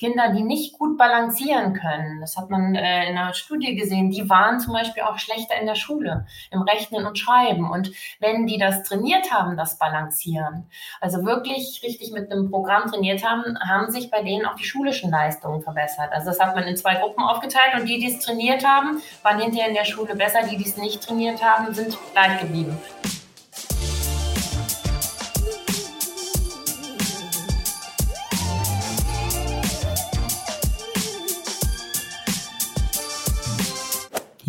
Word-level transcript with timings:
Kinder, 0.00 0.32
die 0.32 0.42
nicht 0.42 0.78
gut 0.78 0.96
balancieren 0.96 1.74
können. 1.74 2.22
Das 2.22 2.38
hat 2.38 2.48
man 2.48 2.74
äh, 2.74 3.10
in 3.10 3.18
einer 3.18 3.34
Studie 3.34 3.76
gesehen. 3.76 4.10
Die 4.10 4.30
waren 4.30 4.58
zum 4.58 4.72
Beispiel 4.72 5.02
auch 5.02 5.18
schlechter 5.18 5.60
in 5.60 5.66
der 5.66 5.74
Schule, 5.74 6.26
im 6.50 6.62
Rechnen 6.62 7.04
und 7.04 7.18
Schreiben. 7.18 7.70
Und 7.70 7.92
wenn 8.18 8.46
die 8.46 8.56
das 8.56 8.82
trainiert 8.82 9.30
haben, 9.30 9.58
das 9.58 9.76
Balancieren, 9.76 10.70
also 11.02 11.26
wirklich 11.26 11.82
richtig 11.84 12.12
mit 12.12 12.32
einem 12.32 12.50
Programm 12.50 12.90
trainiert 12.90 13.22
haben, 13.28 13.58
haben 13.60 13.90
sich 13.90 14.10
bei 14.10 14.22
denen 14.22 14.46
auch 14.46 14.54
die 14.54 14.64
schulischen 14.64 15.10
Leistungen 15.10 15.60
verbessert. 15.60 16.10
Also 16.12 16.30
das 16.30 16.40
hat 16.40 16.54
man 16.54 16.64
in 16.64 16.78
zwei 16.78 16.94
Gruppen 16.94 17.22
aufgeteilt 17.22 17.74
und 17.78 17.86
die, 17.86 17.98
die 17.98 18.06
es 18.06 18.24
trainiert 18.24 18.66
haben, 18.66 19.02
waren 19.22 19.38
hinterher 19.38 19.68
in 19.68 19.74
der 19.74 19.84
Schule 19.84 20.16
besser. 20.16 20.40
Die, 20.50 20.56
die 20.56 20.64
es 20.64 20.78
nicht 20.78 21.02
trainiert 21.02 21.44
haben, 21.44 21.74
sind 21.74 21.98
gleich 22.14 22.40
geblieben. 22.40 22.78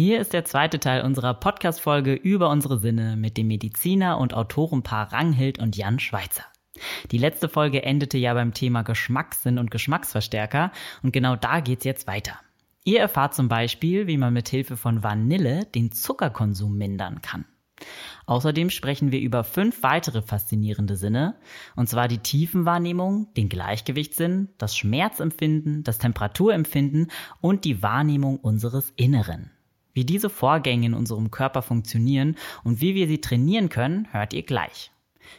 Hier 0.04 0.20
ist 0.20 0.34
der 0.34 0.46
zweite 0.46 0.80
Teil 0.80 1.04
unserer 1.04 1.36
Podcast-Folge 1.36 2.16
über 2.16 2.50
unsere 2.50 2.80
Sinne 2.80 3.16
mit 3.16 3.38
dem 3.38 3.46
Mediziner 3.46 4.18
und 4.18 4.34
Autorenpaar 4.34 5.14
Ranghild 5.14 5.60
und 5.60 5.78
Jan 5.78 6.00
Schweitzer. 6.00 6.44
Die 7.12 7.20
letzte 7.20 7.48
Folge 7.48 7.84
endete 7.84 8.18
ja 8.18 8.34
beim 8.34 8.52
Thema 8.52 8.82
Geschmackssinn 8.82 9.60
und 9.60 9.70
Geschmacksverstärker 9.70 10.72
und 11.04 11.14
genau 11.14 11.36
da 11.36 11.60
geht's 11.60 11.84
jetzt 11.84 12.08
weiter. 12.08 12.34
Ihr 12.84 13.00
erfahrt 13.00 13.36
zum 13.36 13.48
Beispiel, 13.48 14.08
wie 14.08 14.18
man 14.18 14.34
mit 14.34 14.50
Hilfe 14.50 14.76
von 14.76 15.04
Vanille 15.04 15.66
den 15.66 15.92
Zuckerkonsum 15.92 16.76
mindern 16.76 17.22
kann. 17.22 17.46
Außerdem 18.26 18.72
sprechen 18.72 19.12
wir 19.12 19.20
über 19.20 19.44
fünf 19.44 19.84
weitere 19.84 20.24
faszinierende 20.24 20.96
Sinne, 20.96 21.36
und 21.76 21.90
zwar 21.90 22.08
die 22.08 22.18
Tiefenwahrnehmung, 22.18 23.32
den 23.38 23.50
Gleichgewichtssinn, 23.50 24.50
das 24.58 24.76
Schmerzempfinden, 24.76 25.84
das 25.84 26.00
Temperaturempfinden 26.00 27.12
und 27.40 27.66
die 27.66 27.84
Wahrnehmung 27.84 28.40
unseres 28.40 28.92
Inneren. 28.96 29.52
Wie 29.94 30.06
diese 30.06 30.30
Vorgänge 30.30 30.88
in 30.88 30.94
unserem 30.94 31.32
Körper 31.32 31.62
funktionieren 31.62 32.36
und 32.64 32.82
wie 32.82 32.96
wir 32.96 33.08
sie 33.08 33.22
trainieren 33.22 33.70
können, 33.70 34.08
hört 34.12 34.34
ihr 34.34 34.44
gleich. 34.44 34.92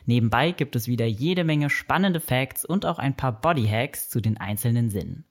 Nebenbei 0.06 0.53
gibt 0.53 0.77
es 0.77 0.89
wieder 0.89 1.06
jede 1.06 1.44
Menge 1.44 1.70
spannende 1.70 2.20
Facts 2.20 2.64
und 2.64 2.86
auch 2.86 2.98
ein 2.98 3.17
paar 3.17 3.33
Bodyhacks 3.33 4.09
zu 4.09 4.20
den 4.20 4.39
einzelnen 4.39 4.91
Sinnen. 4.91 5.25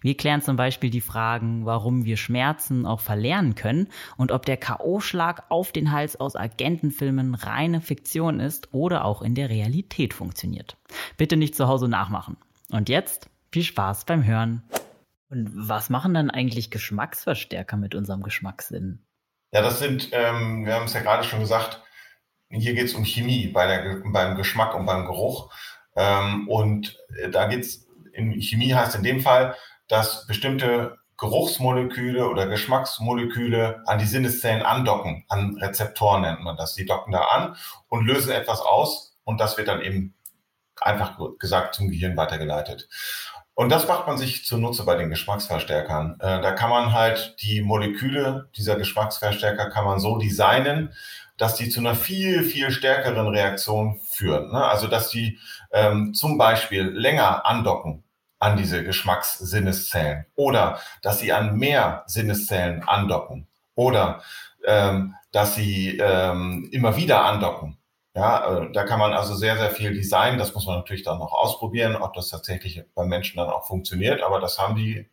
Wir 0.00 0.16
klären 0.16 0.42
zum 0.42 0.56
Beispiel 0.56 0.90
die 0.90 1.00
Fragen, 1.00 1.66
warum 1.66 2.04
wir 2.04 2.16
Schmerzen 2.16 2.86
auch 2.86 3.00
verlernen 3.00 3.54
können 3.54 3.88
und 4.16 4.32
ob 4.32 4.46
der 4.46 4.56
K.O.-Schlag 4.56 5.44
auf 5.48 5.72
den 5.72 5.92
Hals 5.92 6.16
aus 6.16 6.36
Agentenfilmen 6.36 7.34
reine 7.34 7.80
Fiktion 7.80 8.40
ist 8.40 8.72
oder 8.72 9.04
auch 9.04 9.22
in 9.22 9.34
der 9.34 9.50
Realität 9.50 10.14
funktioniert. 10.14 10.76
Bitte 11.16 11.36
nicht 11.36 11.54
zu 11.54 11.68
Hause 11.68 11.88
nachmachen. 11.88 12.36
Und 12.70 12.88
jetzt 12.88 13.28
viel 13.52 13.62
Spaß 13.62 14.06
beim 14.06 14.24
Hören. 14.24 14.62
Und 15.28 15.50
was 15.52 15.90
machen 15.90 16.14
dann 16.14 16.30
eigentlich 16.30 16.70
Geschmacksverstärker 16.70 17.76
mit 17.76 17.94
unserem 17.94 18.22
Geschmackssinn? 18.22 19.04
Ja, 19.52 19.62
das 19.62 19.78
sind, 19.78 20.10
ähm, 20.12 20.66
wir 20.66 20.74
haben 20.74 20.84
es 20.84 20.92
ja 20.92 21.00
gerade 21.00 21.24
schon 21.24 21.40
gesagt, 21.40 21.82
hier 22.48 22.74
geht 22.74 22.86
es 22.86 22.94
um 22.94 23.04
Chemie 23.04 23.48
bei 23.48 23.66
der, 23.66 24.02
beim 24.04 24.36
Geschmack 24.36 24.74
und 24.74 24.86
beim 24.86 25.04
Geruch. 25.06 25.52
Ähm, 25.96 26.48
und 26.48 26.98
äh, 27.20 27.30
da 27.30 27.46
geht 27.46 27.60
es, 27.60 27.88
in 28.12 28.40
Chemie 28.40 28.74
heißt 28.74 28.94
in 28.96 29.02
dem 29.02 29.20
Fall, 29.20 29.56
dass 29.88 30.26
bestimmte 30.26 30.98
Geruchsmoleküle 31.18 32.28
oder 32.28 32.46
Geschmacksmoleküle 32.46 33.82
an 33.86 33.98
die 33.98 34.04
Sinneszellen 34.04 34.62
andocken, 34.62 35.24
an 35.28 35.56
Rezeptoren 35.56 36.22
nennt 36.22 36.42
man 36.42 36.56
das. 36.56 36.74
Die 36.74 36.84
docken 36.84 37.12
da 37.12 37.22
an 37.22 37.56
und 37.88 38.06
lösen 38.06 38.32
etwas 38.32 38.60
aus 38.60 39.16
und 39.24 39.40
das 39.40 39.56
wird 39.56 39.68
dann 39.68 39.80
eben 39.80 40.14
einfach 40.80 41.18
gesagt 41.38 41.74
zum 41.74 41.88
Gehirn 41.88 42.16
weitergeleitet. 42.16 42.88
Und 43.56 43.70
das 43.70 43.88
macht 43.88 44.06
man 44.06 44.18
sich 44.18 44.44
zunutze 44.44 44.84
bei 44.84 44.96
den 44.96 45.08
Geschmacksverstärkern. 45.08 46.16
Äh, 46.20 46.42
da 46.42 46.52
kann 46.52 46.68
man 46.68 46.92
halt 46.92 47.36
die 47.40 47.62
Moleküle 47.62 48.50
dieser 48.54 48.76
Geschmacksverstärker 48.76 49.70
kann 49.70 49.86
man 49.86 49.98
so 49.98 50.18
designen, 50.18 50.92
dass 51.38 51.54
die 51.54 51.70
zu 51.70 51.80
einer 51.80 51.94
viel, 51.94 52.44
viel 52.44 52.70
stärkeren 52.70 53.26
Reaktion 53.28 53.98
führen. 54.10 54.52
Ne? 54.52 54.62
Also 54.62 54.88
dass 54.88 55.08
die 55.08 55.38
ähm, 55.72 56.12
zum 56.12 56.36
Beispiel 56.36 56.82
länger 56.82 57.46
andocken 57.46 58.04
an 58.38 58.58
diese 58.58 58.84
Geschmackssinneszellen 58.84 60.26
oder 60.34 60.78
dass 61.00 61.20
sie 61.20 61.32
an 61.32 61.56
mehr 61.56 62.04
Sinneszellen 62.06 62.82
andocken 62.86 63.46
oder 63.74 64.22
ähm, 64.66 65.14
dass 65.32 65.54
sie 65.54 65.96
ähm, 65.96 66.68
immer 66.72 66.98
wieder 66.98 67.24
andocken. 67.24 67.78
Ja, 68.16 68.62
äh, 68.62 68.72
da 68.72 68.84
kann 68.84 68.98
man 68.98 69.12
also 69.12 69.34
sehr, 69.34 69.58
sehr 69.58 69.70
viel 69.70 69.92
designen. 69.92 70.38
Das 70.38 70.54
muss 70.54 70.66
man 70.66 70.76
natürlich 70.76 71.02
dann 71.02 71.18
noch 71.18 71.32
ausprobieren, 71.32 71.96
ob 71.96 72.14
das 72.14 72.30
tatsächlich 72.30 72.82
beim 72.94 73.08
Menschen 73.08 73.36
dann 73.36 73.50
auch 73.50 73.66
funktioniert. 73.66 74.22
Aber 74.22 74.40
das 74.40 74.58
haben 74.58 74.74
die 74.74 75.10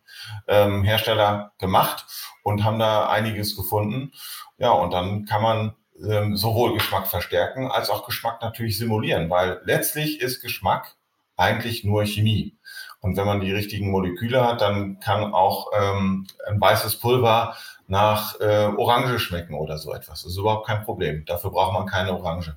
ähm, 0.48 0.84
Hersteller 0.84 1.52
gemacht 1.58 2.06
und 2.44 2.64
haben 2.64 2.78
da 2.78 3.10
einiges 3.10 3.56
gefunden. 3.56 4.12
Ja, 4.56 4.70
und 4.70 4.90
dann 4.92 5.26
kann 5.26 5.42
man 5.42 5.74
ähm, 6.08 6.34
sowohl 6.34 6.72
Geschmack 6.72 7.06
verstärken 7.06 7.70
als 7.70 7.90
auch 7.90 8.06
Geschmack 8.06 8.40
natürlich 8.40 8.78
simulieren, 8.78 9.28
weil 9.28 9.60
letztlich 9.64 10.22
ist 10.22 10.40
Geschmack 10.40 10.96
eigentlich 11.36 11.84
nur 11.84 12.06
Chemie. 12.06 12.56
Und 13.00 13.18
wenn 13.18 13.26
man 13.26 13.40
die 13.40 13.52
richtigen 13.52 13.90
Moleküle 13.90 14.42
hat, 14.46 14.62
dann 14.62 14.98
kann 15.00 15.34
auch 15.34 15.72
ähm, 15.78 16.26
ein 16.46 16.58
weißes 16.58 17.00
Pulver 17.00 17.54
nach 17.86 18.40
äh, 18.40 18.70
Orange 18.78 19.18
schmecken 19.18 19.54
oder 19.54 19.76
so 19.76 19.92
etwas. 19.92 20.22
Das 20.22 20.32
ist 20.32 20.38
überhaupt 20.38 20.66
kein 20.66 20.84
Problem. 20.84 21.26
Dafür 21.26 21.50
braucht 21.50 21.74
man 21.74 21.86
keine 21.86 22.14
Orange. 22.14 22.56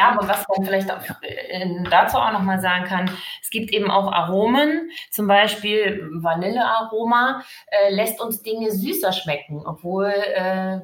Ja, 0.00 0.12
aber 0.12 0.26
was 0.26 0.46
man 0.48 0.64
vielleicht 0.64 0.90
auch 0.90 1.02
äh, 1.20 1.84
dazu 1.90 2.16
auch 2.16 2.32
nochmal 2.32 2.58
sagen 2.58 2.84
kann, 2.84 3.10
es 3.42 3.50
gibt 3.50 3.70
eben 3.70 3.90
auch 3.90 4.10
Aromen, 4.10 4.90
zum 5.10 5.26
Beispiel 5.26 6.08
Vanillearoma, 6.10 7.42
äh, 7.66 7.92
lässt 7.92 8.18
uns 8.18 8.40
Dinge 8.40 8.70
süßer 8.70 9.12
schmecken, 9.12 9.62
obwohl 9.66 10.06
äh, 10.06 10.80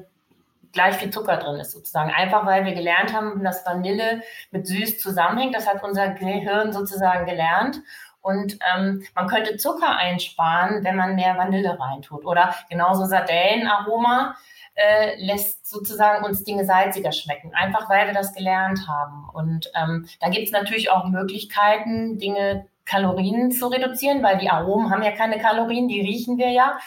gleich 0.71 0.97
viel 0.97 1.09
Zucker 1.09 1.37
drin 1.37 1.59
ist 1.59 1.71
sozusagen. 1.71 2.11
Einfach 2.11 2.45
weil 2.45 2.63
wir 2.65 2.73
gelernt 2.75 3.11
haben, 3.11 3.43
dass 3.43 3.65
Vanille 3.65 4.21
mit 4.51 4.67
süß 4.67 4.99
zusammenhängt. 4.99 5.55
Das 5.55 5.67
hat 5.67 5.83
unser 5.83 6.09
Gehirn 6.09 6.71
sozusagen 6.71 7.25
gelernt. 7.25 7.81
Und 8.21 8.59
ähm, 8.75 9.03
man 9.15 9.27
könnte 9.27 9.57
Zucker 9.57 9.97
einsparen, 9.97 10.83
wenn 10.83 10.95
man 10.95 11.15
mehr 11.15 11.35
Vanille 11.37 11.79
reintut. 11.79 12.23
Oder 12.23 12.53
genauso 12.69 13.05
Sardellenaroma 13.05 14.35
äh, 14.77 15.15
lässt 15.17 15.67
sozusagen 15.67 16.23
uns 16.23 16.43
Dinge 16.43 16.63
salziger 16.63 17.11
schmecken, 17.11 17.51
einfach 17.53 17.89
weil 17.89 18.05
wir 18.05 18.13
das 18.13 18.33
gelernt 18.33 18.87
haben. 18.87 19.27
Und 19.33 19.71
ähm, 19.75 20.07
da 20.19 20.29
gibt 20.29 20.45
es 20.45 20.51
natürlich 20.51 20.91
auch 20.91 21.05
Möglichkeiten, 21.05 22.19
Dinge 22.19 22.67
Kalorien 22.85 23.51
zu 23.51 23.67
reduzieren, 23.67 24.23
weil 24.23 24.37
die 24.37 24.49
Aromen 24.49 24.91
haben 24.91 25.03
ja 25.03 25.11
keine 25.11 25.39
Kalorien, 25.39 25.87
die 25.87 26.01
riechen 26.01 26.37
wir 26.37 26.51
ja. 26.51 26.77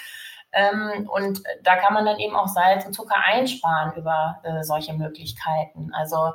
Ähm, 0.52 1.08
und 1.10 1.42
da 1.62 1.76
kann 1.76 1.94
man 1.94 2.06
dann 2.06 2.18
eben 2.18 2.34
auch 2.34 2.48
Salz 2.48 2.86
und 2.86 2.92
Zucker 2.92 3.16
einsparen 3.24 3.92
über 3.96 4.40
äh, 4.44 4.62
solche 4.62 4.92
Möglichkeiten. 4.94 5.92
Also 5.92 6.32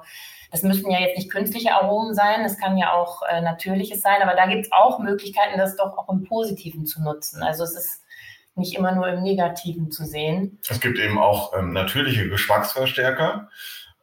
das 0.52 0.62
müssen 0.62 0.92
ja 0.92 1.00
jetzt 1.00 1.18
nicht 1.18 1.32
künstliche 1.32 1.74
Aromen 1.74 2.14
sein, 2.14 2.44
das 2.44 2.58
kann 2.58 2.78
ja 2.78 2.94
auch 2.94 3.22
äh, 3.24 3.42
natürliches 3.42 4.02
sein, 4.02 4.22
aber 4.22 4.36
da 4.36 4.46
gibt 4.46 4.66
es 4.66 4.72
auch 4.72 5.00
Möglichkeiten, 5.00 5.58
das 5.58 5.76
doch 5.76 5.98
auch 5.98 6.10
im 6.10 6.24
Positiven 6.24 6.86
zu 6.86 7.02
nutzen. 7.02 7.44
Also 7.44 7.64
es 7.64 7.76
ist 7.76 8.05
nicht 8.56 8.76
immer 8.76 8.94
nur 8.94 9.08
im 9.08 9.24
Negativen 9.24 9.92
zu 9.92 10.06
sehen. 10.06 10.60
Es 10.68 10.80
gibt 10.80 10.98
eben 10.98 11.18
auch 11.18 11.54
ähm, 11.58 11.74
natürliche 11.74 12.30
Geschmacksverstärker. 12.30 13.50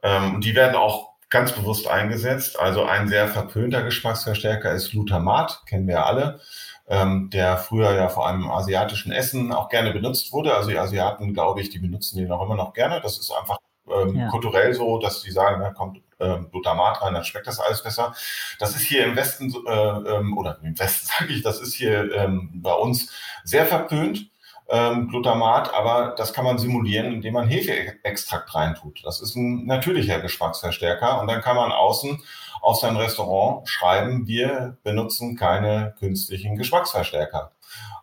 Ähm, 0.03 0.41
die 0.41 0.55
werden 0.55 0.77
auch 0.77 1.13
ganz 1.31 1.53
bewusst 1.53 1.89
eingesetzt. 1.89 2.61
Also 2.61 2.85
ein 2.85 3.09
sehr 3.09 3.27
verpönter 3.29 3.83
Geschmacksverstärker 3.83 4.73
ist 4.73 4.91
Glutamat, 4.91 5.63
kennen 5.67 5.87
wir 5.87 5.95
ja 5.95 6.05
alle, 6.05 6.41
ähm, 6.89 7.31
der 7.31 7.57
früher 7.57 7.95
ja 7.95 8.09
vor 8.09 8.27
allem 8.27 8.43
im 8.43 8.51
asiatischen 8.51 9.13
Essen 9.13 9.53
auch 9.53 9.71
gerne 9.71 9.93
benutzt 9.93 10.33
wurde. 10.33 10.55
Also 10.55 10.71
die 10.71 10.79
Asiaten, 10.79 11.33
glaube 11.33 11.63
ich, 11.63 11.71
die 11.71 11.79
benutzen 11.79 12.19
den 12.19 12.31
auch 12.31 12.45
immer 12.45 12.57
noch 12.57 12.75
gerne. 12.75 13.01
Das 13.01 13.19
ist 13.19 13.33
einfach 13.33 13.57
ähm, 13.91 14.15
ja. 14.15 14.29
kulturell 14.29 14.75
so, 14.75 14.99
dass 14.99 15.23
die 15.23 15.31
sagen, 15.31 15.63
da 15.63 15.71
kommt 15.71 16.03
ähm, 16.21 16.51
Glutamat 16.51 17.01
rein, 17.01 17.15
dann 17.15 17.25
schmeckt 17.25 17.47
das 17.47 17.61
alles 17.61 17.83
besser. 17.83 18.15
Das 18.59 18.77
ist 18.77 18.83
hier 18.83 19.05
im 19.05 19.17
Westen, 19.17 19.53
äh, 19.67 19.71
ähm, 19.73 20.37
oder 20.37 20.59
im 20.63 20.79
Westen 20.79 21.07
sage 21.19 21.33
ich, 21.33 21.43
das 21.43 21.61
ist 21.61 21.75
hier 21.75 22.15
ähm, 22.15 22.51
bei 22.63 22.75
uns 22.75 23.11
sehr 23.43 23.65
verpönt 23.65 24.32
ähm, 24.69 25.09
Glutamat, 25.09 25.73
aber 25.75 26.15
das 26.17 26.33
kann 26.33 26.45
man 26.45 26.59
simulieren, 26.59 27.13
indem 27.13 27.35
man 27.35 27.49
Hefeextrakt 27.49 28.55
reintut. 28.55 29.03
Das 29.05 29.21
ist 29.21 29.37
ein 29.37 29.67
natürlicher 29.67 30.21
Geschmacksverstärker 30.21 31.21
und 31.21 31.27
dann 31.29 31.41
kann 31.41 31.57
man 31.57 31.73
außen 31.73 32.23
auf 32.61 32.79
sein 32.79 32.97
Restaurant 32.97 33.69
schreiben, 33.69 34.27
wir 34.27 34.79
benutzen 34.85 35.37
keine 35.37 35.95
künstlichen 35.99 36.57
Geschmacksverstärker. 36.57 37.53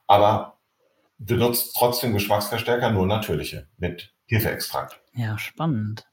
Aber 0.05 0.57
benutzt 1.17 1.75
trotzdem 1.77 2.13
Geschmacksverstärker, 2.13 2.91
nur 2.91 3.05
natürliche 3.05 3.67
mit 3.77 4.13
Hefeextrakt. 4.25 5.01
Ja, 5.13 5.37
spannend. 5.37 6.05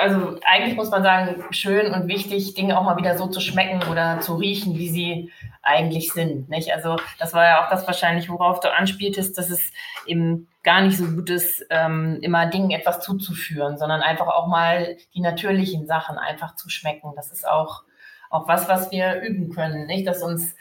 Also 0.00 0.38
eigentlich 0.44 0.76
muss 0.76 0.90
man 0.90 1.02
sagen, 1.02 1.44
schön 1.50 1.92
und 1.92 2.08
wichtig, 2.08 2.54
Dinge 2.54 2.78
auch 2.78 2.84
mal 2.84 2.96
wieder 2.96 3.18
so 3.18 3.26
zu 3.26 3.40
schmecken 3.40 3.86
oder 3.90 4.20
zu 4.20 4.36
riechen, 4.36 4.78
wie 4.78 4.88
sie 4.88 5.32
eigentlich 5.62 6.12
sind. 6.12 6.48
Nicht? 6.48 6.72
Also 6.72 6.96
das 7.18 7.34
war 7.34 7.44
ja 7.44 7.64
auch 7.64 7.70
das 7.70 7.86
wahrscheinlich, 7.86 8.30
worauf 8.30 8.60
du 8.60 8.72
anspieltest, 8.72 9.36
dass 9.36 9.50
es 9.50 9.72
eben 10.06 10.48
gar 10.62 10.80
nicht 10.80 10.96
so 10.96 11.06
gut 11.06 11.30
ist, 11.30 11.66
ähm, 11.70 12.18
immer 12.22 12.46
Dingen 12.46 12.70
etwas 12.70 13.00
zuzuführen, 13.00 13.78
sondern 13.78 14.00
einfach 14.00 14.28
auch 14.28 14.46
mal 14.46 14.96
die 15.14 15.20
natürlichen 15.20 15.86
Sachen 15.86 16.16
einfach 16.16 16.56
zu 16.56 16.70
schmecken. 16.70 17.12
Das 17.16 17.30
ist 17.30 17.46
auch, 17.46 17.84
auch 18.30 18.48
was, 18.48 18.68
was 18.68 18.90
wir 18.90 19.20
üben 19.20 19.50
können. 19.50 19.86
Nicht, 19.86 20.06
dass 20.06 20.22
uns 20.22 20.54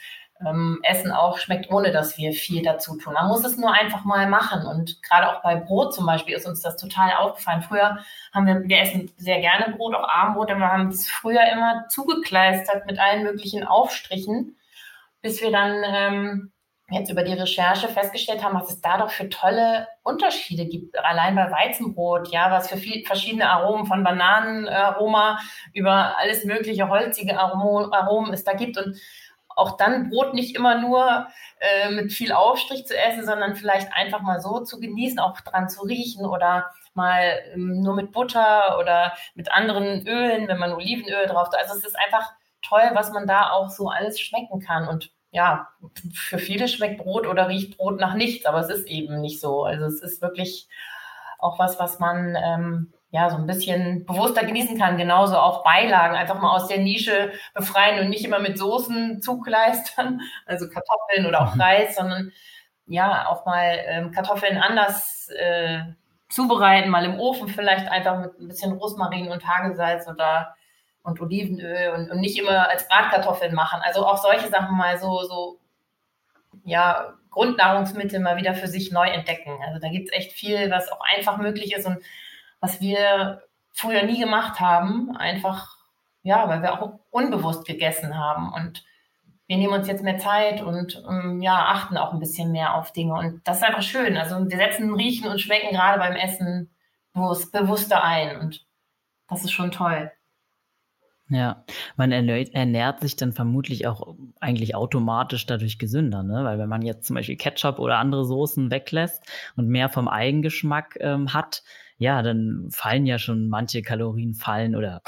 ähm, 0.45 0.79
Essen 0.83 1.11
auch 1.11 1.37
schmeckt, 1.37 1.71
ohne 1.71 1.91
dass 1.91 2.17
wir 2.17 2.33
viel 2.33 2.63
dazu 2.63 2.97
tun. 2.97 3.13
Man 3.13 3.27
muss 3.27 3.43
es 3.43 3.57
nur 3.57 3.71
einfach 3.71 4.03
mal 4.05 4.27
machen. 4.27 4.65
Und 4.65 5.01
gerade 5.03 5.29
auch 5.29 5.41
bei 5.41 5.55
Brot 5.55 5.93
zum 5.93 6.05
Beispiel 6.05 6.35
ist 6.35 6.47
uns 6.47 6.61
das 6.61 6.77
total 6.77 7.13
aufgefallen. 7.13 7.61
Früher 7.61 7.97
haben 8.33 8.45
wir, 8.45 8.61
wir 8.63 8.79
essen 8.79 9.11
sehr 9.17 9.39
gerne 9.39 9.75
Brot, 9.75 9.95
auch 9.95 10.07
Abendbrot, 10.07 10.51
aber 10.51 10.59
wir 10.59 10.71
haben 10.71 10.89
es 10.89 11.09
früher 11.09 11.41
immer 11.51 11.85
zugekleistert 11.89 12.85
mit 12.85 12.99
allen 12.99 13.23
möglichen 13.23 13.63
Aufstrichen, 13.63 14.55
bis 15.21 15.41
wir 15.41 15.51
dann 15.51 15.83
ähm, 15.85 16.51
jetzt 16.89 17.11
über 17.11 17.23
die 17.23 17.33
Recherche 17.33 17.89
festgestellt 17.89 18.43
haben, 18.43 18.55
was 18.55 18.69
es 18.69 18.79
da 18.79 18.97
doch 18.97 19.09
für 19.09 19.27
tolle 19.27 19.87
Unterschiede 20.03 20.65
gibt. 20.65 20.97
Allein 21.03 21.35
bei 21.35 21.51
Weizenbrot, 21.51 22.31
ja, 22.31 22.49
was 22.49 22.69
für 22.69 22.77
viel, 22.77 23.05
verschiedene 23.05 23.49
Aromen 23.49 23.85
von 23.85 24.03
Bananenaroma 24.03 25.39
über 25.73 26.17
alles 26.17 26.45
mögliche 26.45 26.87
holzige 26.87 27.37
Aromen 27.37 28.33
es 28.33 28.45
da 28.45 28.53
gibt. 28.53 28.77
Und 28.77 28.95
auch 29.57 29.75
dann 29.75 30.09
Brot 30.09 30.33
nicht 30.33 30.55
immer 30.55 30.79
nur 30.79 31.27
äh, 31.59 31.89
mit 31.89 32.13
viel 32.13 32.31
Aufstrich 32.31 32.85
zu 32.85 32.95
essen, 32.95 33.25
sondern 33.25 33.55
vielleicht 33.55 33.91
einfach 33.91 34.21
mal 34.21 34.39
so 34.39 34.59
zu 34.59 34.79
genießen, 34.79 35.19
auch 35.19 35.41
dran 35.41 35.67
zu 35.67 35.81
riechen 35.81 36.25
oder 36.25 36.69
mal 36.93 37.39
ähm, 37.53 37.81
nur 37.81 37.95
mit 37.95 38.11
Butter 38.11 38.77
oder 38.79 39.13
mit 39.33 39.51
anderen 39.51 40.07
Ölen, 40.07 40.47
wenn 40.47 40.59
man 40.59 40.73
Olivenöl 40.73 41.25
drauf. 41.25 41.49
Also 41.53 41.75
es 41.75 41.85
ist 41.85 41.97
einfach 41.97 42.31
toll, 42.61 42.91
was 42.93 43.11
man 43.11 43.25
da 43.25 43.49
auch 43.49 43.69
so 43.69 43.89
alles 43.89 44.19
schmecken 44.19 44.59
kann. 44.59 44.87
Und 44.87 45.11
ja, 45.31 45.69
für 46.13 46.37
viele 46.37 46.67
schmeckt 46.67 46.99
Brot 46.99 47.25
oder 47.25 47.47
riecht 47.49 47.77
Brot 47.77 47.99
nach 47.99 48.13
nichts, 48.13 48.45
aber 48.45 48.59
es 48.59 48.69
ist 48.69 48.87
eben 48.87 49.21
nicht 49.21 49.41
so. 49.41 49.63
Also 49.63 49.85
es 49.85 50.01
ist 50.01 50.21
wirklich 50.21 50.67
auch 51.39 51.57
was, 51.57 51.79
was 51.79 51.97
man 51.97 52.35
ähm, 52.35 52.93
ja, 53.09 53.29
so 53.29 53.37
ein 53.37 53.47
bisschen 53.47 54.05
bewusster 54.05 54.45
genießen 54.45 54.77
kann. 54.77 54.97
Genauso 54.97 55.37
auch 55.37 55.63
Beilagen 55.63 56.15
einfach 56.15 56.41
mal 56.41 56.51
aus 56.51 56.67
der 56.67 56.79
Nische 56.79 57.31
befreien 57.53 57.99
und 57.99 58.09
nicht 58.09 58.25
immer 58.25 58.39
mit 58.39 58.57
Soßen 58.57 59.21
zukleistern, 59.21 60.21
also 60.45 60.67
Kartoffeln 60.69 61.25
oder 61.25 61.41
auch 61.41 61.55
mhm. 61.55 61.61
Reis, 61.61 61.95
sondern 61.95 62.31
ja, 62.85 63.27
auch 63.27 63.45
mal 63.45 63.79
ähm, 63.85 64.11
Kartoffeln 64.11 64.57
anders 64.57 65.29
äh, 65.37 65.81
zubereiten, 66.29 66.89
mal 66.89 67.05
im 67.05 67.19
Ofen 67.19 67.47
vielleicht 67.47 67.87
einfach 67.89 68.19
mit 68.19 68.39
ein 68.39 68.47
bisschen 68.47 68.73
Rosmarin 68.73 69.29
und 69.29 69.47
Hagelsalz 69.47 70.07
oder 70.07 70.55
und 71.03 71.21
Olivenöl 71.21 71.91
und, 71.91 72.11
und 72.11 72.19
nicht 72.19 72.37
immer 72.37 72.69
als 72.69 72.87
Bratkartoffeln 72.89 73.55
machen. 73.55 73.79
Also 73.83 74.05
auch 74.05 74.17
solche 74.17 74.49
Sachen 74.49 74.77
mal 74.77 74.97
so, 74.97 75.23
so 75.23 75.59
ja, 76.65 77.13
Grundnahrungsmittel 77.29 78.19
mal 78.19 78.35
wieder 78.35 78.53
für 78.55 78.67
sich 78.67 78.91
neu 78.91 79.07
entdecken. 79.07 79.57
Also 79.65 79.79
da 79.79 79.89
gibt 79.89 80.09
es 80.09 80.13
echt 80.13 80.33
viel, 80.33 80.69
was 80.69 80.91
auch 80.91 80.99
einfach 81.15 81.37
möglich 81.37 81.73
ist 81.73 81.85
und 81.85 81.99
was 82.59 82.81
wir 82.81 83.43
früher 83.73 84.03
nie 84.03 84.19
gemacht 84.19 84.59
haben, 84.59 85.15
einfach, 85.15 85.77
ja, 86.23 86.47
weil 86.49 86.61
wir 86.61 86.73
auch 86.73 86.99
unbewusst 87.11 87.65
gegessen 87.65 88.17
haben 88.17 88.51
und 88.53 88.83
wir 89.47 89.57
nehmen 89.57 89.73
uns 89.73 89.87
jetzt 89.87 90.03
mehr 90.03 90.17
Zeit 90.17 90.61
und 90.61 90.97
um, 91.05 91.15
ähm, 91.15 91.41
ja, 91.41 91.67
achten 91.67 91.97
auch 91.97 92.11
ein 92.11 92.19
bisschen 92.19 92.51
mehr 92.51 92.75
auf 92.75 92.91
Dinge. 92.91 93.13
Und 93.13 93.41
das 93.45 93.57
ist 93.57 93.63
einfach 93.63 93.81
schön. 93.81 94.17
Also 94.17 94.37
wir 94.37 94.57
setzen 94.57 94.93
Riechen 94.93 95.29
und 95.29 95.39
Schmecken 95.39 95.73
gerade 95.73 95.99
beim 95.99 96.15
Essen 96.15 96.69
bewusst, 97.13 97.53
bewusster 97.53 98.03
ein. 98.03 98.37
Und 98.41 98.65
das 99.29 99.45
ist 99.45 99.51
schon 99.51 99.71
toll. 99.71 100.11
Ja, 101.29 101.65
man 101.97 102.11
ernährt, 102.13 102.53
ernährt, 102.53 103.01
sich 103.01 103.17
dann 103.17 103.33
vermutlich 103.33 103.85
auch 103.85 104.15
eigentlich 104.39 104.75
automatisch 104.75 105.45
dadurch 105.45 105.77
gesünder, 105.77 106.23
ne? 106.23 106.45
Weil 106.45 106.57
wenn 106.57 106.69
man 106.69 106.81
jetzt 106.81 107.05
zum 107.05 107.15
Beispiel 107.15 107.35
Ketchup 107.35 107.79
oder 107.79 107.97
andere 107.97 108.23
Soßen 108.23 108.71
weglässt 108.71 109.23
und 109.57 109.67
mehr 109.67 109.89
vom 109.89 110.07
Eigengeschmack 110.07 110.97
ähm, 111.01 111.33
hat, 111.33 111.63
ja, 111.97 112.21
dann 112.21 112.69
fallen 112.71 113.05
ja 113.05 113.17
schon 113.17 113.49
manche 113.49 113.81
Kalorien 113.81 114.33
fallen 114.33 114.75
oder 114.75 115.01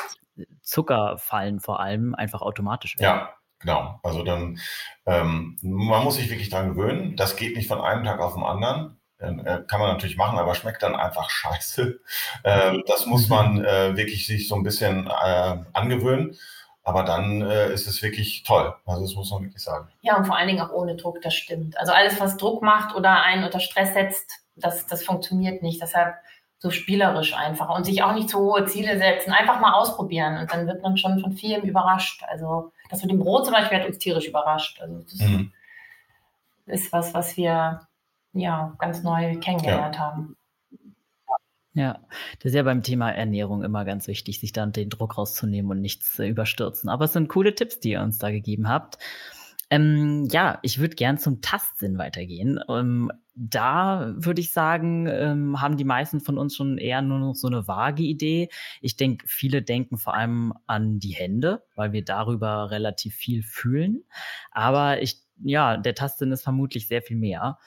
Zucker 0.61 1.17
fallen 1.17 1.59
vor 1.59 1.79
allem 1.79 2.15
einfach 2.15 2.41
automatisch 2.41 2.97
weg. 2.97 3.03
Ja, 3.03 3.33
genau. 3.59 3.99
Also 4.03 4.23
dann, 4.23 4.59
ähm, 5.05 5.57
man 5.61 6.03
muss 6.03 6.15
sich 6.15 6.29
wirklich 6.29 6.49
dran 6.49 6.69
gewöhnen. 6.69 7.15
Das 7.15 7.35
geht 7.35 7.55
nicht 7.55 7.67
von 7.67 7.81
einem 7.81 8.03
Tag 8.03 8.19
auf 8.19 8.33
den 8.33 8.43
anderen. 8.43 8.97
Äh, 9.19 9.63
kann 9.67 9.81
man 9.81 9.91
natürlich 9.91 10.15
machen, 10.15 10.39
aber 10.39 10.55
schmeckt 10.55 10.81
dann 10.81 10.95
einfach 10.95 11.29
scheiße. 11.29 11.99
Äh, 12.43 12.77
das 12.87 13.05
muss 13.05 13.27
man 13.27 13.63
äh, 13.63 13.95
wirklich 13.97 14.25
sich 14.25 14.47
so 14.47 14.55
ein 14.55 14.63
bisschen 14.63 15.07
äh, 15.07 15.57
angewöhnen. 15.73 16.37
Aber 16.83 17.03
dann 17.03 17.41
äh, 17.41 17.71
ist 17.71 17.85
es 17.85 18.01
wirklich 18.01 18.43
toll. 18.43 18.73
Also 18.85 19.01
das 19.03 19.13
muss 19.13 19.29
man 19.29 19.43
wirklich 19.43 19.61
sagen. 19.61 19.89
Ja, 20.01 20.17
und 20.17 20.25
vor 20.25 20.37
allen 20.37 20.47
Dingen 20.47 20.61
auch 20.61 20.71
ohne 20.71 20.95
Druck, 20.95 21.21
das 21.21 21.35
stimmt. 21.35 21.77
Also 21.77 21.91
alles, 21.91 22.19
was 22.19 22.37
Druck 22.37 22.63
macht 22.63 22.95
oder 22.95 23.21
einen 23.21 23.43
unter 23.43 23.59
Stress 23.59 23.93
setzt, 23.93 24.31
das, 24.55 24.87
das 24.87 25.03
funktioniert 25.03 25.61
nicht. 25.61 25.81
Deshalb 25.81 26.15
so 26.59 26.69
spielerisch 26.71 27.33
einfach 27.33 27.75
und 27.75 27.85
sich 27.85 28.03
auch 28.03 28.13
nicht 28.13 28.29
zu 28.29 28.39
hohe 28.39 28.65
Ziele 28.65 28.97
setzen, 28.97 29.31
einfach 29.31 29.61
mal 29.61 29.73
ausprobieren 29.73 30.37
und 30.37 30.51
dann 30.51 30.67
wird 30.67 30.83
man 30.83 30.97
schon 30.97 31.19
von 31.19 31.31
vielem 31.31 31.63
überrascht. 31.63 32.21
Also 32.27 32.73
das 32.89 33.01
mit 33.01 33.11
dem 33.11 33.19
Brot 33.19 33.45
zum 33.45 33.53
Beispiel 33.53 33.79
hat 33.79 33.87
uns 33.87 33.97
tierisch 33.97 34.27
überrascht. 34.27 34.81
Also 34.81 34.99
das 34.99 35.19
mhm. 35.19 35.53
ist 36.65 36.91
was, 36.91 37.13
was 37.13 37.37
wir 37.37 37.87
ja 38.33 38.75
ganz 38.77 39.03
neu 39.03 39.39
kennengelernt 39.39 39.95
ja. 39.95 40.01
haben. 40.01 40.35
Ja, 41.73 41.99
das 42.39 42.51
ist 42.51 42.55
ja 42.55 42.63
beim 42.63 42.83
Thema 42.83 43.09
Ernährung 43.11 43.63
immer 43.63 43.85
ganz 43.85 44.07
wichtig, 44.07 44.39
sich 44.39 44.51
dann 44.51 44.73
den 44.73 44.89
Druck 44.89 45.17
rauszunehmen 45.17 45.71
und 45.71 45.79
nichts 45.79 46.19
äh, 46.19 46.27
überstürzen. 46.27 46.89
Aber 46.89 47.05
es 47.05 47.13
sind 47.13 47.29
coole 47.29 47.55
Tipps, 47.55 47.79
die 47.79 47.91
ihr 47.91 48.01
uns 48.01 48.17
da 48.17 48.31
gegeben 48.31 48.67
habt. 48.67 48.97
Ähm, 49.69 50.27
ja, 50.31 50.59
ich 50.63 50.79
würde 50.79 50.95
gern 50.95 51.17
zum 51.17 51.41
Tastsinn 51.41 51.97
weitergehen. 51.97 52.59
Ähm, 52.69 53.11
da 53.35 54.13
würde 54.15 54.41
ich 54.41 54.51
sagen, 54.51 55.07
ähm, 55.07 55.61
haben 55.61 55.77
die 55.77 55.85
meisten 55.85 56.19
von 56.19 56.37
uns 56.37 56.55
schon 56.55 56.77
eher 56.77 57.01
nur 57.01 57.19
noch 57.19 57.35
so 57.35 57.47
eine 57.47 57.67
vage 57.67 58.03
Idee. 58.03 58.49
Ich 58.81 58.97
denke, 58.97 59.25
viele 59.27 59.61
denken 59.61 59.97
vor 59.97 60.15
allem 60.15 60.53
an 60.65 60.99
die 60.99 61.13
Hände, 61.13 61.63
weil 61.75 61.93
wir 61.93 62.03
darüber 62.03 62.71
relativ 62.71 63.15
viel 63.15 63.43
fühlen. 63.43 64.03
Aber 64.51 65.01
ich, 65.01 65.21
ja, 65.41 65.77
der 65.77 65.95
Tastsinn 65.95 66.31
ist 66.31 66.43
vermutlich 66.43 66.87
sehr 66.87 67.01
viel 67.01 67.17
mehr. 67.17 67.59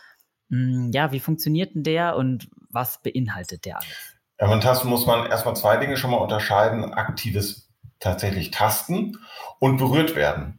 Hm, 0.51 0.91
ja, 0.93 1.13
wie 1.13 1.21
funktioniert 1.21 1.75
denn 1.75 1.85
der 1.85 2.17
und 2.17 2.49
was 2.69 3.01
beinhaltet 3.01 3.65
der 3.65 3.77
alles? 3.77 4.17
Ja, 4.41 4.49
beim 4.49 4.61
Tasten 4.61 4.89
muss 4.89 5.07
man 5.07 5.31
erstmal 5.31 5.55
zwei 5.57 5.77
Dinge 5.77 5.97
schon 5.97 6.11
mal 6.11 6.17
unterscheiden. 6.17 6.93
Aktives 6.93 7.73
tatsächlich 8.01 8.51
Tasten 8.51 9.19
und 9.61 9.77
berührt 9.77 10.17
werden. 10.17 10.59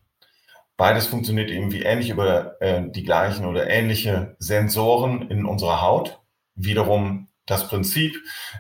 Beides 0.84 1.08
funktioniert 1.08 1.50
irgendwie 1.50 1.84
ähnlich 1.84 2.10
über 2.10 2.62
äh, 2.62 2.84
die 2.92 3.04
gleichen 3.04 3.46
oder 3.46 3.70
ähnliche 3.70 4.36
Sensoren 4.38 5.30
in 5.30 5.46
unserer 5.46 5.82
Haut. 5.82 6.22
Wiederum 6.56 7.30
das 7.46 7.68
Prinzip, 7.68 8.16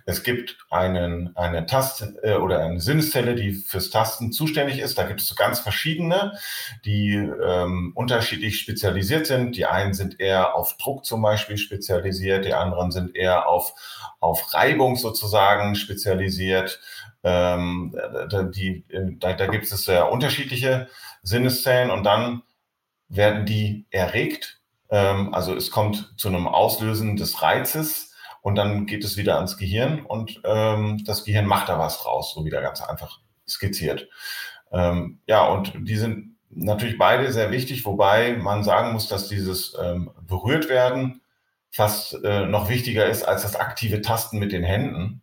es 0.06 0.24
gibt 0.24 0.58
einen, 0.70 1.36
eine 1.38 1.66
Tast- 1.66 2.06
äh, 2.22 2.36
oder 2.36 2.60
eine 2.60 2.82
Sinneszelle, 2.82 3.36
die 3.36 3.54
fürs 3.54 3.90
Tasten 3.90 4.32
zuständig 4.34 4.80
ist. 4.80 4.98
Da 4.98 5.04
gibt 5.04 5.22
es 5.22 5.28
so 5.28 5.36
ganz 5.36 5.62
verschiedene, 5.62 6.38
die 6.84 7.14
ähm, 7.14 7.94
unterschiedlich 7.96 8.60
spezialisiert 8.60 9.26
sind. 9.26 9.56
Die 9.56 9.66
einen 9.66 9.94
sind 9.94 10.20
eher 10.20 10.56
auf 10.56 10.76
Druck 10.78 11.06
zum 11.06 11.22
Beispiel 11.22 11.58
spezialisiert, 11.58 12.44
die 12.46 12.54
anderen 12.54 12.92
sind 12.92 13.16
eher 13.16 13.48
auf, 13.48 13.74
auf 14.20 14.54
Reibung 14.54 14.98
sozusagen 14.98 15.76
spezialisiert. 15.76 16.82
Ähm, 17.24 17.96
die, 18.54 18.84
da, 19.20 19.32
da 19.32 19.48
gibt 19.48 19.64
es 19.64 19.86
sehr 19.86 20.12
unterschiedliche 20.12 20.90
Sinneszellen 21.22 21.90
und 21.90 22.04
dann 22.04 22.44
werden 23.08 23.46
die 23.46 23.86
erregt. 23.92 24.60
Ähm, 24.90 25.34
also 25.34 25.56
es 25.56 25.72
kommt 25.72 26.14
zu 26.18 26.28
einem 26.28 26.48
Auslösen 26.48 27.16
des 27.16 27.42
Reizes 27.42 28.13
und 28.44 28.56
dann 28.56 28.86
geht 28.86 29.04
es 29.04 29.18
wieder 29.18 29.38
ans 29.38 29.58
Gehirn 29.58 30.06
und 30.06 30.42
ähm, 30.44 31.02
das 31.06 31.24
Gehirn 31.24 31.48
macht 31.48 31.70
da 31.70 31.80
was 31.80 32.04
draus, 32.04 32.34
so 32.34 32.46
wieder 32.46 32.62
ganz 32.62 32.82
einfach 32.82 33.20
skizziert. 33.48 34.10
Ähm, 34.72 35.20
ja, 35.26 35.48
und 35.48 35.74
die 35.88 35.96
sind 35.96 36.36
natürlich 36.50 36.98
beide 36.98 37.32
sehr 37.32 37.52
wichtig, 37.52 37.86
wobei 37.86 38.34
man 38.34 38.64
sagen 38.64 38.92
muss, 38.92 39.08
dass 39.08 39.30
dieses 39.30 39.76
ähm, 39.82 40.12
berührt 40.28 40.70
werden 40.70 41.22
fast 41.72 42.22
äh, 42.24 42.46
noch 42.46 42.70
wichtiger 42.70 43.08
ist 43.08 43.24
als 43.24 43.42
das 43.44 43.56
aktive 43.56 44.02
Tasten 44.02 44.38
mit 44.40 44.52
den 44.52 44.64
Händen. 44.64 45.22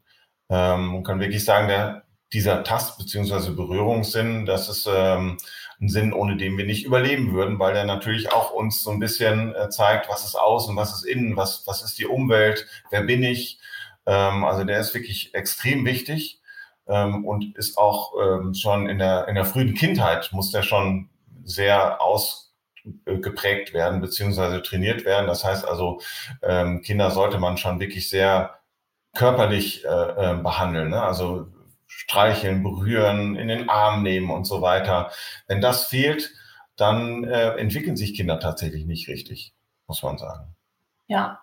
Ähm, 0.49 0.87
man 0.87 1.05
kann 1.05 1.21
wirklich 1.21 1.45
sagen, 1.45 1.69
der, 1.69 2.05
dieser 2.33 2.65
Tast- 2.65 2.99
bzw. 2.99 3.51
Berührungssinn, 3.51 4.47
das 4.47 4.69
ist 4.69 4.89
ähm, 4.91 5.37
ein 5.81 5.89
Sinn, 5.89 6.13
ohne 6.13 6.37
den 6.37 6.57
wir 6.59 6.67
nicht 6.67 6.85
überleben 6.85 7.33
würden, 7.33 7.59
weil 7.59 7.73
der 7.73 7.85
natürlich 7.85 8.33
auch 8.33 8.53
uns 8.53 8.83
so 8.83 8.91
ein 8.91 8.99
bisschen 8.99 9.55
äh, 9.55 9.71
zeigt, 9.71 10.09
was 10.09 10.25
ist 10.25 10.35
außen, 10.35 10.77
was 10.77 10.95
ist 10.95 11.05
innen, 11.05 11.37
was, 11.37 11.67
was 11.67 11.83
ist 11.83 11.99
die 11.99 12.07
Umwelt, 12.07 12.67
wer 12.91 13.03
bin 13.03 13.23
ich. 13.23 13.59
Ähm, 14.07 14.45
also 14.45 14.65
der 14.65 14.81
ist 14.81 14.95
wirklich 14.95 15.35
extrem 15.35 15.85
wichtig 15.87 16.41
ähm, 16.87 17.25
und 17.25 17.57
ist 17.57 17.79
auch 17.79 18.13
ähm, 18.21 18.55
schon 18.55 18.89
in 18.89 18.99
der, 18.99 19.29
in 19.29 19.35
der 19.35 19.45
frühen 19.45 19.75
Kindheit 19.75 20.31
muss 20.33 20.51
der 20.51 20.63
schon 20.63 21.09
sehr 21.45 22.01
ausgeprägt 22.03 23.73
werden, 23.73 24.01
beziehungsweise 24.01 24.63
trainiert 24.63 25.05
werden. 25.05 25.27
Das 25.27 25.45
heißt 25.45 25.67
also, 25.67 26.01
ähm, 26.43 26.83
Kinder 26.83 27.11
sollte 27.11 27.39
man 27.39 27.57
schon 27.57 27.81
wirklich 27.81 28.09
sehr 28.11 28.61
körperlich 29.15 29.85
äh, 29.85 29.89
äh, 29.89 30.35
behandeln. 30.43 30.91
Ne? 30.91 31.03
Also 31.03 31.49
streicheln, 31.91 32.63
berühren, 32.63 33.37
in 33.37 33.49
den 33.49 33.69
Arm 33.69 34.03
nehmen 34.03 34.31
und 34.31 34.45
so 34.45 34.63
weiter. 34.63 35.11
Wenn 35.49 35.61
das 35.61 35.85
fehlt, 35.85 36.33
dann 36.77 37.25
äh, 37.25 37.57
entwickeln 37.57 37.97
sich 37.97 38.15
Kinder 38.15 38.41
tatsächlich 38.41 38.87
nicht 38.87 39.09
richtig, 39.09 39.53
muss 39.87 40.03
man 40.03 40.17
sagen. 40.17 40.55
Ja, 41.09 41.41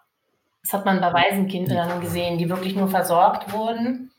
das 0.63 0.73
hat 0.73 0.85
man 0.85 1.01
bei 1.01 1.13
Waisenkindern 1.13 2.01
gesehen, 2.01 2.37
die 2.37 2.49
wirklich 2.49 2.75
nur 2.75 2.87
versorgt 2.87 3.51
wurden, 3.53 4.11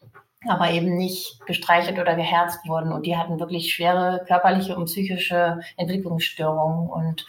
aber 0.47 0.70
eben 0.70 0.97
nicht 0.97 1.44
gestreichelt 1.47 1.99
oder 1.99 2.14
geherzt 2.14 2.61
wurden. 2.66 2.92
Und 2.92 3.06
die 3.06 3.16
hatten 3.16 3.40
wirklich 3.40 3.73
schwere 3.73 4.25
körperliche 4.26 4.76
und 4.76 4.85
psychische 4.85 5.61
Entwicklungsstörungen. 5.76 6.88
Und 6.88 7.26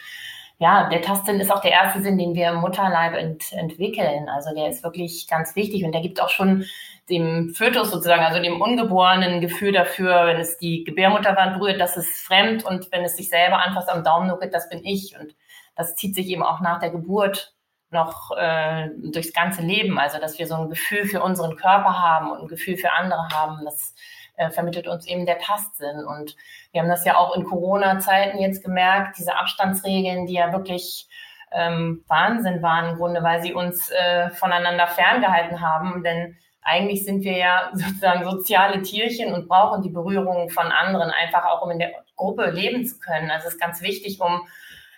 ja, 0.60 0.90
der 0.90 1.00
Tastsinn 1.00 1.40
ist 1.40 1.50
auch 1.50 1.62
der 1.62 1.70
erste 1.70 2.02
Sinn, 2.02 2.18
den 2.18 2.34
wir 2.34 2.50
im 2.50 2.56
Mutterleib 2.56 3.14
ent 3.14 3.50
entwickeln. 3.52 4.28
Also 4.28 4.54
der 4.54 4.68
ist 4.68 4.84
wirklich 4.84 5.26
ganz 5.26 5.56
wichtig 5.56 5.84
und 5.84 5.92
der 5.92 6.02
gibt 6.02 6.20
auch 6.20 6.28
schon 6.28 6.66
dem 7.08 7.54
Fötus 7.54 7.90
sozusagen, 7.90 8.22
also 8.22 8.42
dem 8.42 8.60
Ungeborenen 8.60 9.40
Gefühl 9.40 9.72
dafür, 9.72 10.26
wenn 10.26 10.36
es 10.36 10.58
die 10.58 10.84
Gebärmutterwand 10.84 11.58
berührt, 11.58 11.80
das 11.80 11.96
ist 11.96 12.26
fremd 12.26 12.62
und 12.62 12.92
wenn 12.92 13.02
es 13.04 13.16
sich 13.16 13.30
selber 13.30 13.64
anfasst 13.64 13.88
am 13.88 14.04
Daumen 14.04 14.28
nuckelt, 14.28 14.52
das 14.52 14.68
bin 14.68 14.84
ich. 14.84 15.18
Und 15.18 15.34
das 15.76 15.96
zieht 15.96 16.14
sich 16.14 16.28
eben 16.28 16.42
auch 16.42 16.60
nach 16.60 16.78
der 16.78 16.90
Geburt 16.90 17.54
noch 17.90 18.30
äh, 18.36 18.90
durchs 19.02 19.32
ganze 19.32 19.62
Leben. 19.62 19.98
Also 19.98 20.18
dass 20.20 20.38
wir 20.38 20.46
so 20.46 20.56
ein 20.56 20.68
Gefühl 20.68 21.06
für 21.06 21.22
unseren 21.22 21.56
Körper 21.56 21.98
haben 21.98 22.32
und 22.32 22.42
ein 22.42 22.48
Gefühl 22.48 22.76
für 22.76 22.92
andere 22.92 23.28
haben, 23.32 23.64
das 23.64 23.94
äh, 24.40 24.50
vermittelt 24.50 24.88
uns 24.88 25.06
eben 25.06 25.26
der 25.26 25.38
Tastsinn. 25.38 26.04
Und 26.04 26.34
wir 26.72 26.80
haben 26.80 26.88
das 26.88 27.04
ja 27.04 27.16
auch 27.16 27.36
in 27.36 27.44
Corona-Zeiten 27.44 28.38
jetzt 28.38 28.64
gemerkt, 28.64 29.18
diese 29.18 29.36
Abstandsregeln, 29.36 30.26
die 30.26 30.34
ja 30.34 30.52
wirklich 30.52 31.06
ähm, 31.52 32.04
Wahnsinn 32.08 32.62
waren 32.62 32.90
im 32.90 32.96
Grunde, 32.96 33.22
weil 33.22 33.42
sie 33.42 33.52
uns 33.52 33.90
äh, 33.90 34.30
voneinander 34.30 34.86
ferngehalten 34.86 35.60
haben. 35.60 36.02
Denn 36.02 36.38
eigentlich 36.62 37.04
sind 37.04 37.22
wir 37.22 37.36
ja 37.36 37.70
sozusagen 37.74 38.24
soziale 38.24 38.80
Tierchen 38.80 39.34
und 39.34 39.46
brauchen 39.46 39.82
die 39.82 39.90
Berührung 39.90 40.48
von 40.48 40.68
anderen 40.68 41.10
einfach 41.10 41.44
auch, 41.44 41.60
um 41.62 41.72
in 41.72 41.78
der 41.78 41.92
Gruppe 42.16 42.50
leben 42.50 42.86
zu 42.86 42.98
können. 42.98 43.30
Also 43.30 43.48
es 43.48 43.54
ist 43.54 43.60
ganz 43.60 43.82
wichtig, 43.82 44.20
um 44.20 44.46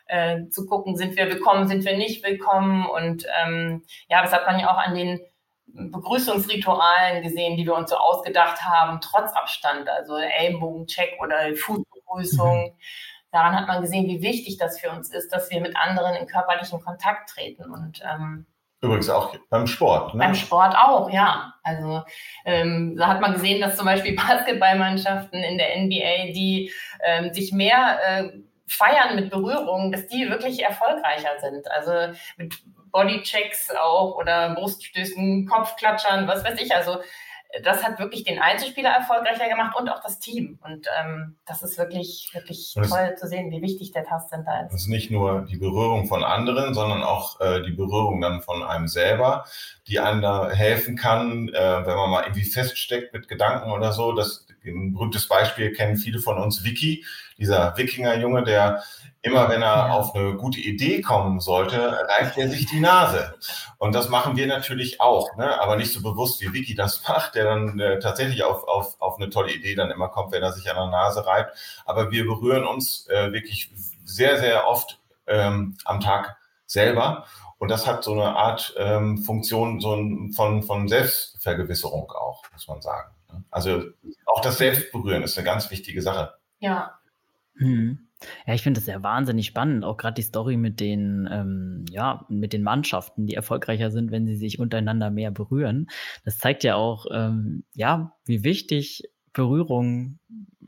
äh, 0.07 0.47
zu 0.51 0.67
gucken, 0.67 0.97
sind 0.97 1.17
wir 1.17 1.27
willkommen, 1.27 1.67
sind 1.67 1.85
wir 1.85 1.97
nicht 1.97 2.25
willkommen. 2.25 2.87
Und 2.87 3.27
ähm, 3.43 3.83
ja, 4.09 4.23
das 4.23 4.33
hat 4.33 4.47
man 4.47 4.61
ja 4.61 4.71
auch 4.71 4.79
an 4.79 4.95
den 4.95 5.21
Begrüßungsritualen 5.75 7.23
gesehen, 7.23 7.57
die 7.57 7.64
wir 7.64 7.75
uns 7.75 7.91
so 7.91 7.97
ausgedacht 7.97 8.62
haben, 8.62 9.00
trotz 9.00 9.33
Abstand, 9.33 9.88
also 9.88 10.17
Ellenbogencheck 10.17 11.19
oder 11.21 11.55
Fußbegrüßung. 11.57 12.67
Mhm. 12.67 12.76
Daran 13.31 13.57
hat 13.57 13.67
man 13.67 13.81
gesehen, 13.81 14.07
wie 14.09 14.23
wichtig 14.23 14.59
das 14.59 14.79
für 14.79 14.91
uns 14.91 15.11
ist, 15.11 15.33
dass 15.33 15.50
wir 15.50 15.61
mit 15.61 15.76
anderen 15.76 16.14
in 16.17 16.26
körperlichen 16.26 16.81
Kontakt 16.83 17.31
treten. 17.31 17.64
Und 17.71 18.02
ähm, 18.02 18.47
Übrigens 18.83 19.09
auch 19.09 19.35
beim 19.49 19.67
Sport. 19.67 20.12
Ne? 20.12 20.19
Beim 20.19 20.35
Sport 20.35 20.75
auch, 20.76 21.09
ja. 21.11 21.55
Also 21.62 22.02
ähm, 22.45 22.97
da 22.97 23.07
hat 23.07 23.21
man 23.21 23.35
gesehen, 23.35 23.61
dass 23.61 23.76
zum 23.76 23.87
Beispiel 23.87 24.17
Basketballmannschaften 24.29 25.41
in 25.43 25.57
der 25.57 25.79
NBA, 25.79 26.33
die 26.33 26.73
ähm, 27.05 27.33
sich 27.33 27.52
mehr 27.52 27.99
äh, 28.05 28.33
feiern 28.73 29.14
mit 29.17 29.31
Berührungen, 29.31 29.93
dass 29.93 30.07
die 30.07 30.29
wirklich 30.29 30.62
erfolgreicher 30.62 31.38
sind. 31.41 31.71
Also 31.71 32.17
mit 32.37 32.55
Bodychecks 32.91 33.71
auch 33.71 34.17
oder 34.17 34.55
Bruststößen, 34.55 35.47
Kopfklatschern, 35.47 36.29
was 36.29 36.45
weiß 36.45 36.61
ich. 36.61 36.75
Also 36.75 36.99
das 37.62 37.85
hat 37.85 37.99
wirklich 37.99 38.25
den 38.25 38.38
Einzelspieler 38.38 38.88
erfolgreicher 38.88 39.49
gemacht 39.49 39.76
und 39.79 39.88
auch 39.91 40.00
das 40.02 40.19
Team. 40.19 40.59
Und 40.62 40.87
ähm, 40.99 41.37
das 41.45 41.62
ist 41.62 41.76
wirklich, 41.76 42.31
wirklich 42.33 42.75
toll 42.75 43.14
zu 43.17 43.26
sehen, 43.26 43.50
wie 43.50 43.61
wichtig 43.61 43.93
der 43.93 44.05
Tastsinn 44.05 44.45
da 44.47 44.62
ist. 44.62 44.73
Es 44.73 44.83
ist 44.83 44.88
nicht 44.88 45.11
nur 45.11 45.43
die 45.43 45.59
Berührung 45.59 46.07
von 46.07 46.25
anderen, 46.25 46.73
sondern 46.73 47.02
auch 47.02 47.41
äh, 47.41 47.62
die 47.62 47.73
Berührung 47.73 48.23
dann 48.23 48.41
von 48.41 48.62
einem 48.62 48.88
selber, 48.88 49.45
die 49.87 50.00
einem 50.00 50.23
da 50.23 50.49
helfen 50.49 50.97
kann, 50.97 51.49
äh, 51.50 51.87
wenn 51.87 51.97
man 51.97 52.11
mal 52.11 52.23
irgendwie 52.23 52.45
feststeckt 52.45 53.12
mit 53.12 53.29
Gedanken 53.29 53.71
oder 53.71 53.93
so. 53.93 54.12
Das 54.12 54.47
ein 54.64 54.92
berühmtes 54.92 55.28
Beispiel 55.28 55.73
kennen 55.73 55.97
viele 55.97 56.19
von 56.19 56.38
uns, 56.38 56.64
Vicky, 56.64 57.04
dieser 57.38 57.76
Wikingerjunge, 57.76 58.45
der 58.45 58.83
immer 59.23 59.49
wenn 59.49 59.62
er 59.62 59.95
auf 59.95 60.14
eine 60.14 60.35
gute 60.35 60.61
Idee 60.61 61.00
kommen 61.00 61.40
sollte, 61.40 62.07
reibt 62.09 62.37
er 62.37 62.49
sich 62.49 62.66
die 62.66 62.81
Nase. 62.81 63.35
Und 63.78 63.95
das 63.95 64.09
machen 64.09 64.37
wir 64.37 64.49
natürlich 64.49 65.00
auch, 65.00 65.37
ne? 65.37 65.61
aber 65.61 65.76
nicht 65.76 65.92
so 65.92 66.02
bewusst, 66.02 66.40
wie 66.40 66.52
Vicky 66.52 66.75
das 66.75 67.02
macht, 67.09 67.37
der 67.37 67.45
dann 67.45 67.78
äh, 67.78 68.00
tatsächlich 68.00 68.42
auf, 68.42 68.66
auf, 68.66 69.00
auf 69.00 69.16
eine 69.16 69.31
tolle 69.31 69.52
Idee 69.52 69.76
dann 69.76 69.92
immer 69.92 70.09
kommt, 70.09 70.33
wenn 70.33 70.42
er 70.42 70.52
sich 70.52 70.69
an 70.69 70.76
der 70.76 70.87
Nase 70.87 71.25
reibt. 71.25 71.57
Aber 71.85 72.11
wir 72.11 72.26
berühren 72.26 72.64
uns 72.64 73.07
äh, 73.09 73.33
wirklich 73.33 73.71
sehr, 74.04 74.38
sehr 74.38 74.66
oft 74.69 75.00
ähm, 75.28 75.76
am 75.85 76.00
Tag 76.00 76.37
selber. 76.66 77.25
Und 77.59 77.71
das 77.71 77.87
hat 77.87 78.02
so 78.02 78.12
eine 78.12 78.37
Art 78.37 78.75
ähm, 78.76 79.19
Funktion 79.19 79.81
so 79.81 79.95
ein, 79.95 80.33
von, 80.33 80.64
von 80.64 80.88
Selbstvergewisserung 80.88 82.11
auch, 82.11 82.42
muss 82.52 82.66
man 82.66 82.83
sagen. 82.83 83.12
Also 83.51 83.83
auch 84.27 84.41
das 84.41 84.59
Selbstberühren 84.59 85.23
ist 85.23 85.37
eine 85.37 85.45
ganz 85.45 85.71
wichtige 85.71 86.03
Sache. 86.03 86.35
Ja. 86.59 86.99
Hm. 87.57 88.09
Ja, 88.47 88.55
ich 88.55 88.62
finde 88.62 88.81
es 88.81 88.87
ja 88.87 89.03
wahnsinnig 89.03 89.47
spannend, 89.47 89.85
auch 89.85 89.97
gerade 89.97 90.15
die 90.15 90.23
Story 90.23 90.57
mit 90.57 90.81
den, 90.81 91.29
ähm, 91.31 91.85
ja, 91.91 92.25
mit 92.29 92.53
den 92.53 92.62
Mannschaften, 92.62 93.27
die 93.27 93.35
erfolgreicher 93.35 93.91
sind, 93.91 94.11
wenn 94.11 94.27
sie 94.27 94.37
sich 94.37 94.59
untereinander 94.59 95.11
mehr 95.11 95.31
berühren. 95.31 95.89
Das 96.25 96.39
zeigt 96.39 96.62
ja 96.65 96.77
auch, 96.77 97.07
ähm, 97.12 97.65
ja, 97.75 98.15
wie 98.25 98.45
wichtig 98.45 99.11
Berührung 99.33 100.19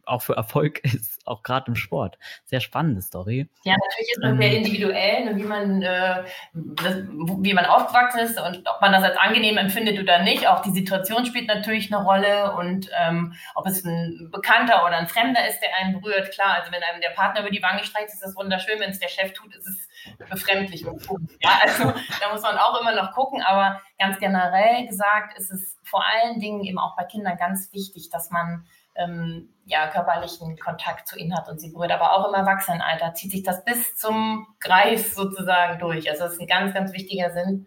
auch 0.06 0.22
für 0.22 0.34
Erfolg 0.34 0.78
ist, 0.84 1.26
auch 1.26 1.42
gerade 1.42 1.68
im 1.68 1.76
Sport. 1.76 2.18
Sehr 2.44 2.60
spannende 2.60 3.02
Story. 3.02 3.48
Ja, 3.64 3.74
natürlich 3.74 4.12
ist 4.12 4.22
man 4.22 4.38
sehr 4.38 4.52
ähm, 4.52 4.56
individuell, 4.58 5.24
ne, 5.24 5.36
wie 5.36 5.44
man, 5.44 5.82
äh, 5.82 6.24
das, 6.52 6.96
wie 7.38 7.54
man 7.54 7.64
aufgewachsen 7.66 8.20
ist 8.20 8.40
und 8.40 8.68
ob 8.68 8.80
man 8.80 8.92
das 8.92 9.02
als 9.02 9.16
angenehm 9.16 9.56
empfindet 9.56 9.98
oder 9.98 10.22
nicht. 10.22 10.46
Auch 10.46 10.60
die 10.60 10.72
Situation 10.72 11.26
spielt 11.26 11.48
natürlich 11.48 11.92
eine 11.92 12.04
Rolle 12.04 12.54
und 12.56 12.90
ähm, 13.00 13.34
ob 13.54 13.66
es 13.66 13.84
ein 13.84 14.28
Bekannter 14.32 14.84
oder 14.84 14.96
ein 14.96 15.08
Fremder 15.08 15.46
ist, 15.48 15.60
der 15.60 15.74
einen 15.76 16.00
berührt. 16.00 16.30
Klar, 16.32 16.56
also 16.60 16.72
wenn 16.72 16.82
einem 16.82 17.00
der 17.00 17.10
Partner 17.10 17.40
über 17.40 17.50
die 17.50 17.62
Wange 17.62 17.84
streicht, 17.84 18.08
ist 18.08 18.22
das 18.22 18.36
wunderschön. 18.36 18.80
Wenn 18.80 18.90
es 18.90 19.00
der 19.00 19.08
Chef 19.08 19.32
tut, 19.32 19.54
ist 19.54 19.66
es 19.66 20.28
befremdlich 20.28 20.86
und 20.86 21.02
Ja, 21.40 21.60
also 21.62 21.84
da 22.20 22.32
muss 22.32 22.42
man 22.42 22.58
auch 22.58 22.80
immer 22.80 22.94
noch 22.94 23.12
gucken, 23.12 23.42
aber 23.42 23.80
ganz 23.98 24.18
generell 24.18 24.86
gesagt 24.86 25.38
ist 25.38 25.50
es 25.50 25.78
vor 25.84 26.04
allen 26.04 26.40
Dingen 26.40 26.64
eben 26.64 26.78
auch 26.78 26.96
bei 26.96 27.04
Kindern 27.04 27.36
ganz 27.36 27.72
wichtig, 27.72 28.10
dass 28.10 28.30
man 28.30 28.66
ähm, 28.94 29.50
ja, 29.66 29.88
körperlichen 29.88 30.58
Kontakt 30.58 31.08
zu 31.08 31.18
ihnen 31.18 31.36
hat 31.36 31.48
und 31.48 31.60
sie 31.60 31.70
berührt. 31.70 31.92
Aber 31.92 32.12
auch 32.12 32.28
im 32.28 32.34
Erwachsenenalter 32.34 33.14
zieht 33.14 33.32
sich 33.32 33.42
das 33.42 33.64
bis 33.64 33.96
zum 33.96 34.46
Greif 34.60 35.14
sozusagen 35.14 35.78
durch. 35.78 36.10
Also 36.10 36.24
das 36.24 36.34
ist 36.34 36.40
ein 36.40 36.46
ganz, 36.46 36.74
ganz 36.74 36.92
wichtiger 36.92 37.30
Sinn, 37.30 37.66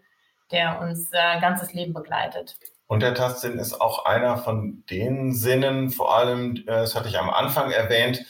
der 0.50 0.80
uns 0.80 1.10
äh, 1.12 1.40
ganzes 1.40 1.72
Leben 1.72 1.92
begleitet. 1.92 2.56
Und 2.86 3.02
der 3.02 3.14
Tastsinn 3.14 3.58
ist 3.58 3.80
auch 3.80 4.06
einer 4.06 4.38
von 4.38 4.84
den 4.88 5.34
Sinnen, 5.34 5.90
vor 5.90 6.16
allem, 6.16 6.56
äh, 6.56 6.64
das 6.66 6.94
hatte 6.94 7.08
ich 7.08 7.18
am 7.18 7.30
Anfang 7.30 7.70
erwähnt, 7.70 8.24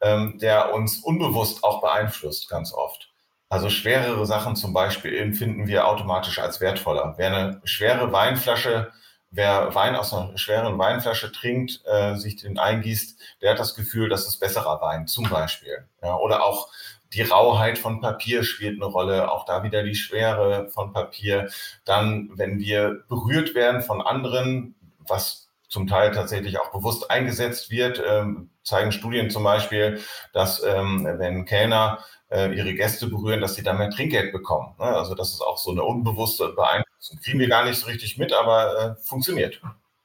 ähm, 0.00 0.38
der 0.38 0.74
uns 0.74 0.98
unbewusst 0.98 1.64
auch 1.64 1.80
beeinflusst, 1.80 2.50
ganz 2.50 2.74
oft. 2.74 3.10
Also 3.48 3.70
schwerere 3.70 4.26
Sachen 4.26 4.56
zum 4.56 4.72
Beispiel 4.72 5.16
empfinden 5.16 5.66
wir 5.66 5.86
automatisch 5.86 6.40
als 6.40 6.60
wertvoller. 6.60 7.14
Wer 7.16 7.26
eine 7.28 7.60
schwere 7.64 8.12
Weinflasche 8.12 8.92
wer 9.30 9.74
Wein 9.74 9.96
aus 9.96 10.12
einer 10.12 10.36
schweren 10.38 10.78
Weinflasche 10.78 11.32
trinkt, 11.32 11.82
äh, 11.86 12.16
sich 12.16 12.36
den 12.36 12.58
eingießt, 12.58 13.20
der 13.42 13.52
hat 13.52 13.58
das 13.58 13.74
Gefühl, 13.74 14.08
das 14.08 14.26
ist 14.26 14.38
besserer 14.40 14.80
Wein, 14.80 15.06
zum 15.06 15.28
Beispiel. 15.28 15.86
Ja, 16.02 16.16
oder 16.16 16.44
auch 16.44 16.68
die 17.12 17.22
Rauheit 17.22 17.78
von 17.78 18.00
Papier 18.00 18.42
spielt 18.44 18.80
eine 18.80 18.90
Rolle, 18.90 19.30
auch 19.30 19.44
da 19.44 19.62
wieder 19.62 19.82
die 19.82 19.94
Schwere 19.94 20.68
von 20.70 20.92
Papier. 20.92 21.48
Dann, 21.84 22.30
wenn 22.34 22.58
wir 22.58 23.04
berührt 23.08 23.54
werden 23.54 23.80
von 23.82 24.02
anderen, 24.02 24.74
was 24.98 25.48
zum 25.68 25.86
Teil 25.86 26.12
tatsächlich 26.12 26.58
auch 26.58 26.70
bewusst 26.70 27.10
eingesetzt 27.10 27.70
wird, 27.70 28.02
ähm, 28.04 28.50
zeigen 28.62 28.92
Studien 28.92 29.30
zum 29.30 29.44
Beispiel, 29.44 30.00
dass 30.32 30.62
ähm, 30.62 31.06
wenn 31.18 31.44
Kellner 31.44 31.98
äh, 32.30 32.54
ihre 32.54 32.74
Gäste 32.74 33.06
berühren, 33.06 33.40
dass 33.40 33.54
sie 33.54 33.62
dann 33.62 33.78
mehr 33.78 33.90
Trinkgeld 33.90 34.32
bekommen. 34.32 34.74
Ne? 34.78 34.86
Also 34.86 35.14
das 35.14 35.32
ist 35.32 35.40
auch 35.40 35.58
so 35.58 35.70
eine 35.70 35.84
unbewusste 35.84 36.48
Beeinflussung. 36.50 36.95
Kriegen 37.22 37.38
wir 37.38 37.48
gar 37.48 37.64
nicht 37.64 37.78
so 37.78 37.86
richtig 37.86 38.18
mit, 38.18 38.32
aber 38.32 38.96
äh, 38.98 39.02
funktioniert. 39.02 39.60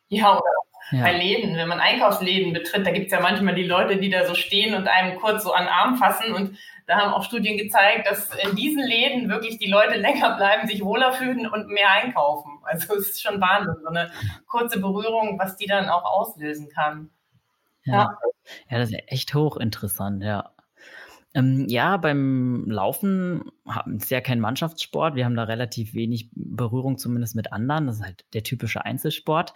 Ja, 0.07 0.37
oder 0.37 0.51
ja. 0.91 1.03
bei 1.03 1.17
Läden, 1.17 1.55
wenn 1.55 1.67
man 1.67 1.79
Einkaufsläden 1.79 2.53
betritt, 2.53 2.85
da 2.85 2.91
gibt 2.91 3.07
es 3.07 3.11
ja 3.11 3.19
manchmal 3.19 3.55
die 3.55 3.63
Leute, 3.63 3.97
die 3.97 4.09
da 4.09 4.25
so 4.25 4.35
stehen 4.35 4.75
und 4.75 4.87
einem 4.87 5.19
kurz 5.19 5.43
so 5.43 5.53
an 5.53 5.63
den 5.63 5.73
Arm 5.73 5.97
fassen 5.97 6.33
und 6.33 6.57
da 6.87 6.97
haben 6.97 7.13
auch 7.13 7.23
Studien 7.23 7.57
gezeigt, 7.57 8.09
dass 8.09 8.33
in 8.35 8.55
diesen 8.55 8.83
Läden 8.83 9.29
wirklich 9.29 9.57
die 9.59 9.69
Leute 9.69 9.95
länger 9.95 10.35
bleiben, 10.35 10.67
sich 10.67 10.83
wohler 10.83 11.13
fühlen 11.13 11.47
und 11.47 11.69
mehr 11.69 11.89
einkaufen. 11.89 12.59
Also 12.63 12.95
es 12.95 13.11
ist 13.11 13.21
schon 13.21 13.39
Wahnsinn, 13.39 13.75
so 13.81 13.87
eine 13.87 14.11
kurze 14.47 14.81
Berührung, 14.81 15.39
was 15.39 15.55
die 15.55 15.67
dann 15.67 15.87
auch 15.87 16.03
auslösen 16.03 16.69
kann. 16.69 17.09
Ja, 17.85 17.93
ja. 17.93 18.17
ja 18.69 18.77
das 18.79 18.89
ist 18.89 18.99
echt 19.07 19.33
hochinteressant, 19.33 20.23
ja. 20.23 20.51
Ähm, 21.33 21.65
ja, 21.69 21.97
beim 21.97 22.65
Laufen 22.69 23.43
ist 23.95 24.11
ja 24.11 24.21
kein 24.21 24.39
Mannschaftssport. 24.39 25.15
Wir 25.15 25.25
haben 25.25 25.35
da 25.35 25.43
relativ 25.43 25.93
wenig 25.93 26.29
Berührung, 26.33 26.97
zumindest 26.97 27.35
mit 27.35 27.53
anderen. 27.53 27.87
Das 27.87 27.97
ist 27.97 28.03
halt 28.03 28.25
der 28.33 28.43
typische 28.43 28.83
Einzelsport. 28.83 29.53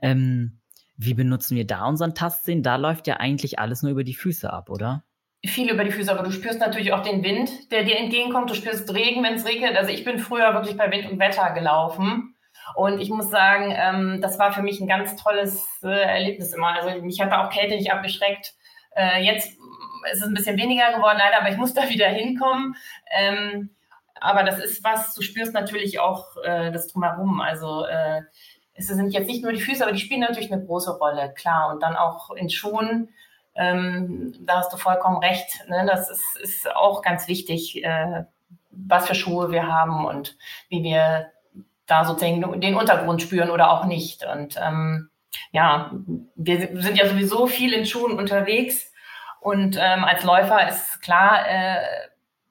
Ähm, 0.00 0.58
wie 0.96 1.14
benutzen 1.14 1.56
wir 1.56 1.66
da 1.66 1.86
unseren 1.86 2.14
Tastsinn? 2.14 2.62
Da 2.62 2.76
läuft 2.76 3.06
ja 3.06 3.18
eigentlich 3.18 3.58
alles 3.58 3.82
nur 3.82 3.92
über 3.92 4.04
die 4.04 4.14
Füße 4.14 4.52
ab, 4.52 4.68
oder? 4.68 5.04
Viel 5.44 5.70
über 5.70 5.82
die 5.82 5.90
Füße, 5.90 6.12
aber 6.12 6.22
du 6.22 6.30
spürst 6.30 6.60
natürlich 6.60 6.92
auch 6.92 7.02
den 7.02 7.24
Wind, 7.24 7.72
der 7.72 7.82
dir 7.82 7.98
entgegenkommt. 7.98 8.50
Du 8.50 8.54
spürst 8.54 8.92
Regen, 8.94 9.24
wenn 9.24 9.34
es 9.34 9.44
regnet. 9.44 9.76
Also 9.76 9.90
ich 9.90 10.04
bin 10.04 10.18
früher 10.18 10.54
wirklich 10.54 10.76
bei 10.76 10.90
Wind 10.90 11.10
und 11.10 11.18
Wetter 11.18 11.52
gelaufen. 11.52 12.36
Und 12.74 13.00
ich 13.00 13.10
muss 13.10 13.30
sagen, 13.30 13.74
ähm, 13.76 14.20
das 14.20 14.38
war 14.38 14.52
für 14.52 14.62
mich 14.62 14.80
ein 14.80 14.86
ganz 14.86 15.16
tolles 15.16 15.66
äh, 15.82 15.88
Erlebnis 15.88 16.52
immer. 16.52 16.68
Also 16.68 17.02
mich 17.02 17.20
hat 17.20 17.32
da 17.32 17.44
auch 17.44 17.50
Kälte 17.50 17.74
nicht 17.74 17.92
abgeschreckt. 17.92 18.54
Äh, 18.94 19.24
jetzt 19.24 19.58
ist 20.10 20.18
es 20.18 20.26
ein 20.26 20.34
bisschen 20.34 20.56
weniger 20.56 20.92
geworden, 20.92 21.18
leider, 21.18 21.40
aber 21.40 21.50
ich 21.50 21.56
muss 21.56 21.74
da 21.74 21.88
wieder 21.88 22.08
hinkommen. 22.08 22.76
Ähm, 23.16 23.70
aber 24.20 24.44
das 24.44 24.58
ist 24.58 24.84
was, 24.84 25.14
du 25.14 25.22
spürst 25.22 25.52
natürlich 25.52 25.98
auch 25.98 26.36
äh, 26.44 26.70
das 26.70 26.88
drumherum. 26.88 27.40
Also 27.40 27.84
äh, 27.86 28.22
es 28.74 28.86
sind 28.86 29.10
jetzt 29.10 29.26
nicht 29.26 29.42
nur 29.42 29.52
die 29.52 29.60
Füße, 29.60 29.82
aber 29.82 29.92
die 29.92 30.00
spielen 30.00 30.20
natürlich 30.20 30.52
eine 30.52 30.64
große 30.64 30.96
Rolle, 30.98 31.32
klar. 31.34 31.72
Und 31.72 31.82
dann 31.82 31.96
auch 31.96 32.30
in 32.30 32.48
Schuhen, 32.48 33.08
ähm, 33.54 34.34
da 34.40 34.58
hast 34.58 34.72
du 34.72 34.76
vollkommen 34.76 35.18
recht. 35.18 35.68
Ne? 35.68 35.84
Das 35.86 36.08
ist, 36.08 36.36
ist 36.40 36.74
auch 36.74 37.02
ganz 37.02 37.28
wichtig, 37.28 37.84
äh, 37.84 38.24
was 38.70 39.06
für 39.06 39.14
Schuhe 39.14 39.50
wir 39.50 39.66
haben 39.66 40.06
und 40.06 40.36
wie 40.68 40.82
wir 40.82 41.30
da 41.86 42.04
sozusagen 42.04 42.60
den 42.60 42.74
Untergrund 42.74 43.20
spüren 43.20 43.50
oder 43.50 43.70
auch 43.70 43.84
nicht. 43.84 44.24
Und 44.24 44.58
ähm, 44.62 45.10
ja, 45.52 45.92
wir 46.36 46.80
sind 46.80 46.96
ja 46.96 47.08
sowieso 47.08 47.46
viel 47.46 47.72
in 47.72 47.86
Schuhen 47.86 48.18
unterwegs. 48.18 48.91
Und 49.42 49.76
ähm, 49.76 50.04
als 50.04 50.22
Läufer 50.22 50.68
ist 50.68 51.02
klar, 51.02 51.48
äh, 51.48 51.80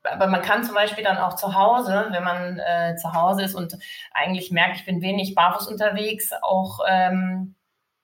aber 0.03 0.27
man 0.27 0.41
kann 0.41 0.63
zum 0.63 0.75
Beispiel 0.75 1.05
dann 1.05 1.17
auch 1.17 1.35
zu 1.35 1.55
Hause, 1.55 2.07
wenn 2.11 2.23
man 2.23 2.59
äh, 2.59 2.97
zu 2.97 3.13
Hause 3.13 3.43
ist 3.43 3.55
und 3.55 3.77
eigentlich 4.13 4.51
merkt, 4.51 4.77
ich 4.77 4.85
bin 4.85 5.01
wenig 5.01 5.33
barfuß 5.33 5.67
unterwegs, 5.67 6.31
auch 6.41 6.79
ähm, 6.89 7.55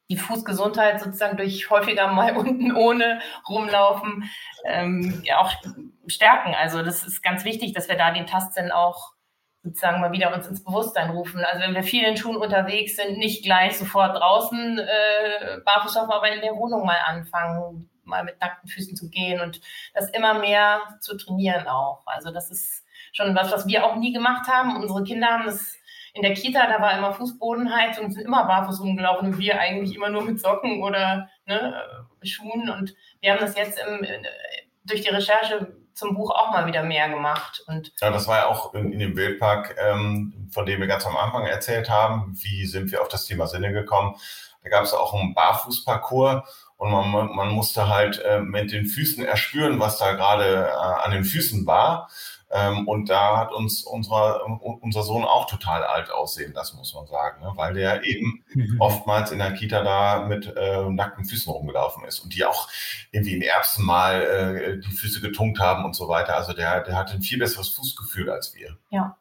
die 0.09 0.15
Fußgesundheit 0.15 1.01
sozusagen 1.01 1.35
durch 1.35 1.69
häufiger 1.69 2.07
mal 2.07 2.37
unten 2.37 2.73
ohne 2.73 3.19
rumlaufen 3.49 4.29
ähm, 4.63 5.21
ja, 5.25 5.39
auch 5.39 5.51
stärken. 6.07 6.55
Also 6.55 6.81
das 6.81 7.05
ist 7.05 7.21
ganz 7.21 7.43
wichtig, 7.43 7.73
dass 7.73 7.89
wir 7.89 7.97
da 7.97 8.11
den 8.11 8.27
Tastsinn 8.27 8.71
auch 8.71 9.11
sozusagen 9.63 9.99
mal 9.99 10.13
wieder 10.13 10.33
uns 10.33 10.47
ins 10.47 10.63
Bewusstsein 10.63 11.09
rufen. 11.09 11.43
Also 11.43 11.61
wenn 11.61 11.75
wir 11.75 11.83
viel 11.83 12.05
in 12.05 12.15
Schuhen 12.15 12.37
unterwegs 12.37 12.95
sind, 12.95 13.17
nicht 13.17 13.43
gleich 13.43 13.77
sofort 13.77 14.15
draußen 14.15 14.79
äh, 14.79 15.57
barfuß 15.65 15.95
laufen, 15.95 16.11
aber 16.11 16.31
in 16.31 16.39
der 16.39 16.55
Wohnung 16.55 16.85
mal 16.85 16.99
anfangen 17.05 17.89
mal 18.07 18.23
mit 18.23 18.39
nackten 18.41 18.69
Füßen 18.69 18.95
zu 18.95 19.09
gehen 19.09 19.41
und 19.41 19.61
das 19.93 20.09
immer 20.09 20.39
mehr 20.39 20.81
zu 20.99 21.17
trainieren 21.17 21.67
auch. 21.67 22.03
Also 22.05 22.31
das 22.31 22.49
ist 22.49 22.85
schon 23.11 23.35
was, 23.35 23.51
was 23.51 23.67
wir 23.67 23.85
auch 23.85 23.95
nie 23.95 24.13
gemacht 24.13 24.47
haben. 24.47 24.75
Unsere 24.77 25.03
Kinder 25.03 25.27
haben 25.27 25.45
das 25.45 25.75
in 26.13 26.23
der 26.23 26.33
Kita, 26.33 26.67
da 26.67 26.81
war 26.81 26.97
immer 26.97 27.13
Fußbodenheizung 27.13 28.05
und 28.05 28.11
sind 28.11 28.25
immer 28.25 28.45
barfuß 28.45 28.81
rumgelaufen 28.81 29.33
und 29.33 29.37
wir 29.37 29.59
eigentlich 29.59 29.95
immer 29.95 30.09
nur 30.09 30.23
mit 30.23 30.39
Socken 30.39 30.81
oder 30.81 31.29
ne, 31.45 31.81
Schuhen. 32.23 32.69
Und 32.69 32.95
wir 33.21 33.31
haben 33.31 33.39
das 33.39 33.55
jetzt 33.55 33.79
im, 33.79 34.05
durch 34.83 35.01
die 35.01 35.09
Recherche 35.09 35.75
zum 35.93 36.15
Buch 36.15 36.31
auch 36.31 36.51
mal 36.51 36.65
wieder 36.65 36.83
mehr 36.83 37.09
gemacht. 37.09 37.63
Und 37.67 37.91
ja, 38.01 38.09
das 38.09 38.27
war 38.27 38.37
ja 38.37 38.47
auch 38.47 38.73
in, 38.73 38.91
in 38.93 38.99
dem 38.99 39.15
Wildpark, 39.15 39.75
ähm, 39.79 40.49
von 40.51 40.65
dem 40.65 40.79
wir 40.79 40.87
ganz 40.87 41.05
am 41.05 41.17
Anfang 41.17 41.45
erzählt 41.45 41.89
haben. 41.89 42.33
Wie 42.35 42.65
sind 42.65 42.91
wir 42.91 43.01
auf 43.01 43.07
das 43.09 43.25
Thema 43.25 43.47
Sinne 43.47 43.71
gekommen? 43.71 44.15
Da 44.63 44.69
gab 44.69 44.83
es 44.83 44.93
auch 44.93 45.13
einen 45.13 45.33
Barfußparcours 45.33 46.43
und 46.77 46.91
man, 46.91 47.35
man 47.35 47.49
musste 47.49 47.89
halt 47.89 48.19
äh, 48.19 48.39
mit 48.39 48.71
den 48.71 48.85
Füßen 48.85 49.25
erspüren, 49.25 49.79
was 49.79 49.97
da 49.97 50.13
gerade 50.13 50.67
äh, 50.67 51.05
an 51.05 51.11
den 51.11 51.25
Füßen 51.25 51.65
war. 51.65 52.09
Ähm, 52.49 52.87
und 52.87 53.09
da 53.09 53.37
hat 53.37 53.51
uns 53.51 53.83
unser, 53.83 54.45
unser 54.45 55.03
Sohn 55.03 55.25
auch 55.25 55.47
total 55.47 55.83
alt 55.83 56.11
aussehen 56.11 56.53
lassen, 56.53 56.77
muss 56.77 56.93
man 56.93 57.05
sagen, 57.05 57.41
ne? 57.41 57.51
weil 57.55 57.73
der 57.73 58.05
eben 58.05 58.45
mhm. 58.53 58.79
oftmals 58.79 59.31
in 59.31 59.39
der 59.39 59.51
Kita 59.51 59.83
da 59.83 60.25
mit 60.25 60.53
äh, 60.55 60.89
nackten 60.89 61.25
Füßen 61.25 61.51
rumgelaufen 61.51 62.05
ist 62.05 62.19
und 62.19 62.33
die 62.33 62.45
auch 62.45 62.69
irgendwie 63.11 63.35
in 63.35 63.41
Erbsen 63.41 63.85
mal 63.85 64.21
äh, 64.21 64.79
die 64.79 64.95
Füße 64.95 65.19
getunkt 65.19 65.59
haben 65.59 65.83
und 65.83 65.93
so 65.93 66.07
weiter. 66.07 66.37
Also 66.37 66.53
der, 66.53 66.81
der 66.83 66.95
hatte 66.95 67.15
ein 67.15 67.21
viel 67.21 67.37
besseres 67.37 67.67
Fußgefühl 67.69 68.29
als 68.29 68.55
wir. 68.55 68.77
Ja. 68.91 69.17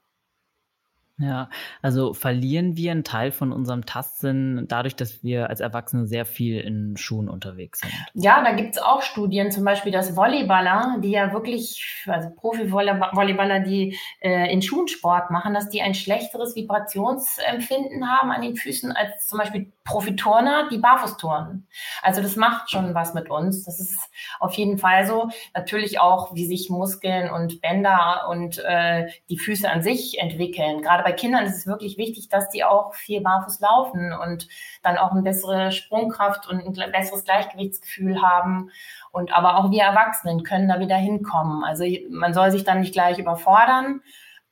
Ja, 1.19 1.49
also 1.81 2.13
verlieren 2.13 2.77
wir 2.77 2.91
einen 2.91 3.03
Teil 3.03 3.33
von 3.33 3.51
unserem 3.51 3.87
Tastsinn 3.87 4.67
dadurch, 4.69 4.97
dass 4.97 5.23
wir 5.23 5.49
als 5.49 5.61
Erwachsene 5.61 6.07
sehr 6.07 6.27
viel 6.27 6.61
in 6.61 6.99
Schuhen 6.99 7.31
unterwegs 7.31 7.81
sind. 7.81 7.93
Ja, 8.13 8.45
da 8.45 8.53
gibt's 8.53 8.77
auch 8.77 9.01
Studien, 9.01 9.51
zum 9.51 9.65
Beispiel, 9.65 9.93
dass 9.93 10.15
Volleyballer, 10.15 10.99
die 11.03 11.13
ja 11.13 11.33
wirklich, 11.33 12.05
also 12.07 12.29
Profi-Volleyballer, 12.37 13.61
die 13.61 13.99
äh, 14.21 14.53
in 14.53 14.61
Schuhen 14.61 14.89
Sport 14.89 15.31
machen, 15.31 15.55
dass 15.55 15.71
die 15.71 15.81
ein 15.81 15.95
schlechteres 15.95 16.55
Vibrationsempfinden 16.55 18.07
haben 18.11 18.31
an 18.31 18.43
den 18.43 18.57
Füßen 18.57 18.93
als 18.93 19.27
zum 19.27 19.39
Beispiel 19.39 19.73
Profiturner, 19.85 20.69
die 20.71 20.79
barfuß 20.79 21.17
turnen. 21.17 21.67
Also 22.03 22.21
das 22.21 22.37
macht 22.37 22.71
schon 22.71 22.95
was 22.95 23.15
mit 23.15 23.31
uns. 23.31 23.65
Das 23.65 23.81
ist 23.81 23.99
auf 24.41 24.53
jeden 24.55 24.77
Fall 24.77 25.07
so. 25.07 25.31
Natürlich 25.55 26.01
auch, 26.01 26.35
wie 26.35 26.45
sich 26.45 26.69
Muskeln 26.69 27.31
und 27.31 27.63
Bänder 27.63 28.27
und 28.29 28.59
äh, 28.59 29.07
die 29.31 29.39
Füße 29.39 29.71
an 29.71 29.83
sich 29.83 30.19
entwickeln. 30.19 30.83
Gerade 30.83 31.06
bei 31.07 31.13
Kindern 31.13 31.45
ist 31.45 31.59
es 31.59 31.67
wirklich 31.69 31.99
wichtig, 31.99 32.29
dass 32.31 32.49
die 32.49 32.65
auch 32.65 32.93
viel 32.97 33.21
barfuß 33.21 33.61
laufen 33.61 34.13
und 34.13 34.49
dann 34.83 34.99
auch 34.99 35.13
eine 35.13 35.23
bessere 35.23 35.71
Sprungkraft 35.71 36.49
und 36.49 36.81
ein 36.81 36.91
besseres 36.91 37.23
Gleichgewichtsgefühl 37.23 38.23
haben. 38.23 38.73
Und 39.13 39.33
aber 39.33 39.57
auch 39.57 39.71
wir 39.71 39.85
Erwachsenen 39.85 40.43
können 40.43 40.69
da 40.69 40.81
wieder 40.81 40.97
hinkommen. 40.97 41.63
Also 41.63 41.85
man 42.11 42.35
soll 42.35 42.51
sich 42.51 42.65
dann 42.65 42.81
nicht 42.81 42.93
gleich 42.93 43.21
überfordern. 43.21 44.01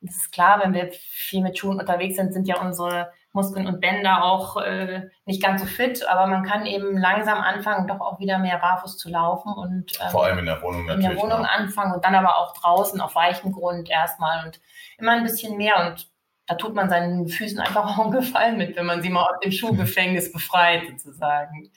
Das 0.01 0.15
ist 0.15 0.33
klar, 0.33 0.61
wenn 0.63 0.73
wir 0.75 0.93
viel 0.93 1.43
mit 1.43 1.59
Schuhen 1.59 1.81
unterwegs 1.81 2.15
sind, 2.15 2.33
sind 2.33 2.47
ja 2.47 2.61
unsere 2.61 3.11
Muskeln 3.33 3.67
und 3.67 3.81
Bänder 3.81 4.23
auch 4.23 4.57
äh, 4.59 5.09
nicht 5.25 5.43
ganz 5.43 5.61
so 5.61 5.67
fit, 5.67 6.09
aber 6.09 6.29
man 6.29 6.45
kann 6.45 6.67
eben 6.67 6.97
langsam 6.97 7.39
anfangen, 7.39 7.89
doch 7.89 8.01
auch 8.01 8.21
wieder 8.21 8.39
mehr 8.39 8.59
barfuß 8.59 8.97
zu 8.97 9.11
laufen 9.11 9.53
und 9.53 9.99
ähm, 10.01 10.11
vor 10.13 10.27
allem 10.27 10.39
in 10.39 10.47
der 10.47 10.63
Wohnung 10.63 10.87
natürlich. 10.87 11.05
In 11.05 11.11
der 11.17 11.21
Wohnung 11.21 11.43
ja. 11.43 11.49
anfangen 11.49 11.95
und 11.95 12.05
dann 12.05 12.15
aber 12.15 12.39
auch 12.39 12.53
draußen 12.53 13.01
auf 13.01 13.17
weichem 13.17 13.51
Grund 13.51 13.91
erstmal 13.91 14.47
und 14.47 14.61
immer 14.99 15.13
ein 15.13 15.25
bisschen 15.25 15.57
mehr 15.57 15.85
und 15.85 16.14
da 16.47 16.55
tut 16.57 16.75
man 16.75 16.91
seinen 16.91 17.29
Füßen 17.29 17.59
einfach 17.59 17.85
auch 17.87 18.05
einen 18.05 18.13
Gefallen 18.13 18.59
mit, 18.59 18.77
wenn 18.77 18.87
man 18.87 19.03
sie 19.03 19.11
mal 19.11 19.23
aus 19.23 19.41
dem 19.43 19.53
Schuhgefängnis 19.53 20.33
befreit, 20.33 20.83
sozusagen. 20.89 21.71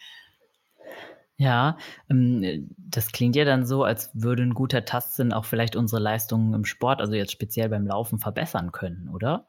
Ja, 1.37 1.77
ähm, 2.09 2.75
das 2.77 3.11
klingt 3.11 3.35
ja 3.35 3.45
dann 3.45 3.65
so, 3.65 3.83
als 3.83 4.09
würde 4.13 4.43
ein 4.43 4.55
guter 4.55 4.85
Tastsinn 4.85 5.33
auch 5.33 5.45
vielleicht 5.45 5.75
unsere 5.75 6.01
Leistungen 6.01 6.53
im 6.53 6.65
Sport, 6.65 6.99
also 6.99 7.13
jetzt 7.13 7.31
speziell 7.31 7.69
beim 7.69 7.85
Laufen, 7.85 8.17
verbessern 8.17 8.71
können, 8.71 9.09
oder? 9.13 9.45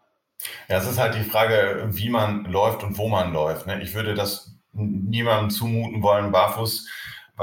Ja, 0.68 0.76
es 0.76 0.88
ist 0.88 0.98
halt 0.98 1.14
die 1.14 1.28
Frage, 1.28 1.88
wie 1.90 2.10
man 2.10 2.44
läuft 2.44 2.84
und 2.84 2.98
wo 2.98 3.08
man 3.08 3.32
läuft. 3.32 3.66
Ne? 3.66 3.82
Ich 3.82 3.94
würde 3.94 4.14
das 4.14 4.54
niemandem 4.72 5.50
zumuten 5.50 6.02
wollen, 6.02 6.30
barfuß 6.30 6.88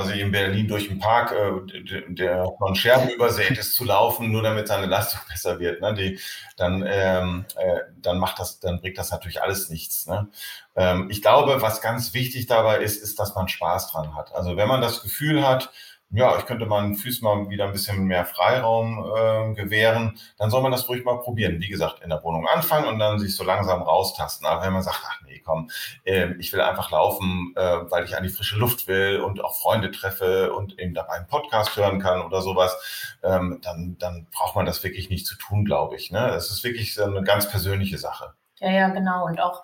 ich 0.10 0.20
in 0.20 0.32
Berlin 0.32 0.68
durch 0.68 0.90
den 0.90 1.00
Park, 1.00 1.32
äh, 1.32 2.04
der 2.10 2.52
von 2.58 2.76
Scherben 2.76 3.10
übersät 3.10 3.58
ist, 3.58 3.76
zu 3.76 3.86
laufen, 3.86 4.32
nur 4.32 4.44
damit 4.44 4.68
seine 4.68 4.88
Leistung 4.88 5.22
besser 5.30 5.60
wird. 5.60 5.82
Ne? 5.82 5.94
Die, 5.94 6.20
dann, 6.58 6.84
ähm, 6.86 7.46
äh, 7.56 7.80
dann 8.02 8.20
macht 8.20 8.40
das, 8.40 8.60
dann 8.60 8.82
bringt 8.82 8.98
das 8.98 9.12
natürlich 9.12 9.42
alles 9.42 9.70
nichts. 9.70 10.06
Ne? 10.06 10.28
Ähm, 10.76 11.10
ich 11.10 11.22
glaube, 11.22 11.62
was 11.62 11.82
ganz 11.82 12.14
wichtig 12.14 12.46
dabei 12.46 12.80
ist, 12.80 13.02
ist, 13.02 13.20
dass 13.20 13.36
man 13.36 13.48
Spaß 13.48 13.92
dran 13.92 14.16
hat. 14.16 14.36
Also 14.36 14.58
wenn 14.58 14.68
man 14.68 14.82
das 14.82 15.02
Gefühl 15.02 15.48
hat, 15.48 15.72
ja, 16.12 16.38
ich 16.38 16.46
könnte 16.46 16.66
meinen 16.66 16.96
Füßen 16.96 17.24
mal 17.24 17.50
wieder 17.50 17.66
ein 17.66 17.72
bisschen 17.72 18.06
mehr 18.06 18.26
Freiraum 18.26 19.00
äh, 19.00 19.54
gewähren, 19.54 20.18
dann 20.38 20.50
soll 20.50 20.62
man 20.62 20.72
das 20.72 20.88
ruhig 20.88 21.04
mal 21.04 21.20
probieren. 21.20 21.60
Wie 21.60 21.68
gesagt, 21.68 22.02
in 22.04 22.10
der 22.10 22.24
Wohnung 22.24 22.48
anfangen 22.48 22.88
und 22.88 23.00
dann 23.00 23.20
sich 23.20 23.36
so 23.36 23.44
langsam 23.44 23.82
raustasten. 23.82 24.46
Aber 24.48 24.64
wenn 24.64 24.74
man 24.74 24.84
sagt, 24.84 25.02
ach 25.04 25.22
nee, 25.26 25.42
komm, 25.44 25.70
äh, 26.04 26.34
ich 26.40 26.54
will 26.54 26.62
einfach 26.62 26.92
laufen, 26.92 27.54
äh, 27.56 27.62
weil 27.62 28.06
ich 28.06 28.16
an 28.16 28.24
die 28.24 28.30
frische 28.30 28.58
Luft 28.58 28.88
will 28.88 29.20
und 29.20 29.44
auch 29.44 29.60
Freunde 29.60 29.92
treffe 29.92 30.54
und 30.54 30.80
eben 30.80 30.94
dabei 30.94 31.14
einen 31.14 31.28
Podcast 31.28 31.76
hören 31.76 32.00
kann 32.00 32.22
oder 32.22 32.42
sowas, 32.42 33.18
ähm, 33.24 33.60
dann, 33.64 33.98
dann 34.00 34.28
braucht 34.32 34.56
man 34.56 34.66
das 34.66 34.84
wirklich 34.84 35.10
nicht 35.10 35.26
zu 35.26 35.36
tun, 35.36 35.66
glaube 35.66 35.96
ich. 35.96 36.12
Ne? 36.12 36.30
Es 36.30 36.52
ist 36.52 36.64
wirklich 36.64 36.94
so 36.94 37.04
eine 37.04 37.24
ganz 37.24 37.50
persönliche 37.50 37.98
Sache. 37.98 38.34
Ja, 38.60 38.72
ja, 38.72 38.88
genau. 38.90 39.26
Und 39.26 39.42
auch 39.42 39.64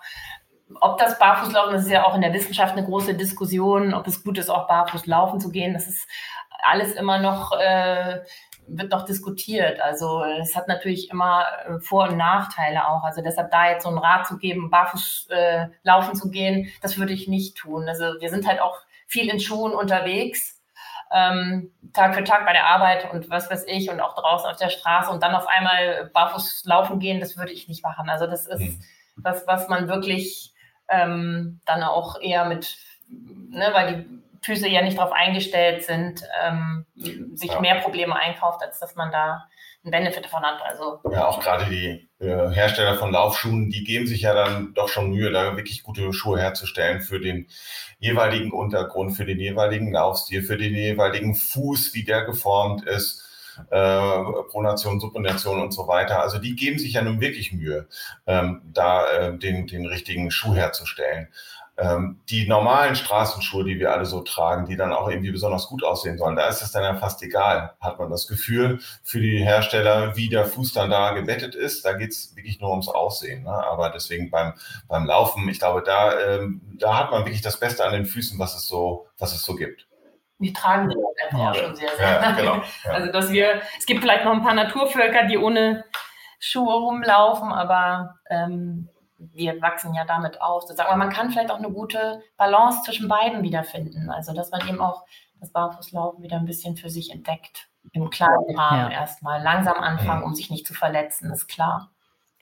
ob 0.80 0.98
das 0.98 1.18
Barfußlaufen, 1.18 1.74
das 1.74 1.84
ist 1.84 1.90
ja 1.90 2.04
auch 2.04 2.14
in 2.14 2.20
der 2.20 2.32
Wissenschaft 2.32 2.76
eine 2.76 2.86
große 2.86 3.14
Diskussion, 3.14 3.94
ob 3.94 4.06
es 4.06 4.22
gut 4.22 4.38
ist, 4.38 4.50
auch 4.50 4.66
barfuß 4.68 5.06
laufen 5.06 5.40
zu 5.40 5.50
gehen. 5.50 5.74
Das 5.74 5.86
ist 5.86 6.08
alles 6.62 6.92
immer 6.94 7.18
noch, 7.18 7.52
äh, 7.58 8.20
wird 8.66 8.90
noch 8.90 9.04
diskutiert. 9.04 9.80
Also 9.80 10.24
es 10.40 10.54
hat 10.56 10.68
natürlich 10.68 11.10
immer 11.10 11.44
äh, 11.66 11.80
Vor- 11.80 12.08
und 12.08 12.16
Nachteile 12.16 12.88
auch. 12.88 13.02
Also 13.02 13.22
deshalb 13.22 13.50
da 13.50 13.70
jetzt 13.70 13.82
so 13.82 13.88
einen 13.88 13.98
Rat 13.98 14.26
zu 14.26 14.38
geben, 14.38 14.70
barfuß 14.70 15.28
äh, 15.30 15.66
laufen 15.82 16.14
zu 16.14 16.30
gehen, 16.30 16.68
das 16.80 16.98
würde 16.98 17.12
ich 17.12 17.28
nicht 17.28 17.56
tun. 17.56 17.88
Also 17.88 18.04
wir 18.20 18.30
sind 18.30 18.46
halt 18.46 18.60
auch 18.60 18.78
viel 19.06 19.28
in 19.28 19.40
Schuhen 19.40 19.72
unterwegs. 19.72 20.60
Ähm, 21.14 21.72
Tag 21.92 22.14
für 22.14 22.24
Tag 22.24 22.46
bei 22.46 22.52
der 22.52 22.66
Arbeit 22.66 23.12
und 23.12 23.28
was 23.28 23.50
weiß 23.50 23.66
ich 23.66 23.90
und 23.90 24.00
auch 24.00 24.14
draußen 24.14 24.48
auf 24.48 24.56
der 24.56 24.70
Straße 24.70 25.10
und 25.10 25.22
dann 25.22 25.34
auf 25.34 25.46
einmal 25.46 26.10
barfuß 26.14 26.62
laufen 26.64 27.00
gehen, 27.00 27.20
das 27.20 27.36
würde 27.36 27.52
ich 27.52 27.68
nicht 27.68 27.82
machen. 27.82 28.08
Also 28.08 28.26
das 28.26 28.46
ist 28.46 28.60
mhm. 28.60 28.82
das, 29.18 29.46
was 29.46 29.68
man 29.68 29.88
wirklich 29.88 30.51
ähm, 30.92 31.60
dann 31.64 31.82
auch 31.82 32.20
eher 32.20 32.44
mit, 32.44 32.76
ne, 33.08 33.70
weil 33.72 33.94
die 33.94 34.22
Füße 34.44 34.68
ja 34.68 34.82
nicht 34.82 34.98
darauf 34.98 35.12
eingestellt 35.12 35.84
sind, 35.84 36.22
ähm, 36.44 36.84
sich 37.34 37.52
ja. 37.52 37.60
mehr 37.60 37.76
Probleme 37.76 38.16
einkauft, 38.16 38.60
als 38.62 38.80
dass 38.80 38.96
man 38.96 39.12
da 39.12 39.48
einen 39.84 39.92
Benefit 39.92 40.24
davon 40.24 40.42
hat. 40.42 40.60
Also 40.62 41.00
ja, 41.10 41.26
auch 41.26 41.40
gerade 41.40 41.64
die 41.66 42.08
äh, 42.20 42.50
Hersteller 42.50 42.96
von 42.96 43.12
Laufschuhen, 43.12 43.70
die 43.70 43.84
geben 43.84 44.06
sich 44.06 44.22
ja 44.22 44.34
dann 44.34 44.74
doch 44.74 44.88
schon 44.88 45.10
Mühe, 45.10 45.30
da 45.30 45.56
wirklich 45.56 45.82
gute 45.82 46.12
Schuhe 46.12 46.40
herzustellen 46.40 47.00
für 47.00 47.20
den 47.20 47.48
jeweiligen 47.98 48.52
Untergrund, 48.52 49.16
für 49.16 49.24
den 49.24 49.38
jeweiligen 49.38 49.92
Laufstil, 49.92 50.42
für 50.42 50.56
den 50.56 50.74
jeweiligen 50.74 51.34
Fuß, 51.34 51.94
wie 51.94 52.04
der 52.04 52.24
geformt 52.24 52.84
ist. 52.84 53.28
Äh, 53.70 54.22
Pronation, 54.50 55.00
Supination 55.00 55.60
und 55.60 55.72
so 55.72 55.86
weiter. 55.88 56.20
Also 56.20 56.38
die 56.38 56.56
geben 56.56 56.78
sich 56.78 56.94
ja 56.94 57.02
nun 57.02 57.20
wirklich 57.20 57.52
Mühe, 57.52 57.86
ähm, 58.26 58.62
da 58.72 59.06
äh, 59.10 59.38
den, 59.38 59.66
den 59.66 59.86
richtigen 59.86 60.30
Schuh 60.30 60.54
herzustellen. 60.54 61.28
Ähm, 61.78 62.20
die 62.28 62.46
normalen 62.46 62.94
Straßenschuhe, 62.94 63.64
die 63.64 63.78
wir 63.78 63.92
alle 63.92 64.04
so 64.04 64.20
tragen, 64.20 64.66
die 64.66 64.76
dann 64.76 64.92
auch 64.92 65.08
irgendwie 65.08 65.30
besonders 65.30 65.68
gut 65.68 65.82
aussehen 65.82 66.18
sollen, 66.18 66.36
da 66.36 66.46
ist 66.46 66.60
es 66.60 66.70
dann 66.70 66.82
ja 66.82 66.94
fast 66.96 67.22
egal, 67.22 67.72
hat 67.80 67.98
man 67.98 68.10
das 68.10 68.26
Gefühl 68.26 68.78
für 69.02 69.20
die 69.20 69.38
Hersteller, 69.38 70.14
wie 70.14 70.28
der 70.28 70.44
Fuß 70.44 70.74
dann 70.74 70.90
da 70.90 71.12
gebettet 71.12 71.54
ist. 71.54 71.84
Da 71.86 71.94
geht's 71.94 72.36
wirklich 72.36 72.60
nur 72.60 72.70
ums 72.70 72.88
Aussehen. 72.88 73.44
Ne? 73.44 73.50
Aber 73.50 73.88
deswegen 73.88 74.30
beim, 74.30 74.52
beim 74.86 75.06
Laufen, 75.06 75.48
ich 75.48 75.60
glaube, 75.60 75.82
da, 75.82 76.20
ähm, 76.20 76.60
da 76.78 76.98
hat 76.98 77.10
man 77.10 77.24
wirklich 77.24 77.42
das 77.42 77.58
Beste 77.58 77.84
an 77.84 77.94
den 77.94 78.06
Füßen, 78.06 78.38
was 78.38 78.54
es 78.54 78.68
so, 78.68 79.06
was 79.18 79.34
es 79.34 79.42
so 79.42 79.54
gibt. 79.56 79.86
Wir 80.42 80.52
tragen 80.52 80.90
die 80.90 80.96
einfach 81.24 81.38
ja. 81.38 81.50
auch 81.50 81.54
schon 81.54 81.76
sehr, 81.76 81.96
sehr. 81.96 82.20
Ja, 82.20 82.32
genau, 82.32 82.56
ja. 82.84 82.90
Also, 82.90 83.12
dass 83.12 83.30
wir, 83.30 83.62
es 83.78 83.86
gibt 83.86 84.00
vielleicht 84.00 84.24
noch 84.24 84.32
ein 84.32 84.42
paar 84.42 84.54
Naturvölker, 84.54 85.26
die 85.26 85.38
ohne 85.38 85.84
Schuhe 86.38 86.74
rumlaufen, 86.74 87.52
aber 87.52 88.16
ähm, 88.28 88.88
wir 89.16 89.60
wachsen 89.62 89.94
ja 89.94 90.04
damit 90.04 90.42
auf. 90.42 90.62
Sozusagen. 90.62 90.88
Aber 90.88 90.98
man 90.98 91.10
kann 91.10 91.30
vielleicht 91.30 91.50
auch 91.50 91.58
eine 91.58 91.70
gute 91.70 92.22
Balance 92.36 92.82
zwischen 92.84 93.08
beiden 93.08 93.42
wiederfinden. 93.42 94.10
Also, 94.10 94.34
dass 94.34 94.50
man 94.50 94.66
eben 94.68 94.80
auch 94.80 95.04
das 95.40 95.50
Barfußlaufen 95.50 96.22
wieder 96.22 96.36
ein 96.36 96.46
bisschen 96.46 96.76
für 96.76 96.90
sich 96.90 97.12
entdeckt. 97.12 97.68
Im 97.92 98.10
kleinen 98.10 98.56
Rahmen 98.56 98.90
ja. 98.92 99.00
erstmal. 99.00 99.42
Langsam 99.42 99.76
anfangen, 99.76 100.22
um 100.22 100.34
sich 100.34 100.50
nicht 100.50 100.66
zu 100.66 100.74
verletzen, 100.74 101.30
ist 101.32 101.48
klar. 101.48 101.90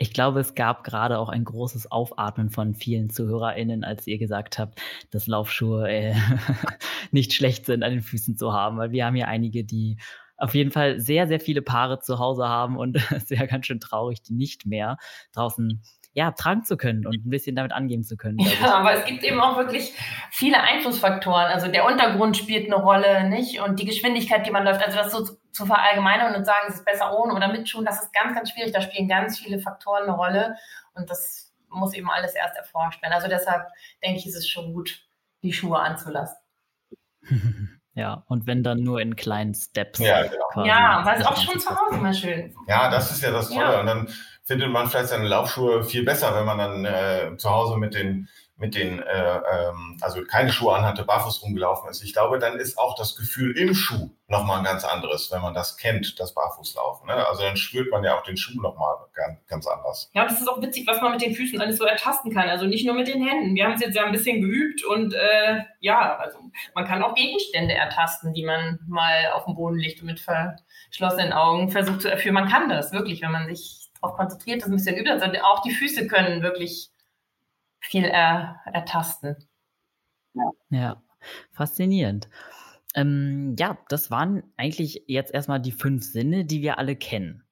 Ich 0.02 0.14
glaube, 0.14 0.40
es 0.40 0.54
gab 0.54 0.82
gerade 0.82 1.18
auch 1.18 1.28
ein 1.28 1.44
großes 1.44 1.92
Aufatmen 1.92 2.48
von 2.48 2.74
vielen 2.74 3.10
ZuhörerInnen, 3.10 3.84
als 3.84 4.06
ihr 4.06 4.16
gesagt 4.16 4.58
habt, 4.58 4.80
dass 5.10 5.26
Laufschuhe 5.26 5.90
äh, 5.90 6.14
nicht 7.10 7.34
schlecht 7.34 7.66
sind, 7.66 7.82
an 7.82 7.90
den 7.90 8.00
Füßen 8.00 8.38
zu 8.38 8.54
haben, 8.54 8.78
weil 8.78 8.92
wir 8.92 9.04
haben 9.04 9.16
ja 9.16 9.26
einige, 9.26 9.62
die 9.62 9.98
auf 10.38 10.54
jeden 10.54 10.70
Fall 10.70 11.00
sehr, 11.00 11.28
sehr 11.28 11.38
viele 11.38 11.60
Paare 11.60 12.00
zu 12.00 12.18
Hause 12.18 12.48
haben 12.48 12.78
und 12.78 12.96
es 13.14 13.28
wäre 13.28 13.46
ganz 13.46 13.66
schön 13.66 13.78
traurig, 13.78 14.22
die 14.22 14.32
nicht 14.32 14.64
mehr 14.64 14.96
draußen 15.34 15.82
ja, 16.12 16.32
tragen 16.32 16.64
zu 16.64 16.76
können 16.76 17.06
und 17.06 17.24
ein 17.24 17.30
bisschen 17.30 17.54
damit 17.54 17.72
angehen 17.72 18.02
zu 18.02 18.16
können. 18.16 18.38
Ja, 18.38 18.74
aber 18.74 18.94
es 18.94 19.04
gibt 19.04 19.22
eben 19.22 19.40
auch 19.40 19.56
wirklich 19.56 19.94
viele 20.30 20.60
Einflussfaktoren. 20.60 21.46
Also 21.46 21.68
der 21.68 21.84
Untergrund 21.86 22.36
spielt 22.36 22.66
eine 22.66 22.82
Rolle, 22.82 23.28
nicht? 23.28 23.60
Und 23.60 23.78
die 23.78 23.84
Geschwindigkeit, 23.84 24.44
die 24.44 24.50
man 24.50 24.64
läuft. 24.64 24.84
Also 24.84 24.96
das 24.96 25.12
so 25.12 25.24
zu 25.52 25.66
verallgemeinern 25.66 26.34
und 26.34 26.44
sagen, 26.44 26.66
es 26.68 26.76
ist 26.76 26.84
besser 26.84 27.16
ohne 27.16 27.34
oder 27.34 27.48
mit 27.48 27.68
Schuhen, 27.68 27.84
das 27.84 28.02
ist 28.02 28.12
ganz, 28.12 28.34
ganz 28.34 28.50
schwierig. 28.50 28.72
Da 28.72 28.80
spielen 28.80 29.08
ganz 29.08 29.38
viele 29.38 29.60
Faktoren 29.60 30.04
eine 30.04 30.12
Rolle 30.12 30.56
und 30.94 31.08
das 31.10 31.52
muss 31.68 31.94
eben 31.94 32.10
alles 32.10 32.34
erst 32.34 32.56
erforscht 32.56 33.00
werden. 33.02 33.12
Also 33.12 33.28
deshalb 33.28 33.68
denke 34.02 34.18
ich, 34.18 34.26
ist 34.26 34.36
es 34.36 34.48
schon 34.48 34.72
gut, 34.72 35.06
die 35.42 35.52
Schuhe 35.52 35.78
anzulassen. 35.78 36.36
Ja, 37.94 38.22
und 38.28 38.46
wenn 38.46 38.62
dann 38.62 38.82
nur 38.82 39.00
in 39.00 39.16
kleinen 39.16 39.52
Steps. 39.52 39.98
Ja, 39.98 40.22
genau. 40.22 40.64
ja 40.64 41.02
weil 41.04 41.20
es 41.20 41.26
auch 41.26 41.36
schon 41.36 41.58
zu 41.58 41.68
Hause 41.68 41.98
mal 41.98 42.14
schön. 42.14 42.54
Ja, 42.68 42.88
das 42.88 43.10
ist 43.10 43.22
ja 43.22 43.32
das 43.32 43.48
Tolle. 43.48 43.60
Ja. 43.60 43.80
Und 43.80 43.86
dann 43.86 44.08
findet 44.50 44.72
man 44.72 44.88
vielleicht 44.88 45.10
seine 45.10 45.28
Laufschuhe 45.28 45.84
viel 45.84 46.04
besser, 46.04 46.34
wenn 46.34 46.44
man 46.44 46.58
dann 46.58 46.84
äh, 46.84 47.36
zu 47.36 47.48
Hause 47.48 47.76
mit 47.76 47.94
den 47.94 48.28
mit 48.60 48.74
den, 48.74 49.00
äh, 49.00 49.36
ähm, 49.36 49.96
also 50.02 50.22
keine 50.22 50.52
Schuhe 50.52 50.74
anhatte, 50.74 51.02
barfuß 51.04 51.42
rumgelaufen 51.42 51.88
ist. 51.88 52.04
Ich 52.04 52.12
glaube, 52.12 52.38
dann 52.38 52.58
ist 52.58 52.78
auch 52.78 52.94
das 52.94 53.16
Gefühl 53.16 53.56
im 53.56 53.74
Schuh 53.74 54.10
nochmal 54.28 54.58
ein 54.58 54.64
ganz 54.64 54.84
anderes, 54.84 55.30
wenn 55.32 55.40
man 55.40 55.54
das 55.54 55.78
kennt, 55.78 56.20
das 56.20 56.34
Barfußlaufen. 56.34 57.06
Ne? 57.06 57.26
Also 57.26 57.42
dann 57.42 57.56
spürt 57.56 57.90
man 57.90 58.04
ja 58.04 58.18
auch 58.18 58.22
den 58.22 58.36
Schuh 58.36 58.60
nochmal 58.60 58.96
ganz, 59.14 59.38
ganz 59.48 59.66
anders. 59.66 60.10
Ja, 60.12 60.24
und 60.24 60.30
es 60.30 60.40
ist 60.40 60.46
auch 60.46 60.60
witzig, 60.60 60.86
was 60.86 61.00
man 61.00 61.12
mit 61.12 61.22
den 61.22 61.34
Füßen 61.34 61.58
alles 61.58 61.78
so 61.78 61.84
ertasten 61.84 62.34
kann. 62.34 62.50
Also 62.50 62.66
nicht 62.66 62.84
nur 62.84 62.94
mit 62.94 63.08
den 63.08 63.26
Händen. 63.26 63.54
Wir 63.54 63.64
haben 63.64 63.72
es 63.72 63.80
jetzt 63.80 63.96
ja 63.96 64.04
ein 64.04 64.12
bisschen 64.12 64.42
geübt 64.42 64.84
und 64.84 65.14
äh, 65.14 65.62
ja, 65.80 66.16
also 66.18 66.38
man 66.74 66.84
kann 66.84 67.02
auch 67.02 67.14
Gegenstände 67.14 67.72
ertasten, 67.72 68.34
die 68.34 68.44
man 68.44 68.78
mal 68.86 69.32
auf 69.32 69.46
den 69.46 69.54
Boden 69.54 69.78
legt 69.78 70.02
und 70.02 70.06
mit 70.06 70.20
verschlossenen 70.20 71.32
Augen 71.32 71.70
versucht 71.70 72.02
zu 72.02 72.10
erfüllen. 72.10 72.34
Man 72.34 72.50
kann 72.50 72.68
das 72.68 72.92
wirklich, 72.92 73.22
wenn 73.22 73.32
man 73.32 73.46
sich 73.46 73.79
darauf 74.00 74.16
konzentriert, 74.16 74.62
das 74.62 74.68
ein 74.68 74.76
bisschen 74.76 74.96
übt. 74.96 75.10
Also 75.10 75.26
auch 75.42 75.62
die 75.62 75.72
Füße 75.72 76.06
können 76.06 76.42
wirklich 76.42 76.90
viel 77.80 78.04
er, 78.04 78.60
ertasten. 78.66 79.36
Ja. 80.34 80.50
ja, 80.70 81.02
faszinierend. 81.52 82.28
Ähm, 82.94 83.56
ja, 83.58 83.78
das 83.88 84.10
waren 84.10 84.42
eigentlich 84.56 85.04
jetzt 85.06 85.32
erstmal 85.32 85.60
die 85.60 85.72
fünf 85.72 86.04
Sinne, 86.04 86.44
die 86.44 86.62
wir 86.62 86.78
alle 86.78 86.96
kennen. 86.96 87.44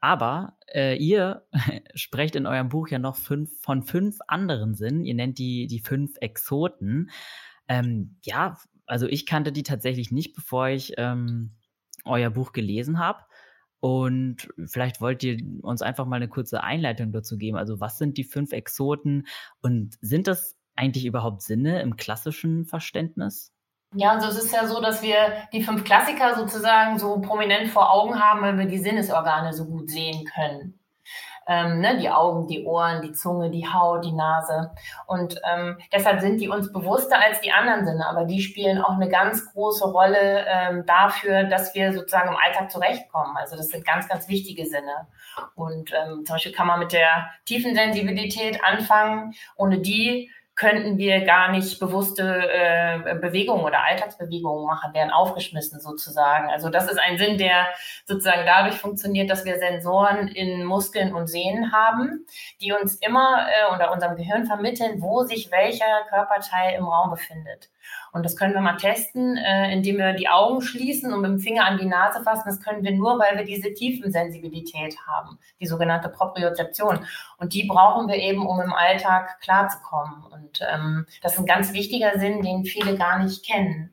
Aber 0.00 0.56
äh, 0.72 0.96
ihr 0.96 1.46
sprecht 1.94 2.34
in 2.34 2.46
eurem 2.46 2.68
Buch 2.68 2.88
ja 2.88 2.98
noch 2.98 3.16
fünf, 3.16 3.50
von 3.60 3.82
fünf 3.82 4.18
anderen 4.26 4.74
Sinnen. 4.74 5.04
Ihr 5.04 5.14
nennt 5.14 5.38
die 5.38 5.66
die 5.66 5.80
fünf 5.80 6.16
Exoten. 6.20 7.10
Ähm, 7.68 8.16
ja, 8.24 8.58
also 8.86 9.06
ich 9.06 9.26
kannte 9.26 9.52
die 9.52 9.62
tatsächlich 9.62 10.10
nicht, 10.10 10.34
bevor 10.34 10.68
ich 10.68 10.94
ähm, 10.96 11.56
euer 12.04 12.30
Buch 12.30 12.52
gelesen 12.52 12.98
habe. 12.98 13.20
Und 13.80 14.48
vielleicht 14.66 15.00
wollt 15.00 15.22
ihr 15.22 15.38
uns 15.62 15.82
einfach 15.82 16.06
mal 16.06 16.16
eine 16.16 16.28
kurze 16.28 16.62
Einleitung 16.62 17.12
dazu 17.12 17.38
geben. 17.38 17.56
Also 17.56 17.80
was 17.80 17.98
sind 17.98 18.18
die 18.18 18.24
fünf 18.24 18.52
Exoten 18.52 19.26
und 19.62 19.96
sind 20.00 20.26
das 20.26 20.56
eigentlich 20.76 21.06
überhaupt 21.06 21.42
Sinne 21.42 21.80
im 21.80 21.96
klassischen 21.96 22.66
Verständnis? 22.66 23.52
Ja, 23.94 24.12
also 24.12 24.28
es 24.28 24.44
ist 24.44 24.52
ja 24.52 24.66
so, 24.66 24.80
dass 24.80 25.02
wir 25.02 25.16
die 25.52 25.62
fünf 25.62 25.84
Klassiker 25.84 26.36
sozusagen 26.36 26.98
so 26.98 27.20
prominent 27.20 27.68
vor 27.68 27.92
Augen 27.92 28.20
haben, 28.20 28.42
weil 28.42 28.58
wir 28.58 28.66
die 28.66 28.78
Sinnesorgane 28.78 29.52
so 29.52 29.66
gut 29.66 29.90
sehen 29.90 30.24
können 30.26 30.79
ähm, 31.46 31.80
ne, 31.80 31.98
die 31.98 32.10
Augen, 32.10 32.46
die 32.46 32.64
Ohren, 32.64 33.02
die 33.02 33.12
Zunge, 33.12 33.50
die 33.50 33.66
Haut, 33.66 34.04
die 34.04 34.12
Nase. 34.12 34.70
Und 35.06 35.40
ähm, 35.50 35.78
deshalb 35.92 36.20
sind 36.20 36.40
die 36.40 36.48
uns 36.48 36.72
bewusster 36.72 37.20
als 37.20 37.40
die 37.40 37.52
anderen 37.52 37.84
Sinne, 37.84 38.06
aber 38.06 38.24
die 38.24 38.40
spielen 38.40 38.80
auch 38.82 38.94
eine 38.94 39.08
ganz 39.08 39.52
große 39.52 39.90
Rolle 39.90 40.44
ähm, 40.46 40.84
dafür, 40.86 41.44
dass 41.44 41.74
wir 41.74 41.92
sozusagen 41.92 42.28
im 42.28 42.36
Alltag 42.36 42.70
zurechtkommen. 42.70 43.36
Also 43.36 43.56
das 43.56 43.68
sind 43.68 43.84
ganz, 43.84 44.08
ganz 44.08 44.28
wichtige 44.28 44.66
Sinne. 44.66 45.08
Und 45.54 45.92
ähm, 45.92 46.24
zum 46.24 46.34
Beispiel 46.34 46.52
kann 46.52 46.66
man 46.66 46.80
mit 46.80 46.92
der 46.92 47.30
tiefen 47.44 47.74
Sensibilität 47.74 48.62
anfangen. 48.64 49.34
Ohne 49.56 49.78
die 49.78 50.30
könnten 50.60 50.98
wir 50.98 51.22
gar 51.22 51.50
nicht 51.50 51.80
bewusste 51.80 52.22
äh, 52.22 53.14
Bewegungen 53.14 53.64
oder 53.64 53.82
Alltagsbewegungen 53.82 54.66
machen, 54.66 54.92
werden 54.92 55.10
aufgeschmissen 55.10 55.80
sozusagen. 55.80 56.50
Also 56.50 56.68
das 56.68 56.84
ist 56.84 56.98
ein 57.00 57.16
Sinn, 57.16 57.38
der 57.38 57.68
sozusagen 58.04 58.44
dadurch 58.44 58.74
funktioniert, 58.74 59.30
dass 59.30 59.46
wir 59.46 59.58
Sensoren 59.58 60.28
in 60.28 60.66
Muskeln 60.66 61.14
und 61.14 61.28
Sehnen 61.28 61.72
haben, 61.72 62.26
die 62.60 62.72
uns 62.72 62.96
immer 62.96 63.46
äh, 63.48 63.72
unter 63.72 63.90
unserem 63.90 64.16
Gehirn 64.16 64.44
vermitteln, 64.44 65.00
wo 65.00 65.22
sich 65.22 65.50
welcher 65.50 66.04
Körperteil 66.10 66.74
im 66.76 66.84
Raum 66.84 67.10
befindet. 67.10 67.70
Und 68.12 68.24
das 68.24 68.36
können 68.36 68.54
wir 68.54 68.60
mal 68.60 68.76
testen, 68.76 69.36
äh, 69.36 69.72
indem 69.72 69.98
wir 69.98 70.12
die 70.14 70.28
Augen 70.28 70.60
schließen 70.60 71.12
und 71.12 71.20
mit 71.20 71.30
dem 71.30 71.38
Finger 71.38 71.64
an 71.64 71.78
die 71.78 71.86
Nase 71.86 72.22
fassen. 72.22 72.44
Das 72.46 72.60
können 72.60 72.82
wir 72.82 72.92
nur, 72.92 73.18
weil 73.18 73.36
wir 73.36 73.44
diese 73.44 73.72
Tiefensensibilität 73.72 74.96
haben, 75.06 75.38
die 75.60 75.66
sogenannte 75.66 76.08
Propriozeption. 76.08 77.06
Und 77.38 77.54
die 77.54 77.66
brauchen 77.66 78.08
wir 78.08 78.16
eben, 78.16 78.46
um 78.46 78.60
im 78.60 78.72
Alltag 78.72 79.40
klarzukommen. 79.40 80.24
Und 80.32 80.60
ähm, 80.68 81.06
das 81.22 81.34
ist 81.34 81.38
ein 81.38 81.46
ganz 81.46 81.72
wichtiger 81.72 82.18
Sinn, 82.18 82.42
den 82.42 82.64
viele 82.64 82.96
gar 82.96 83.22
nicht 83.22 83.46
kennen. 83.46 83.92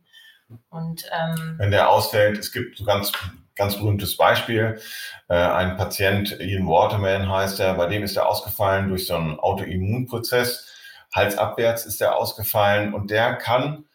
Und, 0.69 1.05
ähm, 1.12 1.55
Wenn 1.57 1.71
der 1.71 1.89
ausfällt, 1.89 2.38
es 2.38 2.51
gibt 2.51 2.77
so 2.77 2.86
ganz 2.86 3.12
ganz 3.57 3.75
berühmtes 3.75 4.15
Beispiel. 4.15 4.79
Äh, 5.27 5.36
ein 5.36 5.75
Patient, 5.75 6.39
Ian 6.39 6.67
Waterman 6.67 7.29
heißt 7.29 7.60
er, 7.60 7.73
bei 7.73 7.88
dem 7.88 8.03
ist 8.03 8.15
er 8.15 8.27
ausgefallen 8.27 8.88
durch 8.88 9.07
so 9.07 9.15
einen 9.15 9.39
Autoimmunprozess. 9.39 10.67
Halsabwärts 11.13 11.86
ist 11.86 12.01
er 12.01 12.15
ausgefallen 12.15 12.93
und 12.93 13.10
der 13.12 13.36
kann 13.36 13.86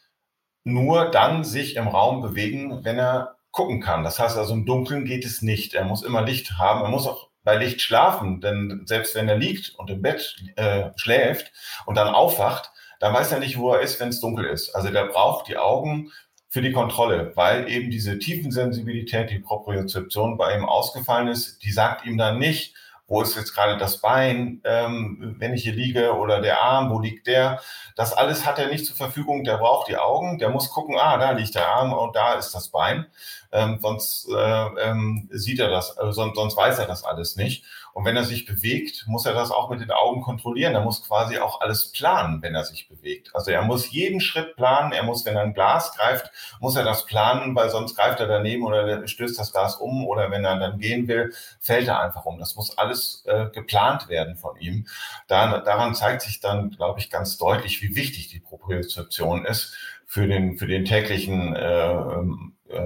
nur 0.65 1.11
dann 1.11 1.45
sich 1.45 1.77
im 1.77 1.89
Raum 1.89 2.23
bewegen, 2.23 2.85
wenn 2.85 2.99
er 2.99 3.37
gucken 3.51 3.81
kann. 3.81 4.03
Das 4.03 4.19
heißt 4.19 4.37
also, 4.37 4.55
im 4.55 4.67
Dunkeln 4.67 5.05
geht 5.05 5.25
es 5.25 5.43
nicht. 5.43 5.75
Er 5.75 5.85
muss 5.85 6.03
immer 6.03 6.23
Licht 6.23 6.59
haben. 6.59 6.83
Er 6.83 6.89
muss 6.89 7.07
auch 7.07 7.29
bei 7.45 7.57
Licht 7.57 7.81
schlafen, 7.81 8.41
denn 8.41 8.83
selbst 8.87 9.15
wenn 9.15 9.29
er 9.29 9.37
liegt 9.37 9.75
und 9.77 9.91
im 9.91 10.03
Bett 10.03 10.37
äh, 10.57 10.91
schläft 10.97 11.53
und 11.87 11.97
dann 11.97 12.09
aufwacht, 12.09 12.71
dann 13.01 13.13
weiß 13.13 13.33
er 13.33 13.41
nicht, 13.41 13.59
wo 13.59 13.73
er 13.73 13.81
ist, 13.81 13.99
wenn 13.99 14.11
es 14.11 14.21
dunkel 14.21 14.45
ist. 14.45 14.75
Also 14.75 14.91
der 14.91 15.07
braucht 15.07 15.49
die 15.49 15.57
Augen 15.57 16.13
für 16.49 16.63
die 16.63 16.73
Kontrolle, 16.73 17.33
weil 17.35 17.69
eben 17.69 17.91
diese 17.91 18.19
Tiefensensibilität, 18.19 19.31
die 19.31 19.41
Propriozeption 19.41 20.37
bei 20.37 20.55
ihm 20.57 20.65
ausgefallen 20.65 21.29
ist, 21.29 21.65
die 21.65 21.73
sagt 21.73 22.07
ihm 22.07 22.17
dann 22.17 22.39
nicht, 22.39 22.75
wo 23.07 23.21
ist 23.21 23.37
jetzt 23.37 23.55
gerade 23.55 23.77
das 23.77 24.01
Bein, 24.01 24.61
ähm, 24.65 25.37
wenn 25.39 25.53
ich 25.53 25.65
hier 25.65 25.75
liege 25.75 26.15
oder 26.15 26.41
der 26.41 26.63
Arm, 26.63 26.91
wo 26.91 26.99
liegt 26.99 27.27
der? 27.27 27.61
Das 27.97 28.13
alles 28.15 28.47
hat 28.47 28.59
er 28.59 28.69
nicht 28.69 28.87
zur 28.87 28.97
Verfügung. 28.97 29.45
Der 29.45 29.59
braucht 29.59 29.89
die 29.89 29.99
Augen, 29.99 30.39
der 30.39 30.51
muss 30.51 30.71
gucken, 30.71 30.97
ah, 30.99 31.19
da 31.19 31.33
liegt 31.33 31.55
der 31.55 31.69
Arm 31.69 31.93
und 31.93 32.17
da 32.17 32.35
ist 32.35 32.53
das 32.55 32.69
Bein. 32.69 33.07
Ähm, 33.53 33.79
sonst 33.83 34.29
äh, 34.31 34.67
ähm, 34.81 35.29
sieht 35.31 35.59
er 35.59 35.69
das, 35.69 35.97
äh, 35.99 36.13
sonst, 36.13 36.37
sonst 36.37 36.57
weiß 36.57 36.79
er 36.79 36.87
das 36.87 37.05
alles 37.05 37.37
nicht. 37.37 37.65
Und 37.95 38.05
wenn 38.05 38.17
er 38.17 38.25
sich 38.25 38.47
bewegt, 38.47 39.05
muss 39.07 39.27
er 39.27 39.35
das 39.35 39.51
auch 39.51 39.69
mit 39.71 39.81
den 39.81 39.91
Augen 39.91 40.23
kontrollieren. 40.23 40.75
Er 40.75 40.81
muss 40.81 41.07
quasi 41.07 41.39
auch 41.39 41.61
alles 41.61 41.93
planen, 41.93 42.43
wenn 42.43 42.55
er 42.55 42.65
sich 42.65 42.89
bewegt. 42.89 43.35
Also 43.35 43.51
er 43.51 43.63
muss 43.63 43.91
jeden 43.91 44.21
Schritt 44.21 44.57
planen. 44.57 44.93
Er 44.93 45.03
muss, 45.03 45.27
wenn 45.27 45.37
er 45.37 45.43
ein 45.43 45.55
Glas 45.55 45.95
greift, 45.97 46.31
muss 46.61 46.77
er 46.77 46.85
das 46.85 47.05
planen, 47.05 47.55
weil 47.55 47.71
sonst 47.71 47.95
greift 47.95 48.21
er 48.21 48.27
daneben 48.27 48.65
oder 48.65 49.07
stößt 49.07 49.39
das 49.39 49.53
Glas 49.53 49.77
um 49.77 50.07
oder 50.07 50.31
wenn 50.31 50.45
er 50.45 50.59
dann 50.59 50.79
gehen 50.79 51.07
will, 51.09 51.33
fällt 51.61 51.89
er 51.89 52.01
einfach 52.01 52.25
um. 52.25 52.39
Das 52.39 52.57
muss 52.57 52.77
alles 52.79 53.25
äh, 53.27 53.47
geplant 53.53 54.09
werden 54.09 54.37
von 54.37 54.57
ihm. 54.57 54.87
Da, 55.29 55.59
daran 55.59 55.95
zeigt 55.95 56.23
sich 56.23 56.41
dann, 56.41 56.71
glaube 56.71 57.01
ich, 57.01 57.11
ganz 57.11 57.37
deutlich, 57.37 57.83
wie 57.83 57.95
wichtig 57.95 58.29
die 58.29 58.41
Propriozeption 58.41 59.45
ist 59.45 59.75
für 60.13 60.27
den, 60.27 60.59
für 60.59 60.67
den 60.67 60.85
täglichen 60.85 61.57
äh, 61.57 61.91
äh, 61.91 62.27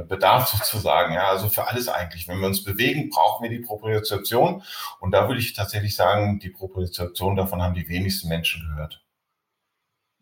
Bedarf 0.09 0.49
sozusagen. 0.53 1.15
Ja, 1.15 1.29
also 1.29 1.49
für 1.49 1.67
alles 1.67 1.89
eigentlich. 1.89 2.29
Wenn 2.29 2.41
wir 2.41 2.47
uns 2.47 2.65
bewegen, 2.65 3.11
brauchen 3.11 3.43
wir 3.43 3.51
die 3.51 3.65
Propriozeption. 3.65 4.63
Und 5.01 5.13
da 5.13 5.29
würde 5.29 5.41
ich 5.41 5.55
tatsächlich 5.55 5.97
sagen, 5.97 6.39
die 6.39 6.51
Propriozeption, 6.51 7.37
davon 7.37 7.63
haben 7.63 7.75
die 7.75 7.89
wenigsten 7.89 8.29
Menschen 8.29 8.69
gehört. 8.69 9.06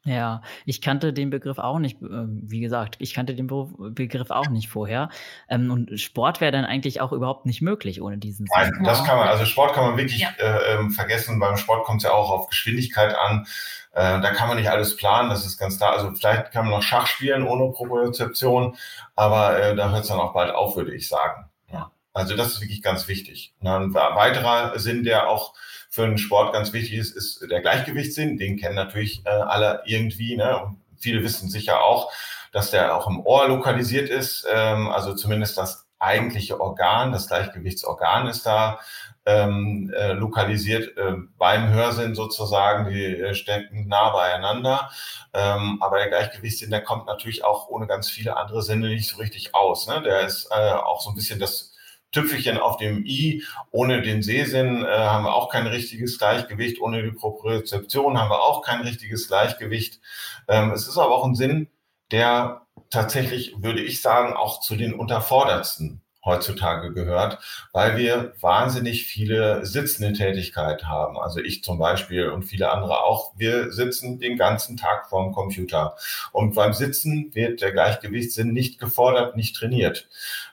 Ja, 0.07 0.43
ich 0.67 0.83
kannte 0.83 1.15
den 1.15 1.31
Begriff 1.31 1.59
auch 1.59 1.79
nicht, 1.79 2.03
äh, 2.03 2.27
wie 2.27 2.61
gesagt, 2.61 2.97
ich 2.99 3.15
kannte 3.15 3.35
den 3.35 3.47
Begriff 3.47 4.31
auch 4.31 4.49
nicht 4.49 4.69
vorher. 4.69 5.09
Ähm, 5.49 5.71
und 5.71 5.99
Sport 5.99 6.43
wäre 6.43 6.53
dann 6.53 6.67
eigentlich 6.67 7.01
auch 7.01 7.13
überhaupt 7.13 7.47
nicht 7.47 7.63
möglich 7.63 8.03
ohne 8.03 8.19
diesen 8.19 8.47
Nein, 8.55 8.71
Sinn. 8.75 8.85
das 8.85 9.03
kann 9.05 9.17
man, 9.17 9.29
also 9.29 9.47
Sport 9.47 9.73
kann 9.73 9.85
man 9.85 9.97
wirklich 9.97 10.21
ja. 10.21 10.29
äh, 10.39 10.75
ähm, 10.75 10.91
vergessen. 10.91 11.41
Beim 11.41 11.57
Sport 11.57 11.87
kommt 11.87 12.03
es 12.03 12.05
ja 12.05 12.13
auch 12.13 12.31
auf 12.31 12.49
Geschwindigkeit 12.49 13.17
an. 13.17 13.47
Äh, 13.93 14.21
da 14.21 14.31
kann 14.33 14.49
man 14.49 14.59
nicht 14.59 14.71
alles 14.71 14.95
planen, 14.95 15.31
das 15.31 15.47
ist 15.47 15.57
ganz 15.57 15.79
klar. 15.79 15.93
Also 15.93 16.13
vielleicht 16.13 16.53
kann 16.53 16.67
man 16.67 16.75
noch 16.75 16.83
Schach 16.83 17.07
spielen 17.07 17.47
ohne 17.47 17.73
Propriozeption, 17.73 18.77
aber 19.17 19.59
äh, 19.59 19.75
da 19.75 19.91
hört 19.91 20.03
es 20.03 20.09
dann 20.09 20.21
auch 20.21 20.35
bald 20.35 20.55
auf, 20.55 20.77
würde 20.77 20.95
ich 20.95 21.09
sagen. 21.09 21.49
Ja. 21.73 21.91
Also 22.13 22.37
das 22.37 22.49
ist 22.49 22.61
wirklich 22.61 22.83
ganz 22.83 23.09
wichtig. 23.09 23.55
Und 23.61 23.69
ein 23.69 23.95
weiterer 23.95 24.79
Sinn, 24.79 25.03
der 25.03 25.29
auch 25.29 25.55
für 25.95 26.03
einen 26.03 26.19
Sport 26.19 26.53
ganz 26.53 26.73
wichtig 26.73 26.99
ist, 26.99 27.17
ist 27.17 27.49
der 27.49 27.61
Gleichgewichtssinn. 27.61 28.37
Den 28.37 28.57
kennen 28.57 28.75
natürlich 28.75 29.25
äh, 29.27 29.29
alle 29.29 29.81
irgendwie. 29.87 30.37
Ne? 30.37 30.75
Viele 30.99 31.23
wissen 31.23 31.49
sicher 31.49 31.85
auch, 31.85 32.11
dass 32.51 32.73
der 32.73 32.97
auch 32.97 33.07
im 33.07 33.21
Ohr 33.21 33.47
lokalisiert 33.47 34.09
ist. 34.09 34.45
Ähm, 34.53 34.89
also 34.89 35.15
zumindest 35.15 35.57
das 35.57 35.87
eigentliche 36.01 36.61
Organ, 36.61 37.13
das 37.13 37.29
Gleichgewichtsorgan 37.29 38.27
ist 38.27 38.45
da 38.45 38.81
ähm, 39.25 39.93
äh, 39.97 40.15
lokalisiert 40.15 40.99
äh, 40.99 41.13
beim 41.39 41.69
Hörsinn 41.69 42.17
sozusagen, 42.17 42.91
die 42.93 43.05
äh, 43.05 43.35
stecken 43.37 43.87
nah 43.87 44.11
beieinander. 44.11 44.91
Ähm, 45.33 45.79
aber 45.81 45.99
der 45.99 46.09
Gleichgewichtssinn, 46.09 46.71
der 46.73 46.83
kommt 46.83 47.07
natürlich 47.07 47.45
auch 47.45 47.69
ohne 47.69 47.87
ganz 47.87 48.11
viele 48.11 48.37
andere 48.37 48.63
Sinne 48.63 48.89
nicht 48.89 49.09
so 49.09 49.19
richtig 49.19 49.55
aus. 49.55 49.87
Ne? 49.87 50.03
Der 50.03 50.23
ist 50.23 50.49
äh, 50.51 50.73
auch 50.73 51.01
so 51.01 51.11
ein 51.11 51.15
bisschen 51.15 51.39
das 51.39 51.74
Tüpfelchen 52.15 52.59
auf 52.59 52.79
dem 52.79 53.05
i. 53.05 53.43
Ohne 53.71 54.01
den 54.01 54.23
Sehsinn 54.23 54.85
äh, 54.85 54.89
haben 54.89 55.25
wir 55.25 55.35
auch 55.35 55.51
kein 55.51 55.67
richtiges 55.67 56.19
Gleichgewicht. 56.19 56.81
Ohne 56.81 57.03
die 57.03 57.11
Propriozeption 57.11 58.19
haben 58.19 58.31
wir 58.31 58.43
auch 58.43 58.63
kein 58.63 58.81
richtiges 58.81 59.29
Gleichgewicht. 59.29 60.01
Ähm, 60.49 60.71
es 60.71 60.89
ist 60.89 60.97
aber 60.97 61.15
auch 61.15 61.25
ein 61.25 61.35
Sinn, 61.35 61.69
der 62.11 62.63
tatsächlich, 62.91 63.55
würde 63.59 63.83
ich 63.83 64.01
sagen, 64.01 64.35
auch 64.35 64.61
zu 64.61 64.77
den 64.77 64.95
unterfordertsten 64.95 66.04
heutzutage 66.25 66.93
gehört, 66.93 67.39
weil 67.73 67.97
wir 67.97 68.33
wahnsinnig 68.41 69.05
viele 69.05 69.65
sitzende 69.67 70.13
Tätigkeit 70.13 70.85
haben. 70.85 71.19
Also 71.19 71.41
ich 71.41 71.63
zum 71.63 71.79
Beispiel 71.79 72.29
und 72.31 72.45
viele 72.45 72.71
andere 72.71 73.05
auch. 73.05 73.33
Wir 73.37 73.73
sitzen 73.73 74.19
den 74.19 74.37
ganzen 74.37 74.77
Tag 74.77 75.09
vorm 75.09 75.33
Computer. 75.33 75.97
Und 76.33 76.55
beim 76.55 76.73
Sitzen 76.73 77.35
wird 77.35 77.61
der 77.61 77.73
Gleichgewichtssinn 77.73 78.53
nicht 78.53 78.79
gefordert, 78.79 79.37
nicht 79.37 79.57
trainiert. 79.57 80.09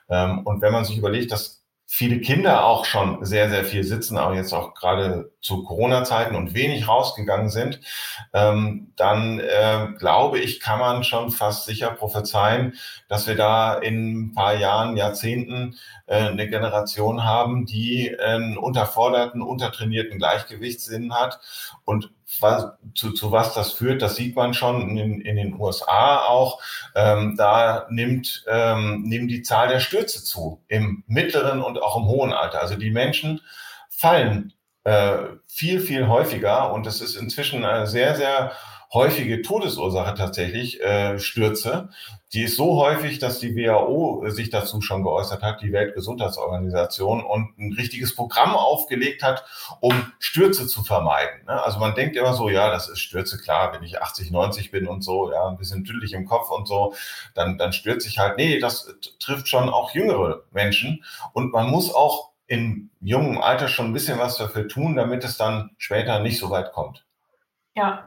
Ähm, 0.08 0.40
und 0.46 0.60
wenn 0.60 0.72
man 0.72 0.84
sich 0.84 0.98
überlegt, 0.98 1.32
dass 1.32 1.61
viele 1.94 2.20
Kinder 2.20 2.64
auch 2.64 2.86
schon 2.86 3.22
sehr, 3.22 3.50
sehr 3.50 3.66
viel 3.66 3.84
sitzen, 3.84 4.16
aber 4.16 4.34
jetzt 4.34 4.54
auch 4.54 4.72
gerade 4.72 5.30
zu 5.42 5.62
Corona-Zeiten 5.62 6.34
und 6.34 6.54
wenig 6.54 6.88
rausgegangen 6.88 7.50
sind, 7.50 7.80
ähm, 8.32 8.94
dann 8.96 9.38
äh, 9.40 9.88
glaube 9.98 10.38
ich, 10.38 10.60
kann 10.60 10.78
man 10.78 11.04
schon 11.04 11.30
fast 11.30 11.66
sicher 11.66 11.90
prophezeien, 11.90 12.76
dass 13.08 13.26
wir 13.26 13.36
da 13.36 13.74
in 13.74 14.28
ein 14.28 14.32
paar 14.32 14.54
Jahren, 14.54 14.96
Jahrzehnten 14.96 15.76
äh, 16.06 16.28
eine 16.28 16.48
Generation 16.48 17.24
haben, 17.24 17.66
die 17.66 18.18
einen 18.18 18.56
unterforderten, 18.56 19.42
untertrainierten 19.42 20.16
Gleichgewichtssinn 20.16 21.12
hat 21.12 21.40
und 21.84 22.10
was, 22.40 22.72
zu, 22.94 23.12
zu 23.12 23.32
was 23.32 23.54
das 23.54 23.72
führt, 23.72 24.02
das 24.02 24.16
sieht 24.16 24.36
man 24.36 24.54
schon 24.54 24.96
in, 24.96 25.20
in 25.20 25.36
den 25.36 25.60
USA 25.60 26.24
auch. 26.26 26.60
Ähm, 26.94 27.36
da 27.36 27.86
nimmt, 27.90 28.44
ähm, 28.48 29.02
nimmt 29.02 29.30
die 29.30 29.42
Zahl 29.42 29.68
der 29.68 29.80
Stürze 29.80 30.24
zu, 30.24 30.62
im 30.68 31.04
mittleren 31.06 31.62
und 31.62 31.80
auch 31.82 31.96
im 31.96 32.06
hohen 32.06 32.32
Alter. 32.32 32.60
Also 32.60 32.76
die 32.76 32.90
Menschen 32.90 33.40
fallen 33.90 34.52
äh, 34.84 35.18
viel, 35.46 35.80
viel 35.80 36.08
häufiger 36.08 36.72
und 36.72 36.86
es 36.86 37.00
ist 37.00 37.16
inzwischen 37.16 37.64
eine 37.64 37.86
sehr, 37.86 38.16
sehr 38.16 38.52
häufige 38.92 39.40
Todesursache 39.40 40.14
tatsächlich, 40.14 40.80
äh, 40.82 41.18
Stürze. 41.18 41.88
Die 42.34 42.42
ist 42.42 42.56
so 42.56 42.76
häufig, 42.76 43.18
dass 43.18 43.38
die 43.38 43.56
WHO 43.56 44.28
sich 44.28 44.50
dazu 44.50 44.80
schon 44.80 45.02
geäußert 45.02 45.42
hat, 45.42 45.62
die 45.62 45.72
Weltgesundheitsorganisation, 45.72 47.24
und 47.24 47.58
ein 47.58 47.72
richtiges 47.72 48.14
Programm 48.14 48.54
aufgelegt 48.54 49.22
hat, 49.22 49.44
um 49.80 50.12
Stürze 50.18 50.66
zu 50.66 50.82
vermeiden. 50.82 51.44
Ne? 51.46 51.62
Also 51.62 51.78
man 51.78 51.94
denkt 51.94 52.16
immer 52.16 52.34
so, 52.34 52.48
ja, 52.48 52.70
das 52.70 52.88
ist 52.88 53.00
Stürze, 53.00 53.38
klar, 53.38 53.72
wenn 53.72 53.82
ich 53.82 54.00
80, 54.00 54.30
90 54.30 54.70
bin 54.70 54.86
und 54.86 55.02
so, 55.02 55.32
ja, 55.32 55.46
ein 55.46 55.56
bisschen 55.56 55.84
tüdelig 55.84 56.12
im 56.12 56.26
Kopf 56.26 56.50
und 56.50 56.68
so, 56.68 56.94
dann, 57.34 57.58
dann 57.58 57.72
stürze 57.72 58.08
ich 58.08 58.18
halt. 58.18 58.36
Nee, 58.36 58.58
das 58.58 58.94
trifft 59.18 59.48
schon 59.48 59.68
auch 59.68 59.92
jüngere 59.94 60.44
Menschen. 60.50 61.04
Und 61.32 61.52
man 61.52 61.68
muss 61.68 61.94
auch 61.94 62.32
in 62.46 62.90
jungem 63.00 63.40
Alter 63.40 63.68
schon 63.68 63.86
ein 63.86 63.92
bisschen 63.92 64.18
was 64.18 64.36
dafür 64.36 64.68
tun, 64.68 64.96
damit 64.96 65.24
es 65.24 65.38
dann 65.38 65.70
später 65.78 66.20
nicht 66.20 66.38
so 66.38 66.50
weit 66.50 66.72
kommt. 66.72 67.06
Ja, 67.74 68.06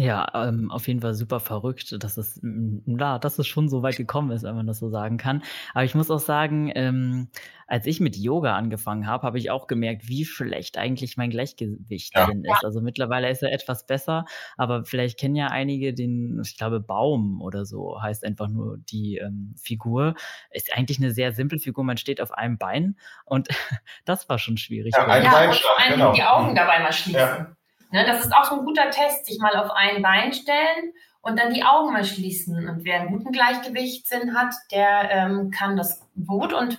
ja, 0.00 0.28
ähm, 0.32 0.70
auf 0.70 0.86
jeden 0.86 1.00
Fall 1.00 1.14
super 1.14 1.40
verrückt, 1.40 1.96
dass 2.04 2.18
es, 2.18 2.40
ja, 2.86 3.18
dass 3.18 3.36
es 3.40 3.48
schon 3.48 3.68
so 3.68 3.82
weit 3.82 3.96
gekommen 3.96 4.30
ist, 4.30 4.44
wenn 4.44 4.54
man 4.54 4.68
das 4.68 4.78
so 4.78 4.88
sagen 4.90 5.16
kann. 5.16 5.42
Aber 5.74 5.82
ich 5.82 5.96
muss 5.96 6.08
auch 6.08 6.20
sagen, 6.20 6.70
ähm, 6.76 7.30
als 7.66 7.84
ich 7.84 7.98
mit 7.98 8.16
Yoga 8.16 8.54
angefangen 8.54 9.08
habe, 9.08 9.26
habe 9.26 9.38
ich 9.38 9.50
auch 9.50 9.66
gemerkt, 9.66 10.06
wie 10.06 10.24
schlecht 10.24 10.78
eigentlich 10.78 11.16
mein 11.16 11.30
Gleichgewicht 11.30 12.14
ja. 12.14 12.26
drin 12.26 12.44
ist. 12.44 12.64
Also 12.64 12.80
mittlerweile 12.80 13.28
ist 13.28 13.42
er 13.42 13.52
etwas 13.52 13.86
besser, 13.86 14.24
aber 14.56 14.84
vielleicht 14.84 15.18
kennen 15.18 15.34
ja 15.34 15.48
einige 15.48 15.92
den, 15.92 16.40
ich 16.44 16.56
glaube, 16.56 16.78
Baum 16.78 17.42
oder 17.42 17.66
so 17.66 18.00
heißt 18.00 18.24
einfach 18.24 18.46
nur 18.46 18.78
die 18.78 19.16
ähm, 19.16 19.56
Figur. 19.60 20.14
Ist 20.52 20.72
eigentlich 20.72 20.98
eine 20.98 21.10
sehr 21.10 21.32
simple 21.32 21.58
Figur. 21.58 21.82
Man 21.82 21.96
steht 21.96 22.20
auf 22.20 22.30
einem 22.30 22.56
Bein 22.56 22.96
und 23.24 23.48
das 24.04 24.28
war 24.28 24.38
schon 24.38 24.58
schwierig. 24.58 24.94
Ja, 24.96 25.06
ein 25.08 25.24
ja, 25.24 25.50
und 25.50 25.58
genau. 25.88 26.12
die 26.12 26.22
Augen 26.22 26.54
dabei 26.54 26.78
mal 26.78 26.92
schließen. 26.92 27.18
Ja. 27.20 27.57
Ne, 27.90 28.04
das 28.04 28.24
ist 28.24 28.34
auch 28.34 28.44
so 28.44 28.58
ein 28.58 28.64
guter 28.64 28.90
Test, 28.90 29.26
sich 29.26 29.38
mal 29.38 29.56
auf 29.56 29.70
ein 29.70 30.02
Bein 30.02 30.32
stellen 30.32 30.92
und 31.20 31.38
dann 31.38 31.54
die 31.54 31.64
Augen 31.64 31.92
mal 31.92 32.04
schließen. 32.04 32.68
Und 32.68 32.84
wer 32.84 33.00
einen 33.00 33.12
guten 33.12 33.32
Gleichgewichtssinn 33.32 34.36
hat, 34.36 34.54
der 34.70 35.10
ähm, 35.10 35.50
kann 35.50 35.76
das 35.76 36.02
gut 36.26 36.52
und 36.52 36.78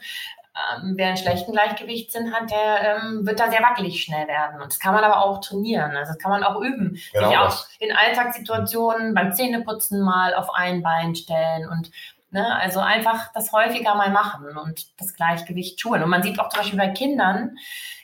ähm, 0.73 0.93
wer 0.95 1.07
einen 1.07 1.17
schlechten 1.17 1.51
Gleichgewichtssinn 1.51 2.33
hat, 2.33 2.51
der 2.51 2.97
ähm, 2.97 3.25
wird 3.25 3.39
da 3.39 3.49
sehr 3.49 3.61
wackelig 3.61 4.03
schnell 4.03 4.27
werden. 4.27 4.61
Und 4.61 4.71
das 4.71 4.79
kann 4.79 4.93
man 4.93 5.03
aber 5.03 5.23
auch 5.23 5.39
trainieren. 5.39 5.95
Also 5.95 6.13
das 6.13 6.21
kann 6.21 6.31
man 6.31 6.43
auch 6.43 6.61
üben. 6.61 6.99
Genau 7.13 7.29
sich 7.29 7.37
auch 7.37 7.65
in 7.79 7.95
Alltagssituationen 7.95 9.13
beim 9.13 9.33
Zähneputzen 9.33 10.01
mal 10.01 10.33
auf 10.33 10.53
ein 10.53 10.83
Bein 10.83 11.15
stellen 11.15 11.67
und 11.67 11.91
Ne, 12.31 12.55
also 12.57 12.79
einfach 12.79 13.33
das 13.33 13.51
häufiger 13.51 13.95
mal 13.95 14.11
machen 14.11 14.55
und 14.55 14.85
das 14.99 15.15
Gleichgewicht 15.15 15.81
schulen. 15.81 16.03
Und 16.03 16.11
man 16.11 16.21
sieht 16.21 16.39
auch 16.39 16.49
zum 16.49 16.59
Beispiel 16.59 16.77
bei 16.77 16.89
Kindern, 16.89 17.57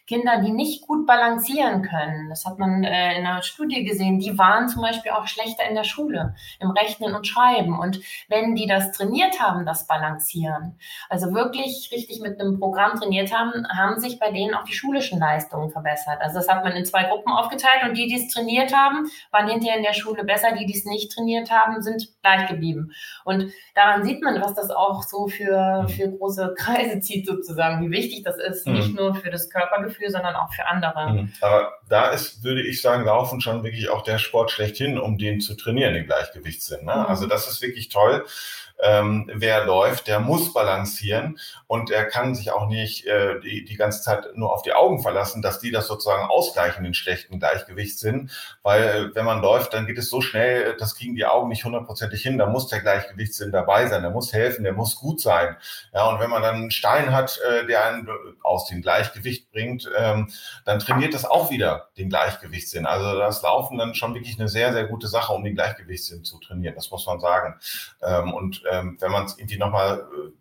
Kinder, 0.07 0.41
die 0.41 0.51
nicht 0.51 0.85
gut 0.85 1.07
balancieren 1.07 1.81
können, 1.81 2.29
das 2.29 2.45
hat 2.45 2.59
man 2.59 2.83
äh, 2.83 3.17
in 3.17 3.25
einer 3.25 3.41
Studie 3.41 3.83
gesehen, 3.83 4.19
die 4.19 4.37
waren 4.37 4.69
zum 4.69 4.83
Beispiel 4.83 5.11
auch 5.11 5.25
schlechter 5.25 5.67
in 5.67 5.73
der 5.73 5.83
Schule, 5.83 6.35
im 6.59 6.69
Rechnen 6.69 7.15
und 7.15 7.25
Schreiben. 7.25 7.79
Und 7.79 7.99
wenn 8.29 8.53
die 8.55 8.67
das 8.67 8.91
trainiert 8.91 9.39
haben, 9.39 9.65
das 9.65 9.87
Balancieren, 9.87 10.77
also 11.09 11.33
wirklich 11.33 11.89
richtig 11.91 12.21
mit 12.21 12.39
einem 12.39 12.59
Programm 12.59 12.99
trainiert 12.99 13.33
haben, 13.33 13.67
haben 13.67 13.99
sich 13.99 14.19
bei 14.19 14.31
denen 14.31 14.53
auch 14.53 14.63
die 14.63 14.73
schulischen 14.73 15.19
Leistungen 15.19 15.71
verbessert. 15.71 16.19
Also 16.21 16.35
das 16.35 16.47
hat 16.47 16.63
man 16.63 16.73
in 16.73 16.85
zwei 16.85 17.05
Gruppen 17.05 17.31
aufgeteilt 17.31 17.83
und 17.83 17.97
die, 17.97 18.07
die 18.07 18.15
es 18.15 18.31
trainiert 18.31 18.75
haben, 18.75 19.09
waren 19.31 19.49
hinterher 19.49 19.77
in 19.77 19.83
der 19.83 19.93
Schule 19.93 20.23
besser, 20.23 20.51
die, 20.51 20.67
die 20.67 20.77
es 20.77 20.85
nicht 20.85 21.11
trainiert 21.11 21.49
haben, 21.49 21.81
sind 21.81 22.09
gleich 22.21 22.47
geblieben. 22.47 22.91
Und 23.23 23.51
daran 23.73 24.03
sieht 24.03 24.21
man, 24.21 24.39
was 24.41 24.53
das 24.53 24.69
auch 24.69 25.01
so 25.01 25.27
für, 25.27 25.87
für 25.89 26.11
große 26.11 26.53
Kreise 26.57 26.99
zieht 26.99 27.25
sozusagen, 27.25 27.83
wie 27.83 27.91
wichtig 27.91 28.23
das 28.23 28.37
ist, 28.37 28.67
mhm. 28.67 28.73
nicht 28.73 28.95
nur 28.95 29.15
für 29.15 29.31
das 29.31 29.49
Körpergefühl, 29.49 29.94
dafür, 29.95 30.11
sondern 30.11 30.35
auch 30.35 30.53
für 30.53 30.65
andere. 30.67 31.11
Mhm. 31.11 31.33
Aber 31.41 31.73
da 31.89 32.09
ist, 32.09 32.43
würde 32.43 32.61
ich 32.61 32.81
sagen, 32.81 33.05
Laufen 33.05 33.41
schon 33.41 33.63
wirklich 33.63 33.89
auch 33.89 34.01
der 34.01 34.17
Sport 34.17 34.51
schlechthin, 34.51 34.97
um 34.97 35.17
den 35.17 35.41
zu 35.41 35.55
trainieren, 35.55 35.93
den 35.93 36.05
Gleichgewichtssinn. 36.05 36.85
Ne? 36.85 36.93
Mhm. 36.93 37.05
Also 37.05 37.27
das 37.27 37.47
ist 37.47 37.61
wirklich 37.61 37.89
toll 37.89 38.25
ähm, 38.81 39.29
wer 39.33 39.65
läuft, 39.65 40.07
der 40.07 40.19
muss 40.19 40.53
balancieren 40.53 41.39
und 41.67 41.91
er 41.91 42.05
kann 42.05 42.35
sich 42.35 42.51
auch 42.51 42.67
nicht 42.67 43.05
äh, 43.05 43.39
die, 43.39 43.63
die 43.63 43.75
ganze 43.75 44.01
Zeit 44.01 44.35
nur 44.35 44.53
auf 44.53 44.63
die 44.63 44.73
Augen 44.73 45.01
verlassen, 45.01 45.41
dass 45.41 45.59
die 45.59 45.71
das 45.71 45.87
sozusagen 45.87 46.27
ausgleichen, 46.27 46.83
den 46.83 46.93
schlechten 46.93 47.39
Gleichgewichtssinn, 47.39 48.29
weil 48.63 48.83
äh, 48.83 49.15
wenn 49.15 49.25
man 49.25 49.41
läuft, 49.41 49.73
dann 49.73 49.85
geht 49.85 49.97
es 49.97 50.09
so 50.09 50.21
schnell, 50.21 50.75
das 50.77 50.95
kriegen 50.95 51.15
die 51.15 51.25
Augen 51.25 51.49
nicht 51.49 51.63
hundertprozentig 51.63 52.21
hin, 52.21 52.37
da 52.37 52.47
muss 52.47 52.67
der 52.67 52.81
Gleichgewichtssinn 52.81 53.51
dabei 53.51 53.87
sein, 53.87 54.01
der 54.01 54.11
muss 54.11 54.33
helfen, 54.33 54.63
der 54.63 54.73
muss 54.73 54.95
gut 54.95 55.21
sein. 55.21 55.55
Ja, 55.93 56.07
und 56.09 56.19
wenn 56.19 56.29
man 56.29 56.41
dann 56.41 56.55
einen 56.55 56.71
Stein 56.71 57.13
hat, 57.13 57.39
äh, 57.49 57.65
der 57.65 57.85
einen 57.85 58.09
aus 58.43 58.67
dem 58.67 58.81
Gleichgewicht 58.81 59.51
bringt, 59.51 59.89
ähm, 59.97 60.29
dann 60.65 60.79
trainiert 60.79 61.13
das 61.13 61.25
auch 61.25 61.49
wieder 61.49 61.89
den 61.97 62.09
Gleichgewichtssinn. 62.09 62.85
Also 62.85 63.17
das 63.17 63.41
Laufen 63.41 63.77
dann 63.77 63.95
schon 63.95 64.13
wirklich 64.13 64.37
eine 64.39 64.49
sehr, 64.49 64.73
sehr 64.73 64.85
gute 64.85 65.07
Sache, 65.07 65.33
um 65.33 65.43
den 65.43 65.55
Gleichgewichtssinn 65.55 66.23
zu 66.23 66.39
trainieren, 66.39 66.75
das 66.75 66.91
muss 66.91 67.05
man 67.05 67.19
sagen. 67.19 67.59
Ähm, 68.03 68.33
und 68.33 68.64
ähm, 68.71 68.97
wenn 68.99 69.11
man 69.11 69.25
es 69.25 69.37
irgendwie 69.37 69.57
nochmal 69.57 69.99
äh, 69.99 70.31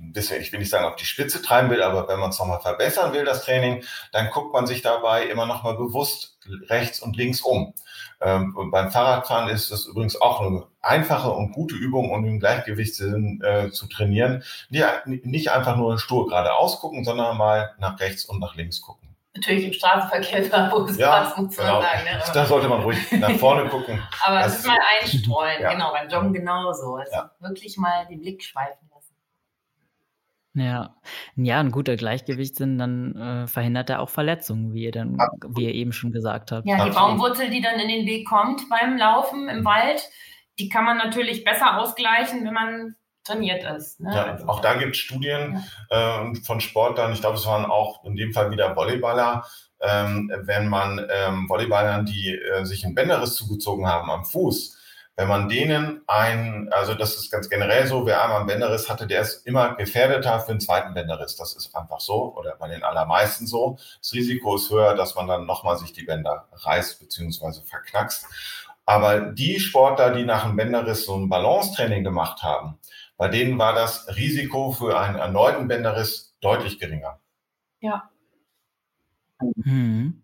ein 0.00 0.12
bisschen, 0.12 0.40
ich 0.40 0.52
will 0.52 0.60
nicht 0.60 0.70
sagen, 0.70 0.84
auf 0.84 0.96
die 0.96 1.04
Spitze 1.04 1.42
treiben 1.42 1.70
will, 1.70 1.82
aber 1.82 2.08
wenn 2.08 2.20
man 2.20 2.30
es 2.30 2.38
nochmal 2.38 2.60
verbessern 2.60 3.12
will, 3.12 3.24
das 3.24 3.44
Training, 3.44 3.82
dann 4.12 4.30
guckt 4.30 4.52
man 4.52 4.66
sich 4.66 4.82
dabei 4.82 5.24
immer 5.24 5.46
nochmal 5.46 5.76
bewusst 5.76 6.38
rechts 6.68 7.00
und 7.00 7.16
links 7.16 7.40
um. 7.40 7.74
Ähm, 8.20 8.54
beim 8.70 8.90
Fahrradfahren 8.90 9.48
ist 9.48 9.70
es 9.70 9.86
übrigens 9.86 10.20
auch 10.20 10.40
eine 10.40 10.66
einfache 10.80 11.30
und 11.30 11.52
gute 11.52 11.74
Übung, 11.74 12.10
um 12.10 12.24
den 12.24 12.40
Gleichgewichtssinn 12.40 13.42
äh, 13.42 13.70
zu 13.70 13.86
trainieren. 13.86 14.42
Nicht 14.70 15.50
einfach 15.50 15.76
nur 15.76 15.98
stur 15.98 16.26
geradeaus 16.26 16.80
gucken, 16.80 17.04
sondern 17.04 17.36
mal 17.36 17.74
nach 17.78 18.00
rechts 18.00 18.24
und 18.24 18.40
nach 18.40 18.54
links 18.56 18.80
gucken 18.80 19.07
natürlich 19.34 19.66
im 19.66 19.72
Straßenverkehr 19.72 20.48
da, 20.48 20.70
wo 20.72 20.84
es 20.84 20.96
ja, 20.96 21.20
passt, 21.20 21.38
muss 21.38 21.56
genau. 21.56 21.80
sagen. 21.80 22.04
Ne? 22.04 22.22
Da 22.32 22.46
sollte 22.46 22.68
man 22.68 22.82
ruhig 22.82 23.12
nach 23.12 23.30
vorne 23.32 23.68
gucken. 23.70 24.02
Aber 24.24 24.44
es 24.44 24.58
ist 24.58 24.66
mal 24.66 24.78
einstreuen, 25.00 25.62
ja. 25.62 25.72
genau, 25.72 25.92
beim 25.92 26.08
Joggen 26.08 26.32
genauso. 26.32 26.96
Also 26.96 27.12
ja. 27.12 27.30
wirklich 27.40 27.76
mal 27.76 28.06
den 28.06 28.20
Blick 28.20 28.42
schweifen 28.42 28.88
lassen. 28.94 29.14
Ja, 30.54 30.96
ja, 31.36 31.60
ein 31.60 31.70
guter 31.70 31.96
Gleichgewichtssinn, 31.96 32.78
dann 32.78 33.16
äh, 33.16 33.46
verhindert 33.46 33.90
er 33.90 34.00
auch 34.00 34.08
Verletzungen, 34.08 34.72
wie 34.72 34.84
ihr 34.84 34.92
dann, 34.92 35.18
wie 35.46 35.64
ihr 35.64 35.74
eben 35.74 35.92
schon 35.92 36.10
gesagt 36.10 36.50
habt. 36.50 36.66
Ja, 36.66 36.76
die 36.76 36.82
Absolut. 36.82 36.96
Baumwurzel, 36.96 37.50
die 37.50 37.60
dann 37.60 37.78
in 37.78 37.88
den 37.88 38.06
Weg 38.06 38.26
kommt 38.26 38.68
beim 38.68 38.96
Laufen 38.96 39.48
im 39.48 39.64
Wald, 39.64 40.02
die 40.58 40.68
kann 40.68 40.84
man 40.84 40.96
natürlich 40.96 41.44
besser 41.44 41.78
ausgleichen, 41.78 42.44
wenn 42.44 42.54
man 42.54 42.96
trainiert 43.28 43.64
ist. 43.76 44.00
Ne? 44.00 44.10
Ja, 44.14 44.24
also, 44.24 44.48
auch 44.48 44.60
da 44.60 44.74
gibt 44.74 44.96
es 44.96 44.98
Studien 44.98 45.64
ja. 45.90 46.30
äh, 46.30 46.34
von 46.36 46.60
Sportlern, 46.60 47.12
ich 47.12 47.20
glaube, 47.20 47.36
es 47.36 47.46
waren 47.46 47.64
auch 47.64 48.04
in 48.04 48.16
dem 48.16 48.32
Fall 48.32 48.50
wieder 48.50 48.74
Volleyballer, 48.74 49.44
ähm, 49.80 50.32
wenn 50.42 50.68
man 50.68 51.06
ähm, 51.10 51.48
Volleyballern, 51.48 52.04
die 52.04 52.34
äh, 52.34 52.64
sich 52.64 52.84
einen 52.84 52.94
Bänderriss 52.94 53.36
zugezogen 53.36 53.86
haben 53.86 54.10
am 54.10 54.24
Fuß, 54.24 54.76
wenn 55.18 55.26
man 55.26 55.48
denen 55.48 56.02
ein, 56.06 56.68
also 56.70 56.94
das 56.94 57.16
ist 57.16 57.32
ganz 57.32 57.48
generell 57.48 57.88
so, 57.88 58.06
wer 58.06 58.22
einmal 58.22 58.38
einen 58.38 58.46
Bänderriss 58.46 58.88
hatte, 58.88 59.08
der 59.08 59.22
ist 59.22 59.44
immer 59.48 59.74
gefährdeter 59.74 60.38
für 60.38 60.52
einen 60.52 60.60
zweiten 60.60 60.94
Bänderriss. 60.94 61.34
Das 61.34 61.56
ist 61.56 61.74
einfach 61.74 61.98
so 61.98 62.36
oder 62.36 62.54
bei 62.54 62.68
den 62.68 62.84
allermeisten 62.84 63.48
so. 63.48 63.78
Das 64.00 64.12
Risiko 64.12 64.54
ist 64.54 64.70
höher, 64.70 64.94
dass 64.94 65.16
man 65.16 65.26
dann 65.26 65.44
nochmal 65.44 65.76
sich 65.76 65.92
die 65.92 66.04
Bänder 66.04 66.46
reißt 66.52 67.00
beziehungsweise 67.00 67.62
verknackst. 67.64 68.26
Aber 68.86 69.20
die 69.20 69.58
Sportler, 69.58 70.12
die 70.12 70.24
nach 70.24 70.44
einem 70.44 70.54
Bänderriss 70.54 71.04
so 71.04 71.16
ein 71.16 71.28
Balancetraining 71.28 72.04
gemacht 72.04 72.44
haben, 72.44 72.78
bei 73.18 73.28
denen 73.28 73.58
war 73.58 73.74
das 73.74 74.08
Risiko 74.16 74.72
für 74.72 74.98
einen 74.98 75.16
erneuten 75.16 75.68
Bänderriss 75.68 76.36
deutlich 76.40 76.78
geringer. 76.78 77.20
Ja. 77.80 78.10
Mhm. 79.56 80.22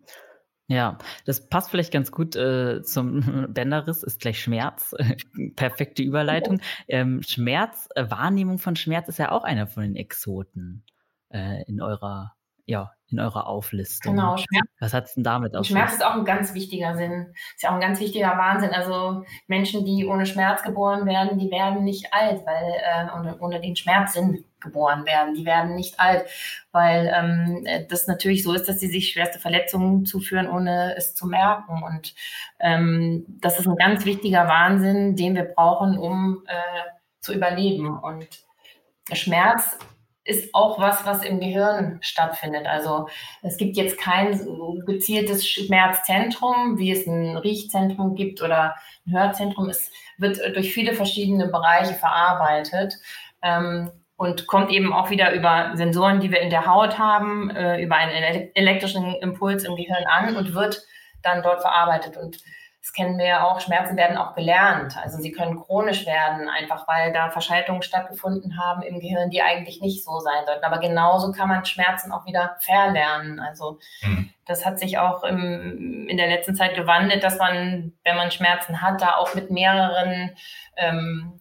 Ja, 0.67 0.97
das 1.27 1.47
passt 1.49 1.71
vielleicht 1.71 1.93
ganz 1.93 2.11
gut 2.11 2.37
äh, 2.37 2.83
zum 2.83 3.49
Bänderriss, 3.53 4.03
ist 4.03 4.21
gleich 4.21 4.41
Schmerz. 4.41 4.95
Perfekte 5.57 6.03
Überleitung. 6.03 6.61
Ähm, 6.89 7.23
Schmerz, 7.23 7.89
äh, 7.95 8.11
Wahrnehmung 8.11 8.59
von 8.59 8.77
Schmerz 8.77 9.09
ist 9.09 9.19
ja 9.19 9.31
auch 9.31 9.45
einer 9.45 9.67
von 9.67 9.83
den 9.83 9.97
Exoten 9.97 10.85
äh, 11.29 11.63
in 11.65 11.83
eurer 11.83 12.35
ja, 12.67 12.93
in 13.15 13.21
eurer 13.21 13.47
Auflistung. 13.47 14.15
Genau, 14.15 14.37
Schmerz. 14.37 14.67
Was 14.81 14.93
hat 14.93 15.05
es 15.05 15.15
denn 15.15 15.25
damit 15.25 15.57
auf 15.57 15.67
Schmerz 15.67 15.95
ist 15.95 16.05
auch 16.05 16.15
ein 16.15 16.25
ganz 16.25 16.53
wichtiger 16.55 16.97
Sinn. 16.97 17.33
Ist 17.55 17.63
ja 17.63 17.71
auch 17.71 17.75
ein 17.75 17.81
ganz 17.81 18.01
wichtiger 18.01 18.37
Wahnsinn. 18.37 18.71
Also 18.71 19.25
Menschen, 19.47 19.85
die 19.85 20.07
ohne 20.07 20.27
Schmerz 20.27 20.63
geboren 20.63 21.07
werden, 21.07 21.39
die 21.39 21.51
werden 21.51 21.85
nicht 21.85 22.13
alt, 22.13 22.45
weil 22.45 22.65
äh, 22.65 23.17
ohne, 23.17 23.39
ohne 23.39 23.61
den 23.61 23.77
Schmerzsinn 23.77 24.45
geboren 24.61 25.07
werden. 25.07 25.35
Die 25.35 25.45
werden 25.45 25.77
nicht 25.77 26.01
alt, 26.01 26.27
weil 26.73 27.13
ähm, 27.15 27.65
das 27.89 28.09
natürlich 28.09 28.43
so 28.43 28.53
ist, 28.53 28.69
dass 28.69 28.81
sie 28.81 28.89
sich 28.89 29.13
schwerste 29.13 29.39
Verletzungen 29.39 30.05
zuführen, 30.07 30.49
ohne 30.49 30.97
es 30.97 31.15
zu 31.15 31.27
merken. 31.27 31.83
Und 31.85 32.15
ähm, 32.59 33.25
das 33.29 33.61
ist 33.61 33.69
ein 33.69 33.77
ganz 33.77 34.05
wichtiger 34.05 34.49
Wahnsinn, 34.49 35.15
den 35.15 35.37
wir 35.37 35.45
brauchen, 35.45 35.97
um 35.99 36.43
äh, 36.47 36.91
zu 37.21 37.33
überleben. 37.33 37.97
Und 37.97 38.27
Schmerz 39.13 39.79
ist 40.25 40.55
auch 40.55 40.79
was, 40.79 41.05
was 41.05 41.23
im 41.23 41.39
Gehirn 41.39 41.99
stattfindet. 42.01 42.67
Also 42.67 43.09
es 43.43 43.57
gibt 43.57 43.77
jetzt 43.77 43.99
kein 43.99 44.41
gezieltes 44.87 45.47
Schmerzzentrum, 45.47 46.79
wie 46.79 46.91
es 46.91 47.07
ein 47.07 47.37
Riechzentrum 47.37 48.15
gibt 48.15 48.41
oder 48.41 48.75
ein 49.07 49.13
Hörzentrum. 49.13 49.69
Es 49.69 49.91
wird 50.17 50.39
durch 50.55 50.73
viele 50.73 50.95
verschiedene 50.95 51.49
Bereiche 51.49 51.95
verarbeitet 51.95 52.95
ähm, 53.43 53.91
und 54.17 54.47
kommt 54.47 54.71
eben 54.71 54.95
auch 54.95 55.11
wieder 55.11 55.33
über 55.35 55.73
Sensoren, 55.75 56.21
die 56.21 56.31
wir 56.31 56.41
in 56.41 56.51
der 56.51 56.67
Haut 56.67 56.99
haben, 56.99 57.51
äh, 57.51 57.83
über 57.83 57.97
einen 57.97 58.51
elektrischen 58.55 59.15
Impuls 59.17 59.65
im 59.65 59.77
Gehirn 59.77 60.05
an 60.07 60.37
und 60.37 60.55
wird 60.55 60.83
dann 61.23 61.43
dort 61.43 61.61
verarbeitet. 61.61 62.17
Und 62.17 62.39
das 62.85 62.93
kennen 62.93 63.17
wir 63.17 63.25
ja 63.25 63.45
auch, 63.45 63.61
Schmerzen 63.61 63.97
werden 63.97 64.19
auch 64.19 64.35
gelernt. 64.35 64.95
Also 65.03 65.17
sie 65.17 65.33
können 65.33 65.59
chronisch 65.59 66.05
werden, 66.05 66.51
einfach 66.51 66.87
weil 66.87 67.15
da 67.15 67.31
Verschaltungen 67.31 67.81
stattgefunden 67.81 68.59
haben 68.59 68.83
im 68.83 69.01
Gehirn, 69.01 69.31
die 69.31 69.41
eigentlich 69.41 69.81
nicht 69.81 70.05
so 70.05 70.21
sein 70.21 70.45
sollten. 70.45 70.67
Aber 70.67 70.81
genauso 70.81 71.33
kann 71.33 71.49
man 71.49 71.65
Schmerzen 71.65 72.13
auch 72.13 72.27
wieder 72.27 72.57
verlernen. 72.61 73.41
Also 73.41 73.79
mhm. 74.03 74.29
das 74.45 74.67
hat 74.67 74.79
sich 74.79 74.99
auch 74.99 75.25
im, 75.25 76.09
in 76.11 76.19
der 76.19 76.27
letzten 76.27 76.55
Zeit 76.55 76.75
gewandelt, 76.75 77.25
dass 77.25 77.39
man, 77.39 77.95
wenn 78.05 78.17
man 78.17 78.31
Schmerzen 78.31 78.83
hat, 78.83 79.01
da 79.01 79.15
auch 79.17 79.35
mit 79.35 79.51
mehreren 79.51 80.37
ähm, 80.77 81.41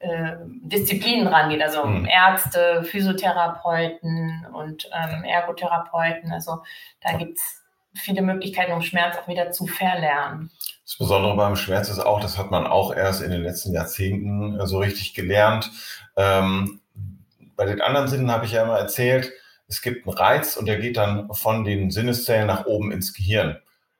äh, 0.00 0.32
Disziplinen 0.62 1.28
rangeht, 1.28 1.62
also 1.62 1.84
mhm. 1.86 2.06
Ärzte, 2.06 2.82
Physiotherapeuten 2.82 4.46
und 4.52 4.90
ähm, 4.92 5.22
Ergotherapeuten. 5.22 6.32
Also 6.32 6.64
da 7.02 7.12
gibt's 7.12 7.62
viele 7.94 8.22
Möglichkeiten, 8.22 8.72
um 8.72 8.82
Schmerz 8.82 9.16
auch 9.16 9.28
wieder 9.28 9.52
zu 9.52 9.66
verlernen. 9.66 10.50
Das 10.84 10.96
Besondere 10.98 11.36
beim 11.36 11.56
Schmerz 11.56 11.88
ist 11.88 12.00
auch, 12.00 12.20
das 12.20 12.38
hat 12.38 12.50
man 12.50 12.66
auch 12.66 12.94
erst 12.94 13.22
in 13.22 13.30
den 13.30 13.42
letzten 13.42 13.72
Jahrzehnten 13.72 14.58
äh, 14.58 14.66
so 14.66 14.78
richtig 14.78 15.14
gelernt. 15.14 15.70
Ähm, 16.16 16.80
bei 17.56 17.64
den 17.64 17.80
anderen 17.80 18.08
Sinnen 18.08 18.30
habe 18.30 18.46
ich 18.46 18.52
ja 18.52 18.64
immer 18.64 18.78
erzählt, 18.78 19.32
es 19.68 19.80
gibt 19.80 20.06
einen 20.06 20.16
Reiz 20.16 20.56
und 20.56 20.66
der 20.66 20.78
geht 20.78 20.96
dann 20.96 21.32
von 21.32 21.64
den 21.64 21.90
Sinneszellen 21.90 22.46
nach 22.46 22.66
oben 22.66 22.92
ins 22.92 23.14
Gehirn. 23.14 23.58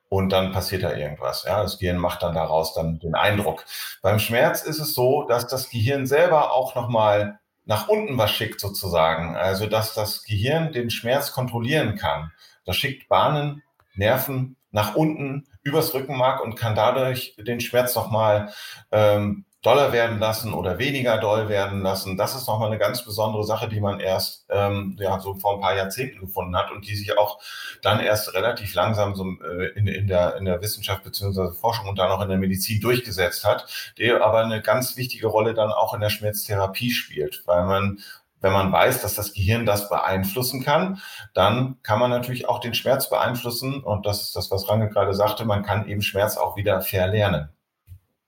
Und 0.08 0.30
dann 0.30 0.52
passiert 0.52 0.82
da 0.82 0.94
irgendwas. 0.94 1.44
Ja, 1.44 1.62
das 1.62 1.78
Gehirn 1.78 1.96
macht 1.96 2.22
dann 2.22 2.34
daraus 2.34 2.74
dann 2.74 2.98
den 2.98 3.14
Eindruck. 3.14 3.64
Beim 4.02 4.18
Schmerz 4.18 4.62
ist 4.62 4.78
es 4.78 4.92
so, 4.92 5.22
dass 5.26 5.46
das 5.46 5.70
Gehirn 5.70 6.06
selber 6.06 6.52
auch 6.52 6.74
nochmal 6.74 7.38
nach 7.64 7.88
unten 7.88 8.18
was 8.18 8.30
schickt 8.30 8.60
sozusagen. 8.60 9.36
Also, 9.36 9.66
dass 9.66 9.94
das 9.94 10.24
Gehirn 10.24 10.72
den 10.72 10.90
Schmerz 10.90 11.32
kontrollieren 11.32 11.96
kann. 11.96 12.32
Das 12.66 12.76
schickt 12.76 13.08
Bahnen 13.08 13.62
Nerven 13.94 14.56
nach 14.72 14.96
unten 14.96 15.46
übers 15.62 15.94
Rückenmark 15.94 16.42
und 16.42 16.56
kann 16.56 16.74
dadurch 16.74 17.36
den 17.38 17.60
Schmerz 17.60 17.94
nochmal 17.94 18.52
ähm, 18.90 19.44
doller 19.62 19.92
werden 19.92 20.18
lassen 20.18 20.54
oder 20.54 20.78
weniger 20.78 21.18
doll 21.18 21.48
werden 21.48 21.82
lassen. 21.82 22.16
Das 22.16 22.34
ist 22.34 22.48
nochmal 22.48 22.68
eine 22.68 22.78
ganz 22.78 23.04
besondere 23.04 23.44
Sache, 23.44 23.68
die 23.68 23.80
man 23.80 24.00
erst 24.00 24.44
ähm, 24.50 24.96
ja, 24.98 25.20
so 25.20 25.34
vor 25.34 25.54
ein 25.54 25.60
paar 25.60 25.76
Jahrzehnten 25.76 26.18
gefunden 26.18 26.56
hat 26.56 26.72
und 26.72 26.88
die 26.88 26.96
sich 26.96 27.16
auch 27.16 27.38
dann 27.80 28.00
erst 28.00 28.34
relativ 28.34 28.74
langsam 28.74 29.14
so, 29.14 29.24
äh, 29.24 29.68
in, 29.76 29.86
in, 29.86 30.08
der, 30.08 30.36
in 30.36 30.46
der 30.46 30.60
Wissenschaft 30.60 31.04
beziehungsweise 31.04 31.54
Forschung 31.54 31.88
und 31.88 31.96
dann 31.96 32.10
auch 32.10 32.20
in 32.22 32.28
der 32.28 32.38
Medizin 32.38 32.80
durchgesetzt 32.80 33.44
hat, 33.44 33.94
die 33.98 34.10
aber 34.10 34.40
eine 34.40 34.62
ganz 34.62 34.96
wichtige 34.96 35.28
Rolle 35.28 35.54
dann 35.54 35.70
auch 35.70 35.94
in 35.94 36.00
der 36.00 36.10
Schmerztherapie 36.10 36.90
spielt, 36.90 37.44
weil 37.46 37.64
man 37.64 38.00
wenn 38.42 38.52
man 38.52 38.70
weiß, 38.70 39.00
dass 39.00 39.14
das 39.14 39.32
Gehirn 39.32 39.64
das 39.64 39.88
beeinflussen 39.88 40.62
kann, 40.62 41.00
dann 41.32 41.78
kann 41.82 41.98
man 41.98 42.10
natürlich 42.10 42.48
auch 42.48 42.58
den 42.58 42.74
Schmerz 42.74 43.08
beeinflussen. 43.08 43.82
Und 43.82 44.04
das 44.04 44.22
ist 44.22 44.36
das, 44.36 44.50
was 44.50 44.68
Range 44.68 44.88
gerade 44.88 45.14
sagte, 45.14 45.44
man 45.44 45.62
kann 45.62 45.88
eben 45.88 46.02
Schmerz 46.02 46.36
auch 46.36 46.56
wieder 46.56 46.80
verlernen. 46.82 47.48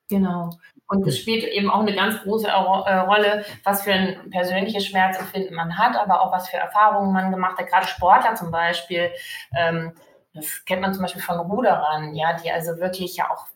Genau. 0.09 0.51
Und 0.87 1.07
es 1.07 1.19
spielt 1.19 1.45
eben 1.45 1.71
auch 1.71 1.81
eine 1.81 1.95
ganz 1.95 2.23
große 2.23 2.47
äh, 2.47 2.97
Rolle, 2.99 3.45
was 3.65 3.83
für 3.83 3.93
ein 3.93 4.31
persönliches 4.31 4.87
Schmerzempfinden 4.87 5.55
man 5.55 5.79
hat, 5.79 5.97
aber 5.97 6.23
auch 6.23 6.33
was 6.33 6.49
für 6.49 6.59
Erfahrungen 6.59 7.13
man 7.13 7.31
gemacht 7.31 7.59
hat. 7.59 7.69
Gerade 7.69 7.87
Sportler 7.87 8.35
zum 8.35 8.51
Beispiel, 8.51 9.11
ähm, 9.57 9.93
das 10.35 10.65
kennt 10.65 10.83
man 10.83 10.93
zum 10.93 11.03
Beispiel 11.03 11.23
von 11.23 11.39
Ruderern, 11.39 12.15
ja, 12.15 12.35
die 12.35 12.51
also 12.51 12.79
wirklich 12.79 13.17
ja 13.17 13.31
auch 13.31 13.47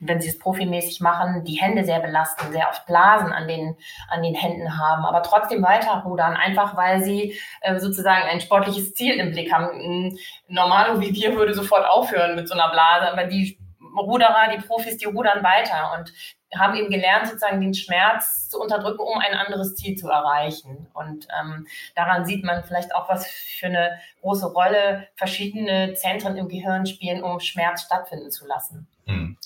wenn 0.00 0.20
sie 0.20 0.28
es 0.28 0.38
profimäßig 0.38 1.00
machen, 1.00 1.44
die 1.44 1.60
Hände 1.60 1.84
sehr 1.84 2.00
belasten, 2.00 2.52
sehr 2.52 2.68
oft 2.68 2.86
Blasen 2.86 3.32
an 3.32 3.48
den, 3.48 3.76
an 4.08 4.22
den 4.22 4.34
Händen 4.34 4.78
haben, 4.78 5.04
aber 5.04 5.22
trotzdem 5.22 5.62
weiterrudern, 5.62 6.36
einfach 6.36 6.76
weil 6.76 7.02
sie 7.02 7.38
äh, 7.60 7.78
sozusagen 7.78 8.22
ein 8.28 8.40
sportliches 8.40 8.94
Ziel 8.94 9.14
im 9.18 9.32
Blick 9.32 9.52
haben. 9.52 9.66
Ein 9.66 10.18
Normalo 10.46 11.00
wie 11.00 11.12
wir 11.14 11.34
würde 11.34 11.54
sofort 11.54 11.86
aufhören 11.86 12.36
mit 12.36 12.48
so 12.48 12.54
einer 12.54 12.70
Blase, 12.70 13.10
aber 13.10 13.24
die 13.24 13.58
Ruderer, 13.96 14.54
die 14.54 14.62
Profis, 14.62 14.96
die 14.98 15.06
rudern 15.06 15.42
weiter 15.42 15.98
und 15.98 16.12
haben 16.54 16.76
eben 16.76 16.90
gelernt, 16.90 17.26
sozusagen 17.26 17.60
den 17.60 17.74
Schmerz 17.74 18.48
zu 18.48 18.60
unterdrücken, 18.60 19.00
um 19.00 19.18
ein 19.18 19.34
anderes 19.34 19.74
Ziel 19.74 19.96
zu 19.96 20.08
erreichen. 20.08 20.86
Und 20.94 21.28
ähm, 21.38 21.66
daran 21.94 22.24
sieht 22.24 22.44
man 22.44 22.64
vielleicht 22.64 22.94
auch, 22.94 23.08
was 23.08 23.26
für 23.26 23.66
eine 23.66 23.98
große 24.22 24.46
Rolle 24.46 25.08
verschiedene 25.16 25.94
Zentren 25.94 26.36
im 26.36 26.48
Gehirn 26.48 26.86
spielen, 26.86 27.22
um 27.22 27.40
Schmerz 27.40 27.82
stattfinden 27.82 28.30
zu 28.30 28.46
lassen. 28.46 28.86
Hm. 29.06 29.37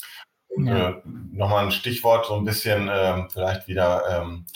Ja. 0.57 0.91
Äh, 0.91 1.03
Nochmal 1.33 1.65
ein 1.65 1.71
Stichwort, 1.71 2.27
so 2.27 2.37
ein 2.37 2.45
bisschen 2.45 2.89
äh, 2.89 3.29
vielleicht 3.31 3.67
wieder 3.67 4.03
ähm, 4.09 4.47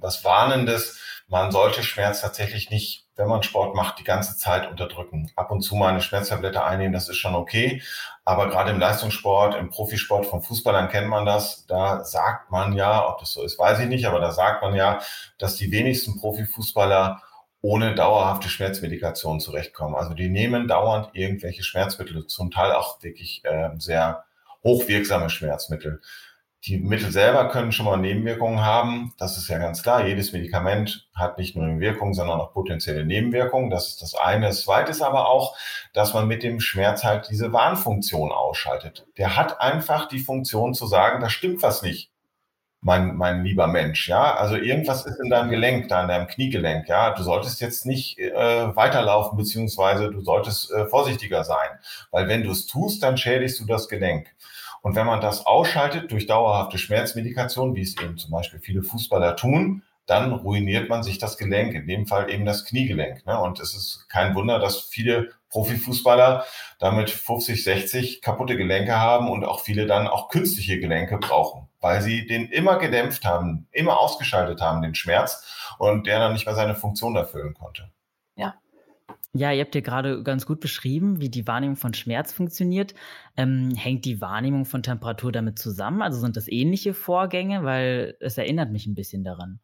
was 0.00 0.24
Warnendes. 0.24 1.00
Man 1.28 1.50
sollte 1.50 1.82
Schmerz 1.82 2.20
tatsächlich 2.20 2.70
nicht, 2.70 3.06
wenn 3.16 3.28
man 3.28 3.42
Sport 3.42 3.74
macht, 3.74 3.98
die 3.98 4.04
ganze 4.04 4.36
Zeit 4.36 4.70
unterdrücken. 4.70 5.30
Ab 5.36 5.50
und 5.50 5.60
zu 5.60 5.74
mal 5.74 5.88
eine 5.88 6.00
Schmerztablette 6.00 6.64
einnehmen, 6.64 6.92
das 6.92 7.08
ist 7.08 7.16
schon 7.18 7.34
okay. 7.34 7.82
Aber 8.24 8.48
gerade 8.48 8.70
im 8.70 8.78
Leistungssport, 8.78 9.54
im 9.56 9.68
Profisport 9.68 10.26
von 10.26 10.42
Fußballern 10.42 10.88
kennt 10.88 11.08
man 11.08 11.26
das. 11.26 11.66
Da 11.66 12.04
sagt 12.04 12.50
man 12.50 12.74
ja, 12.74 13.08
ob 13.08 13.18
das 13.18 13.32
so 13.32 13.42
ist, 13.42 13.58
weiß 13.58 13.80
ich 13.80 13.88
nicht, 13.88 14.06
aber 14.06 14.20
da 14.20 14.30
sagt 14.30 14.62
man 14.62 14.74
ja, 14.74 15.00
dass 15.38 15.56
die 15.56 15.70
wenigsten 15.72 16.18
Profifußballer 16.18 17.22
ohne 17.60 17.94
dauerhafte 17.96 18.48
Schmerzmedikation 18.48 19.40
zurechtkommen. 19.40 19.96
Also 19.96 20.14
die 20.14 20.28
nehmen 20.28 20.68
dauernd 20.68 21.10
irgendwelche 21.14 21.64
Schmerzmittel, 21.64 22.26
zum 22.28 22.52
Teil 22.52 22.72
auch 22.72 23.02
wirklich 23.02 23.44
äh, 23.44 23.70
sehr 23.78 24.25
hochwirksame 24.66 25.30
Schmerzmittel. 25.30 26.00
Die 26.64 26.78
Mittel 26.78 27.12
selber 27.12 27.48
können 27.48 27.70
schon 27.70 27.86
mal 27.86 27.96
Nebenwirkungen 27.96 28.60
haben. 28.60 29.14
Das 29.18 29.36
ist 29.36 29.48
ja 29.48 29.58
ganz 29.58 29.84
klar. 29.84 30.06
Jedes 30.06 30.32
Medikament 30.32 31.08
hat 31.14 31.38
nicht 31.38 31.54
nur 31.54 31.64
eine 31.64 31.78
Wirkung, 31.78 32.12
sondern 32.12 32.40
auch 32.40 32.52
potenzielle 32.52 33.06
Nebenwirkungen. 33.06 33.70
Das 33.70 33.88
ist 33.88 34.02
das 34.02 34.16
eine. 34.16 34.46
Das 34.46 34.62
zweite 34.62 34.90
ist 34.90 35.00
aber 35.00 35.28
auch, 35.28 35.56
dass 35.92 36.12
man 36.12 36.26
mit 36.26 36.42
dem 36.42 36.58
Schmerz 36.58 37.04
halt 37.04 37.28
diese 37.30 37.52
Warnfunktion 37.52 38.32
ausschaltet. 38.32 39.06
Der 39.16 39.36
hat 39.36 39.60
einfach 39.60 40.08
die 40.08 40.18
Funktion 40.18 40.74
zu 40.74 40.86
sagen, 40.86 41.20
da 41.20 41.30
stimmt 41.30 41.62
was 41.62 41.82
nicht 41.82 42.10
mein, 42.86 43.16
mein 43.16 43.42
lieber 43.42 43.66
Mensch, 43.66 44.08
ja. 44.08 44.36
Also 44.36 44.54
irgendwas 44.54 45.06
ist 45.06 45.18
in 45.18 45.28
deinem 45.28 45.50
Gelenk, 45.50 45.88
da 45.88 46.02
in 46.02 46.08
deinem 46.08 46.28
Kniegelenk, 46.28 46.88
ja. 46.88 47.10
Du 47.10 47.22
solltest 47.24 47.60
jetzt 47.60 47.84
nicht 47.84 48.16
äh, 48.18 48.76
weiterlaufen, 48.76 49.36
beziehungsweise 49.36 50.10
du 50.10 50.20
solltest 50.20 50.70
äh, 50.70 50.86
vorsichtiger 50.86 51.42
sein. 51.42 51.68
Weil 52.12 52.28
wenn 52.28 52.44
du 52.44 52.52
es 52.52 52.66
tust, 52.66 53.02
dann 53.02 53.18
schädigst 53.18 53.58
du 53.58 53.66
das 53.66 53.88
Gelenk. 53.88 54.28
Und 54.86 54.94
wenn 54.94 55.06
man 55.06 55.20
das 55.20 55.46
ausschaltet 55.46 56.12
durch 56.12 56.28
dauerhafte 56.28 56.78
Schmerzmedikation, 56.78 57.74
wie 57.74 57.82
es 57.82 58.00
eben 58.00 58.18
zum 58.18 58.30
Beispiel 58.30 58.60
viele 58.60 58.84
Fußballer 58.84 59.34
tun, 59.34 59.82
dann 60.06 60.32
ruiniert 60.32 60.88
man 60.88 61.02
sich 61.02 61.18
das 61.18 61.38
Gelenk, 61.38 61.74
in 61.74 61.88
dem 61.88 62.06
Fall 62.06 62.30
eben 62.30 62.44
das 62.44 62.64
Kniegelenk. 62.64 63.26
Ne? 63.26 63.36
Und 63.36 63.58
es 63.58 63.74
ist 63.74 64.06
kein 64.08 64.36
Wunder, 64.36 64.60
dass 64.60 64.82
viele 64.82 65.30
Profifußballer 65.50 66.44
damit 66.78 67.10
50, 67.10 67.64
60 67.64 68.22
kaputte 68.22 68.56
Gelenke 68.56 68.96
haben 68.96 69.28
und 69.28 69.44
auch 69.44 69.58
viele 69.58 69.88
dann 69.88 70.06
auch 70.06 70.28
künstliche 70.28 70.78
Gelenke 70.78 71.18
brauchen, 71.18 71.66
weil 71.80 72.00
sie 72.00 72.24
den 72.24 72.46
immer 72.46 72.78
gedämpft 72.78 73.24
haben, 73.24 73.66
immer 73.72 73.98
ausgeschaltet 73.98 74.60
haben, 74.60 74.82
den 74.82 74.94
Schmerz, 74.94 75.44
und 75.78 76.06
der 76.06 76.20
dann 76.20 76.32
nicht 76.32 76.46
mehr 76.46 76.54
seine 76.54 76.76
Funktion 76.76 77.16
erfüllen 77.16 77.54
konnte. 77.54 77.90
Ja, 79.36 79.52
ihr 79.52 79.62
habt 79.62 79.74
ja 79.74 79.80
gerade 79.80 80.22
ganz 80.22 80.46
gut 80.46 80.60
beschrieben, 80.60 81.20
wie 81.20 81.28
die 81.28 81.46
Wahrnehmung 81.46 81.76
von 81.76 81.94
Schmerz 81.94 82.32
funktioniert. 82.32 82.94
Ähm, 83.36 83.74
hängt 83.76 84.04
die 84.04 84.20
Wahrnehmung 84.20 84.64
von 84.64 84.82
Temperatur 84.82 85.32
damit 85.32 85.58
zusammen? 85.58 86.02
Also 86.02 86.18
sind 86.20 86.36
das 86.36 86.48
ähnliche 86.48 86.94
Vorgänge? 86.94 87.64
Weil 87.64 88.16
es 88.20 88.38
erinnert 88.38 88.70
mich 88.70 88.86
ein 88.86 88.94
bisschen 88.94 89.24
daran. 89.24 89.60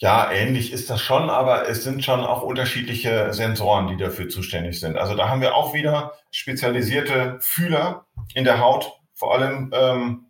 Ja, 0.00 0.30
ähnlich 0.30 0.72
ist 0.72 0.88
das 0.90 1.00
schon, 1.00 1.28
aber 1.28 1.68
es 1.68 1.82
sind 1.82 2.04
schon 2.04 2.20
auch 2.20 2.42
unterschiedliche 2.42 3.32
Sensoren, 3.32 3.88
die 3.88 3.96
dafür 3.96 4.28
zuständig 4.28 4.78
sind. 4.78 4.96
Also 4.96 5.16
da 5.16 5.28
haben 5.28 5.40
wir 5.40 5.56
auch 5.56 5.74
wieder 5.74 6.12
spezialisierte 6.30 7.38
Fühler 7.40 8.06
in 8.34 8.44
der 8.44 8.60
Haut, 8.60 8.92
vor 9.14 9.34
allem 9.34 9.72
ähm, 9.74 10.26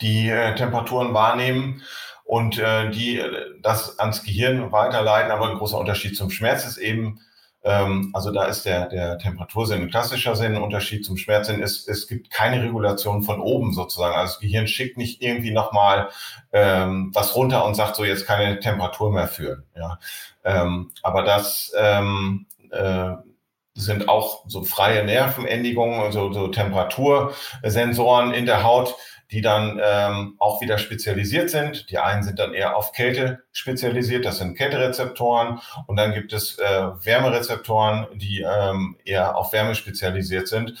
die 0.00 0.28
äh, 0.28 0.54
Temperaturen 0.54 1.12
wahrnehmen 1.14 1.82
und 2.30 2.60
äh, 2.60 2.90
die 2.90 3.18
äh, 3.18 3.58
das 3.60 3.98
ans 3.98 4.22
Gehirn 4.22 4.70
weiterleiten. 4.70 5.32
Aber 5.32 5.50
ein 5.50 5.58
großer 5.58 5.76
Unterschied 5.76 6.16
zum 6.16 6.30
Schmerz 6.30 6.64
ist 6.64 6.78
eben, 6.78 7.18
ähm, 7.64 8.10
also 8.12 8.30
da 8.30 8.44
ist 8.44 8.64
der, 8.64 8.86
der 8.88 9.18
Temperatursinn 9.18 9.82
ein 9.82 9.90
klassischer 9.90 10.36
Sinn. 10.36 10.54
Ein 10.54 10.62
Unterschied 10.62 11.04
zum 11.04 11.16
Schmerzsinn 11.16 11.60
ist, 11.60 11.88
es 11.88 12.06
gibt 12.06 12.30
keine 12.30 12.62
Regulation 12.62 13.24
von 13.24 13.40
oben 13.40 13.72
sozusagen. 13.72 14.14
Also 14.14 14.34
das 14.34 14.40
Gehirn 14.40 14.68
schickt 14.68 14.96
nicht 14.96 15.20
irgendwie 15.20 15.50
nochmal 15.50 16.10
ähm, 16.52 17.10
was 17.12 17.34
runter 17.34 17.64
und 17.64 17.74
sagt 17.74 17.96
so, 17.96 18.04
jetzt 18.04 18.28
keine 18.28 18.60
Temperatur 18.60 19.10
mehr 19.10 19.26
führen. 19.26 19.64
Ja. 19.76 19.98
Ähm, 20.44 20.92
aber 21.02 21.24
das 21.24 21.72
ähm, 21.76 22.46
äh, 22.70 23.14
sind 23.74 24.08
auch 24.08 24.44
so 24.46 24.62
freie 24.62 25.04
Nervenendigungen, 25.04 26.00
also 26.00 26.32
so 26.32 26.46
Temperatursensoren 26.46 28.34
in 28.34 28.46
der 28.46 28.62
Haut, 28.62 28.94
die 29.30 29.40
dann 29.40 29.80
ähm, 29.82 30.34
auch 30.38 30.60
wieder 30.60 30.78
spezialisiert 30.78 31.50
sind. 31.50 31.90
Die 31.90 31.98
einen 31.98 32.22
sind 32.22 32.38
dann 32.38 32.52
eher 32.52 32.76
auf 32.76 32.92
Kälte 32.92 33.44
spezialisiert, 33.52 34.24
das 34.24 34.38
sind 34.38 34.56
Kälterezeptoren. 34.56 35.60
Und 35.86 35.96
dann 35.96 36.12
gibt 36.12 36.32
es 36.32 36.58
äh, 36.58 36.64
Wärmerezeptoren, 37.04 38.06
die 38.14 38.40
ähm, 38.40 38.96
eher 39.04 39.36
auf 39.36 39.52
Wärme 39.52 39.74
spezialisiert 39.74 40.48
sind. 40.48 40.74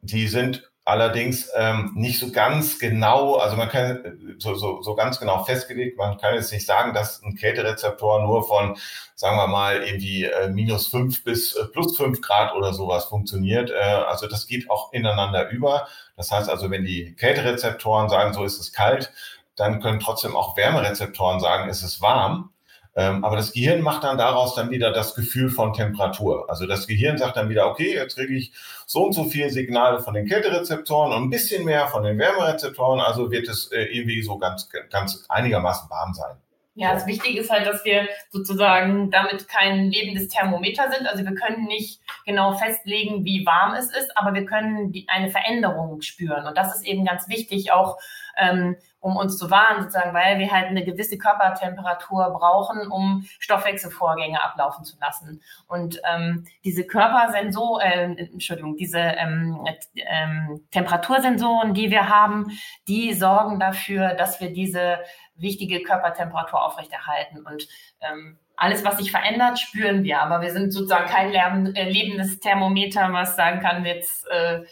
Die 0.00 0.28
sind 0.28 0.70
allerdings 0.88 1.50
ähm, 1.54 1.92
nicht 1.94 2.18
so 2.18 2.32
ganz 2.32 2.78
genau, 2.78 3.34
also 3.36 3.56
man 3.56 3.68
kann 3.68 4.36
so, 4.38 4.54
so, 4.54 4.80
so 4.80 4.94
ganz 4.94 5.20
genau 5.20 5.44
festgelegt, 5.44 5.98
man 5.98 6.16
kann 6.16 6.34
jetzt 6.34 6.50
nicht 6.50 6.64
sagen, 6.64 6.94
dass 6.94 7.22
ein 7.22 7.36
Kälterezeptor 7.36 8.22
nur 8.22 8.48
von, 8.48 8.74
sagen 9.14 9.36
wir 9.36 9.48
mal, 9.48 9.82
irgendwie 9.82 10.24
äh, 10.24 10.48
minus 10.48 10.86
fünf 10.86 11.24
bis 11.24 11.54
äh, 11.54 11.66
plus 11.66 11.94
fünf 11.94 12.22
Grad 12.22 12.54
oder 12.54 12.72
sowas 12.72 13.04
funktioniert. 13.04 13.70
Äh, 13.70 13.74
also 13.74 14.26
das 14.28 14.46
geht 14.46 14.70
auch 14.70 14.90
ineinander 14.94 15.50
über. 15.50 15.88
Das 16.16 16.30
heißt 16.30 16.48
also, 16.48 16.70
wenn 16.70 16.84
die 16.84 17.14
Kälterezeptoren 17.14 18.08
sagen, 18.08 18.32
so 18.32 18.44
ist 18.44 18.58
es 18.58 18.72
kalt, 18.72 19.12
dann 19.56 19.80
können 19.80 20.00
trotzdem 20.00 20.34
auch 20.34 20.56
Wärmerezeptoren 20.56 21.38
sagen, 21.40 21.68
es 21.68 21.82
ist 21.82 22.00
warm. 22.00 22.50
Ähm, 22.98 23.24
aber 23.24 23.36
das 23.36 23.52
Gehirn 23.52 23.80
macht 23.80 24.02
dann 24.02 24.18
daraus 24.18 24.56
dann 24.56 24.70
wieder 24.70 24.92
das 24.92 25.14
Gefühl 25.14 25.50
von 25.50 25.72
Temperatur. 25.72 26.50
Also 26.50 26.66
das 26.66 26.88
Gehirn 26.88 27.16
sagt 27.16 27.36
dann 27.36 27.48
wieder, 27.48 27.68
okay, 27.68 27.94
jetzt 27.94 28.16
kriege 28.16 28.34
ich 28.34 28.52
so 28.86 29.04
und 29.04 29.12
so 29.12 29.22
viele 29.22 29.50
Signale 29.50 30.00
von 30.00 30.14
den 30.14 30.26
Kälterezeptoren 30.26 31.12
und 31.12 31.22
ein 31.22 31.30
bisschen 31.30 31.64
mehr 31.64 31.86
von 31.86 32.02
den 32.02 32.18
Wärmerezeptoren. 32.18 33.00
Also 33.00 33.30
wird 33.30 33.46
es 33.46 33.70
äh, 33.70 33.84
irgendwie 33.84 34.20
so 34.22 34.36
ganz, 34.36 34.68
ganz 34.90 35.24
einigermaßen 35.28 35.88
warm 35.88 36.12
sein. 36.12 36.38
Ja, 36.74 36.92
das 36.92 37.06
Wichtige 37.06 37.40
ist 37.40 37.50
halt, 37.50 37.68
dass 37.68 37.84
wir 37.84 38.08
sozusagen 38.30 39.12
damit 39.12 39.46
kein 39.46 39.90
lebendes 39.90 40.26
Thermometer 40.26 40.90
sind. 40.90 41.06
Also 41.06 41.24
wir 41.24 41.34
können 41.36 41.66
nicht 41.66 42.00
genau 42.26 42.54
festlegen, 42.54 43.24
wie 43.24 43.46
warm 43.46 43.74
es 43.74 43.90
ist, 43.90 44.16
aber 44.16 44.34
wir 44.34 44.44
können 44.44 44.90
die, 44.90 45.08
eine 45.08 45.30
Veränderung 45.30 46.00
spüren. 46.02 46.46
Und 46.46 46.58
das 46.58 46.74
ist 46.74 46.84
eben 46.84 47.04
ganz 47.04 47.28
wichtig, 47.28 47.70
auch 47.70 47.96
ähm, 48.36 48.76
um 49.00 49.16
uns 49.16 49.38
zu 49.38 49.50
warnen, 49.50 49.82
sozusagen, 49.82 50.14
weil 50.14 50.38
wir 50.38 50.50
halt 50.50 50.66
eine 50.66 50.84
gewisse 50.84 51.18
Körpertemperatur 51.18 52.30
brauchen, 52.30 52.90
um 52.90 53.24
Stoffwechselvorgänge 53.38 54.42
ablaufen 54.42 54.84
zu 54.84 54.96
lassen. 55.00 55.42
Und 55.66 56.00
ähm, 56.10 56.44
diese 56.64 56.84
Körpersensoren, 56.84 58.18
äh, 58.18 58.28
Entschuldigung, 58.32 58.76
diese 58.76 58.98
ähm, 58.98 59.66
ähm, 59.94 60.66
Temperatursensoren, 60.70 61.74
die 61.74 61.90
wir 61.90 62.08
haben, 62.08 62.46
die 62.88 63.14
sorgen 63.14 63.60
dafür, 63.60 64.14
dass 64.14 64.40
wir 64.40 64.52
diese 64.52 64.98
wichtige 65.36 65.82
Körpertemperatur 65.82 66.64
aufrechterhalten. 66.64 67.46
Und 67.46 67.68
ähm, 68.00 68.38
alles, 68.56 68.84
was 68.84 68.98
sich 68.98 69.12
verändert, 69.12 69.60
spüren 69.60 70.02
wir. 70.02 70.20
Aber 70.20 70.42
wir 70.42 70.50
sind 70.50 70.72
sozusagen 70.72 71.08
kein 71.08 71.32
äh, 71.76 71.88
lebendes 71.88 72.40
Thermometer, 72.40 73.12
was 73.12 73.36
sagen 73.36 73.60
kann, 73.60 73.84
jetzt 73.84 74.26
äh, 74.28 74.62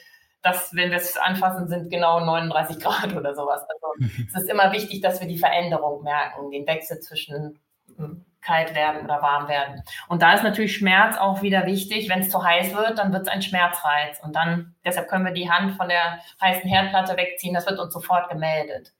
dass, 0.46 0.74
wenn 0.74 0.90
wir 0.90 0.98
es 0.98 1.16
anfassen, 1.16 1.68
sind 1.68 1.90
genau 1.90 2.20
39 2.20 2.78
Grad 2.80 3.14
oder 3.14 3.34
sowas. 3.34 3.62
Also 3.62 3.86
mhm. 3.98 4.28
es 4.28 4.42
ist 4.42 4.48
immer 4.48 4.72
wichtig, 4.72 5.00
dass 5.00 5.20
wir 5.20 5.26
die 5.26 5.38
Veränderung 5.38 6.02
merken, 6.04 6.50
den 6.50 6.66
Wechsel 6.66 7.00
zwischen 7.00 7.58
hm, 7.96 8.24
kalt 8.40 8.74
werden 8.74 9.04
oder 9.04 9.20
warm 9.20 9.48
werden. 9.48 9.82
Und 10.08 10.22
da 10.22 10.34
ist 10.34 10.44
natürlich 10.44 10.76
Schmerz 10.76 11.16
auch 11.18 11.42
wieder 11.42 11.66
wichtig. 11.66 12.08
Wenn 12.08 12.20
es 12.20 12.30
zu 12.30 12.42
heiß 12.42 12.74
wird, 12.74 12.98
dann 12.98 13.12
wird 13.12 13.22
es 13.22 13.28
ein 13.28 13.42
Schmerzreiz. 13.42 14.20
Und 14.22 14.36
dann, 14.36 14.76
deshalb 14.84 15.08
können 15.08 15.24
wir 15.24 15.32
die 15.32 15.50
Hand 15.50 15.76
von 15.76 15.88
der 15.88 16.20
heißen 16.40 16.68
Herdplatte 16.68 17.16
wegziehen. 17.16 17.54
Das 17.54 17.66
wird 17.66 17.80
uns 17.80 17.92
sofort 17.92 18.30
gemeldet. 18.30 18.92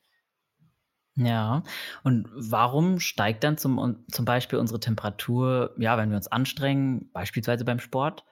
Ja, 1.14 1.62
und 2.03 2.28
warum 2.34 3.01
steigt 3.01 3.42
dann 3.44 3.57
zum, 3.57 4.05
zum 4.11 4.24
Beispiel 4.26 4.59
unsere 4.59 4.80
Temperatur, 4.80 5.74
ja, 5.78 5.97
wenn 5.97 6.11
wir 6.11 6.16
uns 6.16 6.28
anstrengen, 6.28 7.11
beispielsweise 7.12 7.64
beim 7.64 7.78
Sport? 7.78 8.24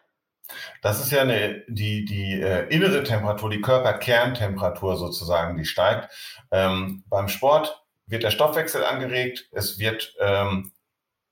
Das 0.83 1.01
ist 1.01 1.11
ja 1.11 1.23
eine, 1.23 1.65
die, 1.69 2.05
die 2.05 2.41
äh, 2.41 2.67
innere 2.69 3.03
Temperatur, 3.03 3.51
die 3.51 3.61
Körperkerntemperatur 3.61 4.97
sozusagen, 4.97 5.57
die 5.57 5.65
steigt. 5.65 6.09
Ähm, 6.51 7.05
beim 7.09 7.29
Sport 7.29 7.83
wird 8.07 8.23
der 8.23 8.31
Stoffwechsel 8.31 8.85
angeregt, 8.85 9.49
es 9.53 9.79
wird 9.79 10.15
ähm, 10.21 10.73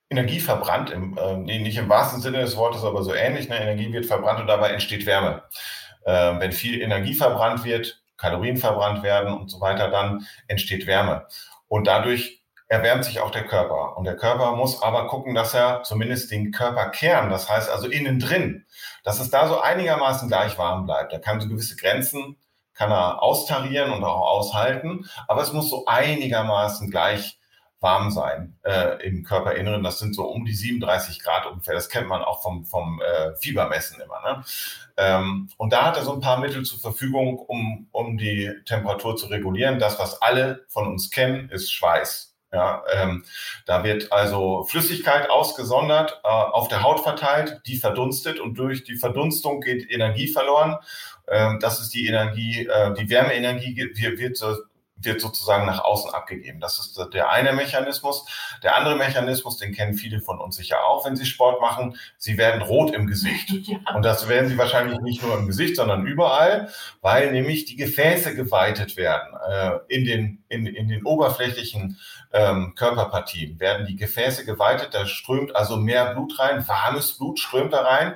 Energie 0.08 0.40
verbrannt, 0.40 0.90
im, 0.90 1.16
äh, 1.18 1.36
nicht 1.36 1.76
im 1.76 1.88
wahrsten 1.88 2.20
Sinne 2.20 2.40
des 2.40 2.56
Wortes, 2.56 2.84
aber 2.84 3.02
so 3.02 3.14
ähnlich. 3.14 3.48
Ne? 3.48 3.60
Energie 3.60 3.92
wird 3.92 4.06
verbrannt 4.06 4.40
und 4.40 4.46
dabei 4.46 4.70
entsteht 4.70 5.06
Wärme. 5.06 5.42
Ähm, 6.06 6.40
wenn 6.40 6.52
viel 6.52 6.80
Energie 6.80 7.14
verbrannt 7.14 7.64
wird, 7.64 8.02
Kalorien 8.16 8.56
verbrannt 8.56 9.02
werden 9.02 9.32
und 9.34 9.50
so 9.50 9.60
weiter, 9.60 9.88
dann 9.88 10.26
entsteht 10.48 10.86
Wärme. 10.86 11.26
Und 11.68 11.86
dadurch 11.86 12.42
erwärmt 12.68 13.04
sich 13.04 13.20
auch 13.20 13.30
der 13.30 13.44
Körper. 13.44 13.96
Und 13.96 14.04
der 14.04 14.16
Körper 14.16 14.56
muss 14.56 14.82
aber 14.82 15.06
gucken, 15.06 15.34
dass 15.34 15.54
er 15.54 15.82
zumindest 15.82 16.30
den 16.30 16.52
Körperkern, 16.52 17.30
das 17.30 17.48
heißt 17.50 17.70
also 17.70 17.88
innen 17.88 18.18
drin, 18.18 18.64
dass 19.02 19.20
es 19.20 19.30
da 19.30 19.48
so 19.48 19.60
einigermaßen 19.60 20.28
gleich 20.28 20.58
warm 20.58 20.86
bleibt. 20.86 21.12
Er 21.12 21.20
kann 21.20 21.40
so 21.40 21.48
gewisse 21.48 21.76
Grenzen, 21.76 22.36
kann 22.74 22.90
er 22.90 23.22
austarieren 23.22 23.92
und 23.92 24.04
auch 24.04 24.28
aushalten, 24.28 25.06
aber 25.28 25.42
es 25.42 25.52
muss 25.52 25.70
so 25.70 25.84
einigermaßen 25.86 26.90
gleich 26.90 27.38
warm 27.82 28.10
sein 28.10 28.56
äh, 28.62 29.04
im 29.06 29.24
Körperinneren. 29.24 29.82
Das 29.82 29.98
sind 29.98 30.14
so 30.14 30.24
um 30.24 30.44
die 30.44 30.54
37 30.54 31.20
Grad 31.20 31.46
ungefähr. 31.46 31.74
Das 31.74 31.88
kennt 31.88 32.08
man 32.08 32.22
auch 32.22 32.40
vom, 32.40 32.64
vom 32.64 33.02
äh, 33.02 33.34
Fiebermessen 33.36 34.00
immer. 34.00 34.22
Ne? 34.22 34.44
Ähm, 34.96 35.50
und 35.56 35.72
da 35.72 35.84
hat 35.84 35.96
er 35.96 36.04
so 36.04 36.12
ein 36.12 36.20
paar 36.20 36.38
Mittel 36.38 36.64
zur 36.64 36.78
Verfügung, 36.78 37.38
um, 37.38 37.88
um 37.90 38.16
die 38.16 38.52
Temperatur 38.64 39.16
zu 39.16 39.26
regulieren. 39.26 39.80
Das, 39.80 39.98
was 39.98 40.22
alle 40.22 40.64
von 40.68 40.86
uns 40.86 41.10
kennen, 41.10 41.50
ist 41.50 41.72
Schweiß. 41.72 42.31
Ja, 42.54 42.84
ähm, 42.92 43.24
da 43.64 43.82
wird 43.82 44.12
also 44.12 44.64
Flüssigkeit 44.64 45.30
ausgesondert, 45.30 46.20
äh, 46.22 46.28
auf 46.28 46.68
der 46.68 46.82
Haut 46.82 47.00
verteilt, 47.00 47.62
die 47.66 47.76
verdunstet 47.76 48.40
und 48.40 48.58
durch 48.58 48.84
die 48.84 48.96
Verdunstung 48.96 49.62
geht 49.62 49.90
Energie 49.90 50.28
verloren. 50.28 50.76
Ähm, 51.28 51.58
das 51.60 51.80
ist 51.80 51.94
die 51.94 52.06
Energie, 52.06 52.66
äh, 52.66 52.92
die 52.92 53.08
Wärmeenergie 53.08 53.74
wird, 53.94 54.18
wird, 54.18 54.42
wird 55.04 55.20
sozusagen 55.20 55.66
nach 55.66 55.84
außen 55.84 56.12
abgegeben. 56.12 56.60
Das 56.60 56.78
ist 56.78 56.98
der 57.12 57.30
eine 57.30 57.52
Mechanismus. 57.52 58.24
Der 58.62 58.76
andere 58.76 58.96
Mechanismus, 58.96 59.56
den 59.56 59.72
kennen 59.72 59.94
viele 59.94 60.20
von 60.20 60.40
uns 60.40 60.56
sicher 60.56 60.86
auch, 60.86 61.04
wenn 61.04 61.16
sie 61.16 61.26
Sport 61.26 61.60
machen. 61.60 61.96
Sie 62.18 62.38
werden 62.38 62.62
rot 62.62 62.92
im 62.94 63.06
Gesicht. 63.06 63.50
Ja. 63.62 63.78
Und 63.94 64.02
das 64.02 64.28
werden 64.28 64.48
sie 64.48 64.58
wahrscheinlich 64.58 64.98
nicht 65.00 65.22
nur 65.22 65.38
im 65.38 65.46
Gesicht, 65.46 65.76
sondern 65.76 66.04
überall, 66.04 66.68
weil 67.00 67.30
nämlich 67.30 67.64
die 67.64 67.76
Gefäße 67.76 68.34
geweitet 68.34 68.96
werden. 68.96 69.34
Äh, 69.48 69.78
in, 69.88 70.04
den, 70.04 70.44
in, 70.48 70.66
in 70.66 70.88
den 70.88 71.04
oberflächlichen 71.04 71.98
ähm, 72.32 72.74
Körperpartien 72.74 73.60
werden 73.60 73.86
die 73.86 73.96
Gefäße 73.96 74.44
geweitet. 74.44 74.94
Da 74.94 75.06
strömt 75.06 75.54
also 75.54 75.76
mehr 75.76 76.12
Blut 76.12 76.38
rein. 76.38 76.66
Warmes 76.66 77.18
Blut 77.18 77.38
strömt 77.38 77.72
da 77.72 77.82
rein. 77.82 78.14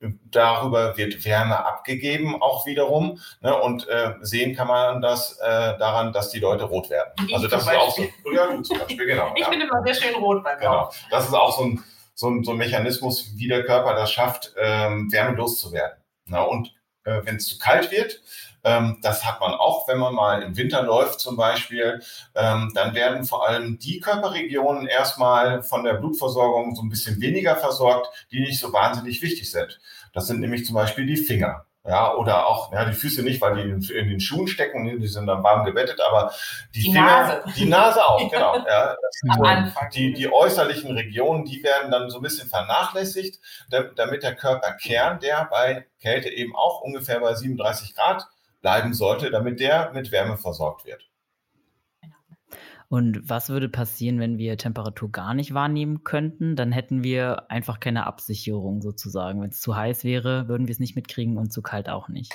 Darüber 0.00 0.96
wird 0.98 1.24
Wärme 1.24 1.64
abgegeben, 1.64 2.40
auch 2.42 2.66
wiederum. 2.66 3.18
Ne? 3.40 3.54
Und 3.60 3.88
äh, 3.88 4.12
sehen 4.20 4.54
kann 4.54 4.68
man 4.68 5.00
das 5.00 5.38
äh, 5.40 5.78
daran, 5.78 6.12
dass 6.12 6.30
die 6.30 6.38
Leute 6.38 6.64
rot 6.64 6.90
werden. 6.90 7.12
Ich 7.26 7.34
also 7.34 7.48
das 7.48 7.62
ist 7.62 7.68
auch 7.74 7.96
so. 7.96 8.02
Ja, 8.32 8.46
du 8.46 8.60
zum 8.60 8.78
Beispiel, 8.78 9.06
genau. 9.06 9.32
ich 9.34 9.42
ja. 9.42 9.48
bin 9.48 9.60
immer 9.60 9.82
sehr 9.84 9.94
schön 9.94 10.14
rot 10.16 10.44
beim 10.44 10.58
Genau. 10.58 10.90
Das 11.10 11.26
ist 11.26 11.34
auch 11.34 11.56
so 11.56 11.64
ein, 11.64 11.84
so 12.14 12.28
ein, 12.28 12.44
so 12.44 12.50
ein 12.50 12.58
Mechanismus, 12.58 13.32
wie 13.36 13.48
der 13.48 13.64
Körper 13.64 13.94
das 13.94 14.12
schafft, 14.12 14.54
ähm, 14.58 15.10
wärmelos 15.10 15.58
zu 15.58 15.72
werden. 15.72 15.96
Na, 16.26 16.42
und 16.42 16.74
äh, 17.04 17.20
wenn 17.24 17.36
es 17.36 17.46
zu 17.46 17.58
kalt 17.58 17.90
wird, 17.90 18.20
ähm, 18.66 18.98
das 19.00 19.24
hat 19.24 19.40
man 19.40 19.54
auch, 19.54 19.86
wenn 19.86 19.98
man 19.98 20.12
mal 20.12 20.42
im 20.42 20.56
Winter 20.56 20.82
läuft 20.82 21.20
zum 21.20 21.36
Beispiel. 21.36 22.02
Ähm, 22.34 22.72
dann 22.74 22.94
werden 22.96 23.24
vor 23.24 23.48
allem 23.48 23.78
die 23.78 24.00
Körperregionen 24.00 24.88
erstmal 24.88 25.62
von 25.62 25.84
der 25.84 25.94
Blutversorgung 25.94 26.74
so 26.74 26.82
ein 26.82 26.88
bisschen 26.88 27.20
weniger 27.20 27.54
versorgt, 27.54 28.08
die 28.32 28.40
nicht 28.40 28.58
so 28.58 28.72
wahnsinnig 28.72 29.22
wichtig 29.22 29.52
sind. 29.52 29.80
Das 30.12 30.26
sind 30.26 30.40
nämlich 30.40 30.66
zum 30.66 30.74
Beispiel 30.74 31.06
die 31.06 31.16
Finger. 31.16 31.64
Ja, 31.86 32.12
oder 32.16 32.48
auch, 32.48 32.72
ja, 32.72 32.84
die 32.84 32.94
Füße 32.94 33.22
nicht, 33.22 33.40
weil 33.40 33.54
die 33.54 33.94
in 33.94 34.08
den 34.08 34.18
Schuhen 34.18 34.48
stecken, 34.48 34.98
die 34.98 35.06
sind 35.06 35.28
dann 35.28 35.44
warm 35.44 35.64
gebettet, 35.64 36.00
aber 36.00 36.32
die, 36.74 36.80
die 36.80 36.86
Finger, 36.86 37.06
Nase. 37.06 37.42
die 37.56 37.66
Nase 37.66 38.04
auch, 38.04 38.28
genau. 38.28 38.56
Ja, 38.66 38.96
die, 39.94 40.12
die 40.12 40.32
äußerlichen 40.32 40.90
Regionen, 40.90 41.44
die 41.44 41.62
werden 41.62 41.92
dann 41.92 42.10
so 42.10 42.18
ein 42.18 42.22
bisschen 42.22 42.48
vernachlässigt, 42.48 43.38
damit 43.94 44.24
der 44.24 44.34
Körperkern, 44.34 45.20
der 45.20 45.46
bei 45.48 45.86
Kälte 46.00 46.28
eben 46.28 46.56
auch 46.56 46.80
ungefähr 46.80 47.20
bei 47.20 47.32
37 47.34 47.94
Grad 47.94 48.26
bleiben 48.66 48.94
sollte, 48.94 49.30
damit 49.30 49.60
der 49.60 49.92
mit 49.92 50.10
Wärme 50.10 50.36
versorgt 50.36 50.86
wird. 50.86 51.08
Und 52.88 53.28
was 53.28 53.48
würde 53.48 53.68
passieren, 53.68 54.18
wenn 54.18 54.38
wir 54.38 54.58
Temperatur 54.58 55.12
gar 55.12 55.34
nicht 55.34 55.54
wahrnehmen 55.54 56.02
könnten? 56.02 56.56
Dann 56.56 56.72
hätten 56.72 57.04
wir 57.04 57.48
einfach 57.48 57.78
keine 57.78 58.08
Absicherung 58.08 58.82
sozusagen. 58.82 59.40
Wenn 59.40 59.50
es 59.50 59.60
zu 59.60 59.76
heiß 59.76 60.02
wäre, 60.02 60.48
würden 60.48 60.66
wir 60.66 60.72
es 60.72 60.80
nicht 60.80 60.96
mitkriegen 60.96 61.38
und 61.38 61.52
zu 61.52 61.62
kalt 61.62 61.88
auch 61.88 62.08
nicht. 62.08 62.34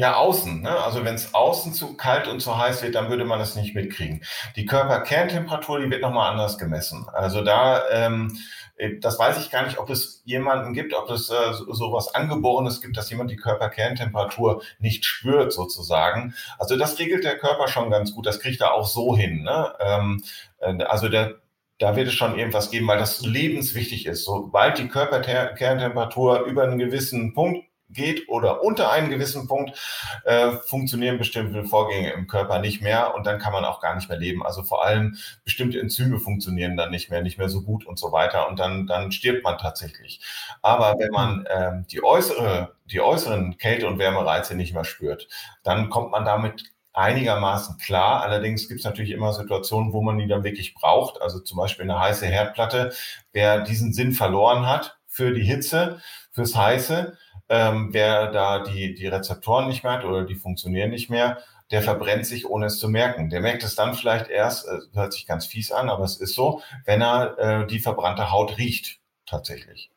Ja, 0.00 0.16
außen. 0.16 0.62
Ne? 0.62 0.70
Also 0.70 1.04
wenn 1.04 1.14
es 1.14 1.34
außen 1.34 1.74
zu 1.74 1.94
kalt 1.94 2.26
und 2.26 2.40
zu 2.40 2.56
heiß 2.56 2.82
wird, 2.82 2.94
dann 2.94 3.10
würde 3.10 3.26
man 3.26 3.38
es 3.38 3.54
nicht 3.54 3.74
mitkriegen. 3.74 4.22
Die 4.56 4.64
Körperkerntemperatur, 4.64 5.78
die 5.78 5.90
wird 5.90 6.00
nochmal 6.00 6.30
anders 6.30 6.56
gemessen. 6.56 7.06
Also 7.12 7.44
da 7.44 7.82
ähm, 7.90 8.38
äh, 8.76 8.98
das 8.98 9.18
weiß 9.18 9.36
ich 9.38 9.50
gar 9.50 9.62
nicht, 9.66 9.76
ob 9.78 9.90
es 9.90 10.22
jemanden 10.24 10.72
gibt, 10.72 10.94
ob 10.94 11.10
es 11.10 11.28
äh, 11.28 11.52
so 11.52 11.92
was 11.92 12.14
Angeborenes 12.14 12.80
gibt, 12.80 12.96
dass 12.96 13.10
jemand 13.10 13.30
die 13.30 13.36
Körperkerntemperatur 13.36 14.62
nicht 14.78 15.04
spürt 15.04 15.52
sozusagen. 15.52 16.34
Also 16.58 16.78
das 16.78 16.98
regelt 16.98 17.24
der 17.24 17.36
Körper 17.36 17.68
schon 17.68 17.90
ganz 17.90 18.14
gut. 18.14 18.24
Das 18.24 18.40
kriegt 18.40 18.62
er 18.62 18.72
auch 18.72 18.86
so 18.86 19.14
hin. 19.14 19.42
Ne? 19.42 19.74
Ähm, 19.80 20.24
äh, 20.60 20.82
also 20.84 21.10
der 21.10 21.34
da 21.76 21.96
wird 21.96 22.08
es 22.08 22.14
schon 22.14 22.38
irgendwas 22.38 22.70
geben, 22.70 22.86
weil 22.88 22.98
das 22.98 23.22
lebenswichtig 23.22 24.04
ist. 24.04 24.24
Sobald 24.24 24.76
die 24.78 24.88
Körperkerntemperatur 24.88 26.40
über 26.42 26.62
einen 26.62 26.78
gewissen 26.78 27.32
Punkt 27.32 27.69
geht 27.92 28.28
oder 28.28 28.62
unter 28.62 28.90
einem 28.90 29.10
gewissen 29.10 29.48
Punkt 29.48 29.78
äh, 30.24 30.52
funktionieren 30.66 31.18
bestimmte 31.18 31.64
Vorgänge 31.64 32.12
im 32.12 32.26
Körper 32.26 32.58
nicht 32.58 32.82
mehr 32.82 33.14
und 33.14 33.26
dann 33.26 33.38
kann 33.38 33.52
man 33.52 33.64
auch 33.64 33.80
gar 33.80 33.94
nicht 33.94 34.08
mehr 34.08 34.18
leben. 34.18 34.44
Also 34.44 34.62
vor 34.62 34.84
allem 34.84 35.16
bestimmte 35.44 35.80
Enzyme 35.80 36.18
funktionieren 36.18 36.76
dann 36.76 36.90
nicht 36.90 37.10
mehr, 37.10 37.22
nicht 37.22 37.38
mehr 37.38 37.48
so 37.48 37.62
gut 37.62 37.86
und 37.86 37.98
so 37.98 38.12
weiter 38.12 38.48
und 38.48 38.58
dann, 38.58 38.86
dann 38.86 39.12
stirbt 39.12 39.44
man 39.44 39.58
tatsächlich. 39.58 40.20
Aber 40.62 40.94
wenn 40.98 41.10
man 41.10 41.46
ähm, 41.50 41.86
die 41.90 42.02
äußere, 42.02 42.74
die 42.86 43.00
äußeren 43.00 43.56
Kälte- 43.58 43.86
und 43.86 43.98
Wärmereize 43.98 44.54
nicht 44.54 44.74
mehr 44.74 44.84
spürt, 44.84 45.28
dann 45.62 45.90
kommt 45.90 46.10
man 46.10 46.24
damit 46.24 46.72
einigermaßen 46.92 47.78
klar. 47.78 48.22
Allerdings 48.22 48.68
gibt 48.68 48.80
es 48.80 48.84
natürlich 48.84 49.12
immer 49.12 49.32
Situationen, 49.32 49.92
wo 49.92 50.02
man 50.02 50.18
die 50.18 50.26
dann 50.26 50.44
wirklich 50.44 50.74
braucht. 50.74 51.20
Also 51.20 51.40
zum 51.40 51.58
Beispiel 51.58 51.84
eine 51.84 52.00
heiße 52.00 52.26
Herdplatte. 52.26 52.92
Wer 53.32 53.60
diesen 53.60 53.92
Sinn 53.92 54.12
verloren 54.12 54.66
hat 54.66 54.98
für 55.06 55.32
die 55.32 55.44
Hitze, 55.44 56.00
fürs 56.32 56.54
Heiße, 56.54 57.16
ähm, 57.50 57.88
wer 57.92 58.30
da 58.30 58.60
die, 58.60 58.94
die 58.94 59.08
Rezeptoren 59.08 59.68
nicht 59.68 59.82
mehr 59.82 59.92
hat 59.92 60.04
oder 60.04 60.24
die 60.24 60.36
funktionieren 60.36 60.90
nicht 60.90 61.10
mehr, 61.10 61.38
der 61.70 61.82
verbrennt 61.82 62.24
sich, 62.24 62.48
ohne 62.48 62.66
es 62.66 62.78
zu 62.78 62.88
merken. 62.88 63.28
Der 63.28 63.40
merkt 63.40 63.62
es 63.64 63.74
dann 63.74 63.94
vielleicht 63.94 64.28
erst, 64.28 64.66
äh, 64.66 64.78
hört 64.94 65.12
sich 65.12 65.26
ganz 65.26 65.46
fies 65.46 65.72
an, 65.72 65.90
aber 65.90 66.04
es 66.04 66.16
ist 66.16 66.34
so, 66.34 66.62
wenn 66.84 67.02
er 67.02 67.38
äh, 67.38 67.66
die 67.66 67.80
verbrannte 67.80 68.30
Haut 68.30 68.56
riecht, 68.56 69.00
tatsächlich. 69.26 69.90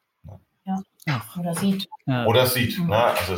Ja, 1.06 1.22
oder 1.40 1.54
sieht. 1.54 1.90
Oder 2.08 2.48
sieht. 2.48 2.80
Mhm. 2.80 2.88
Ne? 2.88 3.04
Also 3.04 3.38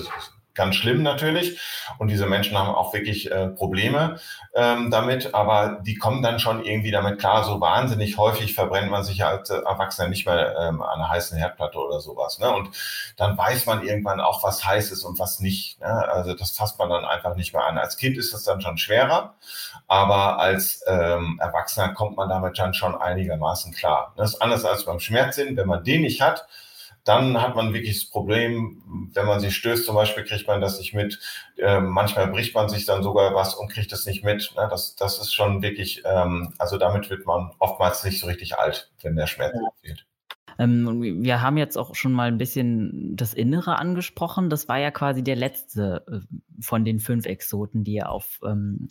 ganz 0.56 0.76
schlimm 0.76 1.04
natürlich. 1.04 1.60
Und 2.00 2.08
diese 2.08 2.26
Menschen 2.26 2.58
haben 2.58 2.70
auch 2.70 2.94
wirklich 2.94 3.30
äh, 3.30 3.48
Probleme 3.48 4.20
ähm, 4.56 4.90
damit, 4.90 5.34
aber 5.34 5.80
die 5.82 5.96
kommen 5.96 6.24
dann 6.24 6.40
schon 6.40 6.64
irgendwie 6.64 6.92
damit 6.92 7.20
klar. 7.20 7.44
So 7.44 7.62
wahnsinnig 7.62 8.18
häufig 8.18 8.56
verbrennt 8.56 8.90
man 8.90 9.04
sich 9.04 9.18
ja 9.18 9.30
als 9.30 9.50
äh, 9.50 9.58
Erwachsener 9.58 10.10
nicht 10.10 10.26
mehr 10.26 10.56
ähm, 10.60 10.82
an 10.82 11.00
einer 11.00 11.10
heißen 11.10 11.38
Herdplatte 11.38 11.78
oder 11.78 12.00
sowas. 12.00 12.40
Ne? 12.40 12.50
Und 12.50 12.70
dann 13.18 13.38
weiß 13.38 13.66
man 13.66 13.86
irgendwann 13.86 14.22
auch, 14.22 14.44
was 14.44 14.66
heiß 14.66 14.92
ist 14.92 15.04
und 15.04 15.20
was 15.20 15.40
nicht. 15.40 15.80
Ne? 15.82 15.88
Also 15.88 16.34
das 16.34 16.52
fasst 16.52 16.80
man 16.80 16.90
dann 16.90 17.06
einfach 17.06 17.36
nicht 17.36 17.54
mehr 17.54 17.66
an. 17.66 17.78
Als 17.78 17.98
Kind 17.98 18.18
ist 18.18 18.34
das 18.34 18.44
dann 18.44 18.62
schon 18.62 18.78
schwerer, 18.78 19.36
aber 19.88 20.40
als 20.40 20.84
ähm, 20.88 21.38
Erwachsener 21.42 21.94
kommt 21.94 22.18
man 22.18 22.30
damit 22.30 22.58
dann 22.58 22.74
schon 22.74 22.96
einigermaßen 22.96 23.74
klar. 23.74 24.14
Das 24.16 24.34
ist 24.34 24.42
anders 24.42 24.66
als 24.66 24.86
beim 24.86 25.00
Schmerzsinn. 25.00 25.58
Wenn 25.58 25.68
man 25.68 25.84
den 25.84 26.02
nicht 26.02 26.22
hat, 26.22 26.48
dann 27.06 27.40
hat 27.40 27.56
man 27.56 27.74
wirklich 27.74 28.00
das 28.00 28.10
Problem, 28.10 29.10
wenn 29.14 29.28
man 29.28 29.40
sich 29.40 29.56
stößt, 29.56 29.86
zum 29.86 29.96
Beispiel 29.96 30.24
kriegt 30.24 30.48
man 30.48 30.60
das 30.60 30.80
nicht 30.80 30.94
mit. 30.94 31.20
Äh, 31.58 31.80
manchmal 31.80 32.28
bricht 32.28 32.56
man 32.56 32.68
sich 32.68 32.86
dann 32.86 33.04
sogar 33.04 33.34
was 33.36 33.54
und 33.54 33.72
kriegt 33.72 33.94
es 33.94 34.08
nicht 34.08 34.24
mit. 34.24 34.52
Ne? 34.58 34.68
Das, 34.70 34.96
das 34.96 35.20
ist 35.20 35.34
schon 35.34 35.62
wirklich, 35.62 36.02
ähm, 36.04 36.54
also 36.58 36.78
damit 36.78 37.10
wird 37.12 37.28
man 37.28 37.52
oftmals 37.60 38.04
nicht 38.04 38.20
so 38.20 38.26
richtig 38.26 38.58
alt, 38.58 38.92
wenn 39.02 39.16
der 39.16 39.28
Schmerz 39.28 39.56
fehlt. 39.82 40.06
Ähm, 40.58 41.24
wir 41.24 41.42
haben 41.42 41.58
jetzt 41.58 41.78
auch 41.78 41.94
schon 41.96 42.12
mal 42.12 42.28
ein 42.28 42.40
bisschen 42.40 43.16
das 43.16 43.34
Innere 43.34 43.78
angesprochen. 43.78 44.50
Das 44.50 44.68
war 44.68 44.80
ja 44.80 44.90
quasi 44.90 45.24
der 45.24 45.36
letzte 45.36 46.04
äh, 46.08 46.36
von 46.60 46.86
den 46.86 47.00
fünf 47.00 47.28
Exoten, 47.28 47.84
die 47.84 47.94
ihr 47.94 48.10
auf, 48.10 48.40
ähm, 48.44 48.88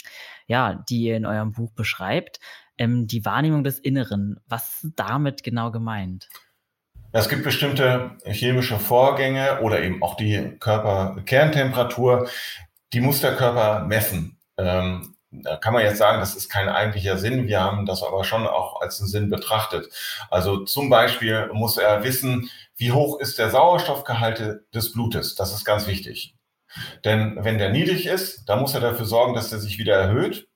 ja, 0.47 0.85
die 0.89 1.03
ihr 1.03 1.17
in 1.17 1.27
eurem 1.27 1.53
Buch 1.53 1.73
beschreibt. 1.73 2.39
Ähm, 2.79 3.07
die 3.09 3.25
Wahrnehmung 3.25 3.65
des 3.65 3.79
Inneren. 3.81 4.39
Was 4.47 4.85
ist 4.85 4.93
damit 4.97 5.43
genau 5.43 5.71
gemeint? 5.71 6.29
Es 7.17 7.29
gibt 7.29 7.45
bestimmte 7.45 8.11
chemische 8.25 8.81
Vorgänge 8.81 9.61
oder 9.61 9.81
eben 9.81 10.03
auch 10.03 10.17
die 10.17 10.57
Körperkerntemperatur, 10.59 12.29
die 12.93 13.01
muss 13.01 13.21
der 13.21 13.37
Körper 13.37 13.85
messen. 13.85 14.41
Ähm, 14.59 15.15
da 15.31 15.57
kann 15.57 15.75
man 15.75 15.85
jetzt 15.85 15.99
sagen, 15.99 16.19
das 16.19 16.35
ist 16.35 16.49
kein 16.49 16.69
eigentlicher 16.69 17.17
Sinn. 17.17 17.47
Wir 17.47 17.61
haben 17.61 17.87
das 17.87 18.03
aber 18.03 18.25
schon 18.25 18.49
auch 18.49 18.81
als 18.81 18.99
einen 18.99 19.09
Sinn 19.09 19.31
betrachtet. 19.31 19.87
Also 20.29 20.65
zum 20.65 20.91
Beispiel 20.91 21.51
muss 21.53 21.77
er 21.77 22.03
wissen, 22.03 22.51
wie 22.77 22.91
hoch 22.91 23.21
ist 23.21 23.39
der 23.39 23.51
Sauerstoffgehalt 23.51 24.65
des 24.75 24.93
Blutes. 24.93 25.37
Das 25.37 25.55
ist 25.55 25.65
ganz 25.65 25.87
wichtig. 25.87 26.35
Denn 27.05 27.37
wenn 27.45 27.59
der 27.59 27.71
niedrig 27.71 28.07
ist, 28.07 28.49
dann 28.49 28.59
muss 28.59 28.75
er 28.75 28.81
dafür 28.81 29.07
sorgen, 29.07 29.35
dass 29.35 29.53
er 29.53 29.61
sich 29.61 29.79
wieder 29.79 29.95
erhöht. 29.95 30.49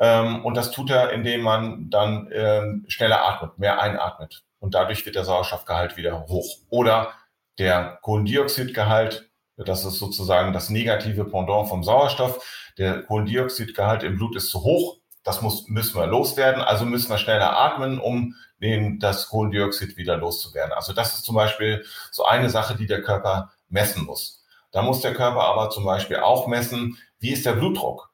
Ähm, 0.00 0.44
und 0.44 0.56
das 0.56 0.72
tut 0.72 0.90
er, 0.90 1.12
indem 1.12 1.42
man 1.42 1.90
dann 1.90 2.28
ähm, 2.32 2.86
schneller 2.88 3.24
atmet, 3.24 3.56
mehr 3.60 3.80
einatmet 3.80 4.42
und 4.62 4.74
dadurch 4.74 5.04
wird 5.04 5.16
der 5.16 5.24
Sauerstoffgehalt 5.24 5.96
wieder 5.96 6.28
hoch. 6.28 6.58
Oder 6.70 7.14
der 7.58 7.98
Kohlendioxidgehalt, 8.02 9.28
das 9.56 9.84
ist 9.84 9.98
sozusagen 9.98 10.52
das 10.52 10.70
negative 10.70 11.24
Pendant 11.24 11.68
vom 11.68 11.82
Sauerstoff. 11.82 12.72
Der 12.78 13.02
Kohlendioxidgehalt 13.02 14.04
im 14.04 14.16
Blut 14.16 14.36
ist 14.36 14.50
zu 14.50 14.62
hoch. 14.62 14.98
Das 15.24 15.42
muss, 15.42 15.66
müssen 15.66 15.96
wir 15.98 16.06
loswerden. 16.06 16.62
Also 16.62 16.84
müssen 16.84 17.10
wir 17.10 17.18
schneller 17.18 17.58
atmen, 17.58 17.98
um 17.98 18.36
den, 18.60 19.00
das 19.00 19.28
Kohlendioxid 19.28 19.96
wieder 19.96 20.16
loszuwerden. 20.16 20.72
Also 20.72 20.92
das 20.92 21.14
ist 21.14 21.24
zum 21.24 21.34
Beispiel 21.34 21.84
so 22.12 22.24
eine 22.24 22.48
Sache, 22.48 22.76
die 22.76 22.86
der 22.86 23.02
Körper 23.02 23.50
messen 23.68 24.04
muss. 24.04 24.44
Da 24.70 24.82
muss 24.82 25.00
der 25.00 25.12
Körper 25.12 25.42
aber 25.42 25.70
zum 25.70 25.84
Beispiel 25.84 26.18
auch 26.18 26.46
messen, 26.46 26.98
wie 27.18 27.32
ist 27.32 27.44
der 27.44 27.54
Blutdruck. 27.54 28.12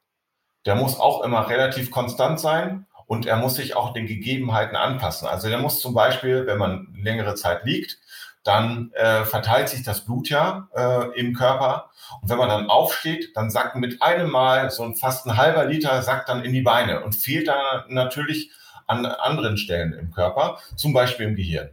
Der 0.65 0.77
muss 0.77 0.99
auch 0.99 1.23
immer 1.23 1.51
relativ 1.51 1.91
konstant 1.91 2.41
sein 2.41 2.87
und 3.09 3.27
er 3.27 3.37
muss 3.37 3.57
sich 3.57 3.75
auch 3.75 3.93
den 3.95 4.07
Gegebenheiten 4.07 4.77
anpassen. 4.77 5.27
Also 5.27 5.49
er 5.49 5.59
muss 5.59 5.81
zum 5.81 5.95
Beispiel, 5.95 6.47
wenn 6.47 6.59
man 6.59 6.95
längere 6.95 7.35
Zeit 7.35 7.65
liegt, 7.65 7.99
dann 8.45 8.93
äh, 8.93 9.25
verteilt 9.25 9.71
sich 9.71 9.83
das 9.83 10.05
Blut 10.05 10.29
ja 10.29 10.69
äh, 10.77 11.19
im 11.19 11.35
Körper. 11.35 11.91
Und 12.21 12.29
wenn 12.29 12.39
man 12.39 12.51
dann 12.51 12.69
aufsteht, 12.69 13.35
dann 13.35 13.51
sackt 13.51 13.77
mit 13.77 14.03
einem 14.03 14.31
Mal 14.31 14.71
so 14.71 14.85
ein 14.85 14.95
fast 14.95 15.27
ein 15.27 15.37
halber 15.37 15.65
Liter 15.65 16.03
sackt 16.03 16.29
dann 16.29 16.45
in 16.45 16.53
die 16.53 16.63
Beine 16.63 17.03
und 17.03 17.17
fehlt 17.17 17.49
dann 17.49 17.85
natürlich 17.89 18.51
an 18.87 19.07
anderen 19.07 19.57
Stellen 19.57 19.95
im 19.95 20.11
Körper, 20.11 20.59
zum 20.77 20.93
Beispiel 20.93 21.27
im 21.27 21.37
Gehirn. 21.37 21.71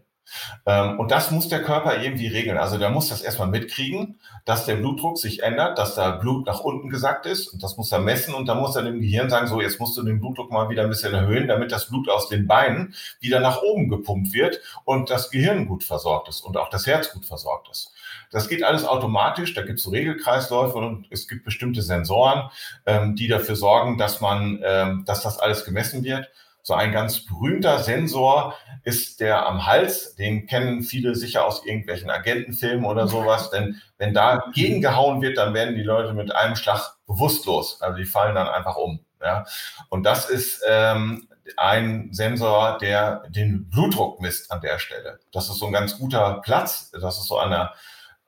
Ähm, 0.66 1.00
und 1.00 1.12
das 1.12 1.32
muss 1.32 1.48
der 1.48 1.64
Körper 1.64 2.02
irgendwie 2.02 2.28
regeln. 2.28 2.58
Also 2.58 2.78
der 2.78 2.90
muss 2.90 3.10
das 3.10 3.22
erstmal 3.22 3.48
mitkriegen, 3.48 4.20
dass 4.46 4.66
der 4.66 4.76
Blutdruck 4.76 5.18
sich 5.18 5.44
ändert, 5.44 5.78
dass 5.78 5.96
da 5.96 6.12
Blut 6.12 6.46
nach 6.46 6.60
unten 6.60 6.90
gesackt 6.90 7.26
ist. 7.26 7.48
Und 7.48 7.64
das 7.64 7.78
muss 7.78 7.92
er 7.92 8.00
messen 8.00 8.34
und 8.34 8.48
dann 8.48 8.60
muss 8.60 8.76
er 8.76 8.84
dem 8.84 9.02
Gehirn 9.02 9.30
sagen, 9.30 9.48
so 9.48 9.62
jetzt 9.62 9.80
musst 9.80 9.98
du 9.98 10.04
den 10.04 10.20
Blutdruck 10.20 10.52
mal 10.52 10.70
wieder 10.70 10.84
ein 10.84 10.90
bisschen 10.90 11.14
erhöhen, 11.14 11.48
damit 11.48 11.72
das 11.72 11.90
Blut 11.90 12.10
aus 12.10 12.30
den 12.30 12.48
Beinen 12.48 12.96
wieder 13.20 13.40
nach 13.40 13.62
oben 13.62 13.90
gepumpt 13.90 14.34
wird 14.34 14.60
und 14.84 15.10
das 15.10 15.30
Gehirn 15.30 15.68
gut 15.68 15.84
versorgt 15.84 16.30
ist 16.30 16.42
und 16.42 16.58
auch 16.58 16.70
das 16.70 16.88
Herz 16.88 17.12
gut 17.12 17.26
versorgt 17.26 17.70
ist. 17.70 17.92
Das 18.32 18.48
geht 18.48 18.64
alles 18.64 18.86
automatisch, 18.86 19.54
da 19.54 19.62
gibt 19.62 19.80
es 19.80 19.86
so 19.86 19.92
Regelkreisläufe 19.92 20.78
und 20.78 21.08
es 21.10 21.28
gibt 21.28 21.46
bestimmte 21.46 21.82
Sensoren, 21.82 22.50
ähm, 22.86 23.16
die 23.16 23.28
dafür 23.28 23.56
sorgen, 23.56 23.98
dass 23.98 24.22
man, 24.22 24.60
ähm, 24.64 25.04
dass 25.06 25.22
das 25.22 25.40
alles 25.40 25.66
gemessen 25.66 26.04
wird. 26.04 26.30
So 26.68 26.74
ein 26.74 26.92
ganz 26.92 27.24
berühmter 27.24 27.78
Sensor 27.78 28.56
ist 28.82 29.20
der 29.20 29.46
am 29.46 29.68
Hals. 29.68 30.16
Den 30.16 30.48
kennen 30.48 30.82
viele 30.82 31.14
sicher 31.14 31.46
aus 31.46 31.64
irgendwelchen 31.64 32.10
Agentenfilmen 32.10 32.86
oder 32.86 33.08
sowas. 33.08 33.50
Denn 33.52 33.80
wenn 34.00 34.16
da 34.16 34.46
gegengehauen 34.52 35.22
wird, 35.22 35.38
dann 35.38 35.54
werden 35.54 35.76
die 35.76 35.84
Leute 35.84 36.16
mit 36.16 36.34
einem 36.34 36.56
Schlag 36.56 36.96
bewusstlos. 37.06 37.84
Also 37.84 38.00
die 38.00 38.06
fallen 38.06 38.34
dann 38.34 38.48
einfach 38.48 38.78
um. 38.78 39.00
Ja? 39.22 39.46
Und 39.90 40.08
das 40.08 40.28
ist 40.28 40.64
ähm, 40.68 41.28
ein 41.56 42.10
Sensor, 42.12 42.80
der 42.80 43.26
den 43.30 43.70
Blutdruck 43.70 44.20
misst 44.20 44.52
an 44.52 44.62
der 44.62 44.80
Stelle. 44.80 45.20
Das 45.32 45.48
ist 45.50 45.60
so 45.60 45.68
ein 45.68 45.72
ganz 45.72 46.00
guter 46.00 46.42
Platz. 46.44 46.90
Das 47.00 47.20
ist 47.20 47.28
so 47.28 47.38
an 47.38 47.52
der 47.52 47.74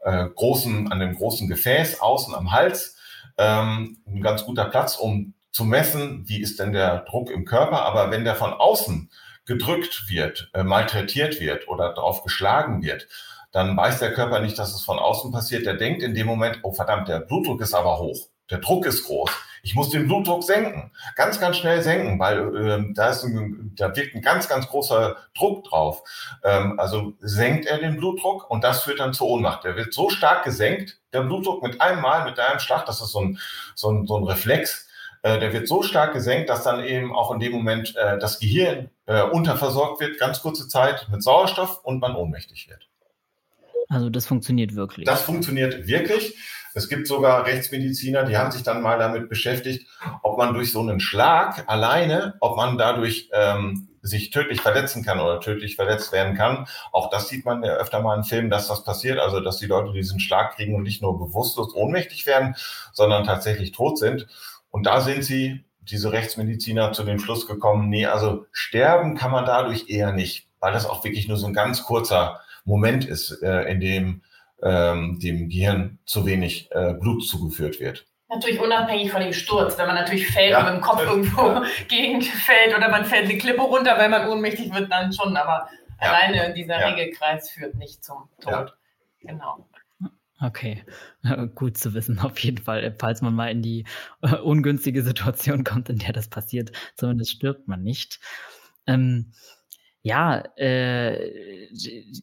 äh, 0.04 0.28
großen, 0.36 0.92
an 0.92 1.00
dem 1.00 1.16
großen 1.16 1.48
Gefäß 1.48 2.02
außen 2.02 2.36
am 2.36 2.52
Hals. 2.52 2.98
Ähm, 3.40 3.98
ein 4.06 4.22
ganz 4.22 4.46
guter 4.46 4.66
Platz, 4.66 4.96
um 4.96 5.34
zu 5.52 5.66
messen, 5.66 6.24
wie 6.28 6.42
ist 6.42 6.60
denn 6.60 6.74
der 6.74 7.00
Druck 7.00 7.30
im 7.32 7.46
Körper. 7.46 7.84
Aber 7.84 8.12
wenn 8.12 8.24
der 8.24 8.36
von 8.36 8.54
außen 8.54 9.10
gedrückt 9.46 10.10
wird, 10.10 10.50
äh, 10.54 10.64
malträtiert 10.64 11.40
wird 11.40 11.68
oder 11.68 11.94
drauf 11.94 12.24
geschlagen 12.24 12.84
wird, 12.84 13.08
dann 13.52 13.76
weiß 13.76 14.00
der 14.00 14.14
Körper 14.14 14.40
nicht, 14.40 14.60
dass 14.60 14.76
es 14.76 14.84
von 14.84 15.00
außen 15.00 15.32
passiert. 15.32 15.66
Der 15.66 15.76
denkt 15.76 16.04
in 16.04 16.14
dem 16.14 16.28
Moment, 16.28 16.60
oh 16.64 16.74
verdammt, 16.74 17.08
der 17.08 17.22
Blutdruck 17.22 17.62
ist 17.62 17.74
aber 17.74 17.98
hoch, 17.98 18.28
der 18.50 18.60
Druck 18.60 18.86
ist 18.86 19.06
groß. 19.06 19.32
Ich 19.64 19.76
muss 19.76 19.90
den 19.90 20.08
Blutdruck 20.08 20.44
senken, 20.44 20.92
ganz, 21.16 21.40
ganz 21.40 21.58
schnell 21.58 21.82
senken, 21.82 22.20
weil 22.20 22.56
ähm, 22.56 22.94
da, 22.94 23.10
ist 23.10 23.24
ein, 23.24 23.74
da 23.76 23.94
wirkt 23.96 24.16
ein 24.16 24.22
ganz, 24.22 24.48
ganz 24.48 24.68
großer 24.68 25.18
Druck 25.36 25.66
drauf. 25.66 26.04
Ähm, 26.44 26.80
also 26.80 27.14
senkt 27.20 27.66
er 27.66 27.78
den 27.80 27.98
Blutdruck 27.98 28.50
und 28.50 28.64
das 28.64 28.84
führt 28.84 29.00
dann 29.00 29.14
zur 29.14 29.28
Ohnmacht. 29.28 29.64
Der 29.64 29.76
wird 29.76 29.94
so 29.94 30.10
stark 30.10 30.44
gesenkt, 30.44 31.02
der 31.12 31.22
Blutdruck 31.22 31.64
mit 31.64 31.82
einem 31.82 32.02
Mal, 32.02 32.24
mit 32.24 32.40
einem 32.40 32.60
Schlag, 32.60 32.86
das 32.86 33.02
ist 33.02 33.12
so 33.12 33.22
ein, 33.22 33.40
so 33.76 33.92
ein, 33.92 34.08
so 34.08 34.18
ein 34.18 34.24
Reflex, 34.24 34.87
äh, 35.24 35.40
der 35.40 35.54
wird 35.54 35.68
so 35.68 35.84
stark 35.84 36.14
gesenkt, 36.14 36.50
dass 36.50 36.64
dann 36.64 36.84
eben 36.84 37.16
auch 37.16 37.32
in 37.32 37.40
dem 37.40 37.52
Moment 37.52 37.96
äh, 37.96 38.18
das 38.18 38.40
Gehirn 38.40 38.90
äh, 39.06 39.24
unterversorgt 39.24 40.00
wird, 40.00 40.20
ganz 40.20 40.42
kurze 40.42 40.68
Zeit 40.68 41.08
mit 41.12 41.24
Sauerstoff 41.24 41.84
und 41.84 42.00
man 42.00 42.16
ohnmächtig 42.16 42.70
wird. 42.70 42.88
Also 43.90 44.10
das 44.10 44.26
funktioniert 44.26 44.76
wirklich. 44.76 45.06
Das 45.06 45.22
funktioniert 45.22 45.88
wirklich. 45.88 46.36
Es 46.74 46.90
gibt 46.90 47.08
sogar 47.08 47.46
Rechtsmediziner, 47.46 48.24
die 48.24 48.38
haben 48.38 48.52
sich 48.52 48.62
dann 48.62 48.84
mal 48.84 49.00
damit 49.00 49.30
beschäftigt, 49.30 49.88
ob 50.22 50.38
man 50.38 50.54
durch 50.54 50.72
so 50.72 50.80
einen 50.80 51.00
Schlag 51.00 51.64
alleine, 51.68 52.36
ob 52.40 52.56
man 52.56 52.78
dadurch 52.78 53.30
ähm, 53.34 53.88
sich 54.04 54.30
tödlich 54.30 54.62
verletzen 54.62 55.04
kann 55.04 55.20
oder 55.20 55.40
tödlich 55.40 55.76
verletzt 55.76 56.12
werden 56.12 56.36
kann. 56.36 56.68
Auch 56.92 57.10
das 57.10 57.30
sieht 57.30 57.46
man 57.46 57.64
ja 57.64 57.74
öfter 57.74 58.02
mal 58.02 58.16
in 58.16 58.24
Filmen, 58.24 58.50
dass 58.50 58.68
das 58.68 58.84
passiert. 58.84 59.20
Also 59.20 59.40
dass 59.40 59.58
die 59.58 59.66
Leute 59.66 59.92
diesen 59.92 60.20
Schlag 60.20 60.56
kriegen 60.56 60.76
und 60.76 60.84
nicht 60.84 61.02
nur 61.02 61.18
bewusstlos 61.18 61.74
ohnmächtig 61.74 62.26
werden, 62.26 62.56
sondern 62.94 63.24
tatsächlich 63.24 63.72
tot 63.72 63.98
sind. 63.98 64.28
Und 64.78 64.84
da 64.84 65.02
sind 65.02 65.24
sie, 65.24 65.66
diese 65.82 66.12
Rechtsmediziner, 66.12 66.92
zu 66.92 67.04
dem 67.04 67.18
Schluss 67.18 67.48
gekommen, 67.48 67.90
nee, 67.90 68.06
also 68.06 68.46
sterben 68.52 69.16
kann 69.16 69.32
man 69.32 69.44
dadurch 69.44 69.90
eher 69.90 70.12
nicht, 70.12 70.48
weil 70.60 70.72
das 70.72 70.86
auch 70.86 71.04
wirklich 71.04 71.28
nur 71.28 71.38
so 71.38 71.48
ein 71.48 71.54
ganz 71.56 71.82
kurzer 71.82 72.42
Moment 72.64 73.04
ist, 73.04 73.42
äh, 73.42 73.64
in 73.64 73.80
dem 73.80 74.22
ähm, 74.62 75.18
dem 75.20 75.50
Gehirn 75.50 75.98
zu 76.06 76.28
wenig 76.28 76.70
äh, 76.74 76.94
Blut 76.94 77.28
zugeführt 77.28 77.80
wird. 77.80 78.06
Natürlich 78.30 78.60
unabhängig 78.60 79.12
von 79.12 79.22
dem 79.22 79.34
Sturz. 79.34 79.80
Wenn 79.80 79.88
man 79.88 79.96
natürlich 79.96 80.28
fällt 80.28 80.52
ja. 80.52 80.60
und 80.60 80.66
mit 80.66 80.76
dem 80.76 80.82
Kopf 80.82 81.02
irgendwo 81.08 81.64
gegenfällt 81.88 82.78
oder 82.78 82.90
man 82.90 83.06
fällt 83.06 83.26
eine 83.26 83.40
Klippe 83.40 83.64
runter, 83.64 83.98
weil 83.98 84.10
man 84.10 84.30
ohnmächtig 84.30 84.72
wird, 84.72 84.92
dann 84.92 85.12
schon. 85.12 85.36
Aber 85.36 85.70
ja. 86.00 86.12
alleine 86.12 86.54
dieser 86.54 86.80
ja. 86.80 86.90
Regelkreis 86.90 87.50
führt 87.50 87.74
nicht 87.74 88.04
zum 88.04 88.30
Tod. 88.42 88.76
Genau. 89.22 89.66
Okay, 90.40 90.84
gut 91.56 91.78
zu 91.78 91.94
wissen, 91.94 92.20
auf 92.20 92.38
jeden 92.40 92.60
Fall. 92.60 92.96
Falls 93.00 93.22
man 93.22 93.34
mal 93.34 93.52
in 93.52 93.62
die 93.62 93.86
äh, 94.22 94.36
ungünstige 94.36 95.04
Situation 95.04 95.64
kommt, 95.64 95.90
in 95.90 95.98
der 95.98 96.14
das 96.14 96.28
passiert, 96.28 96.72
zumindest 96.96 97.32
stirbt 97.32 97.68
man 97.68 97.84
nicht. 97.84 98.20
Ähm, 98.86 99.34
ja, 100.04 100.40
äh, 100.56 101.68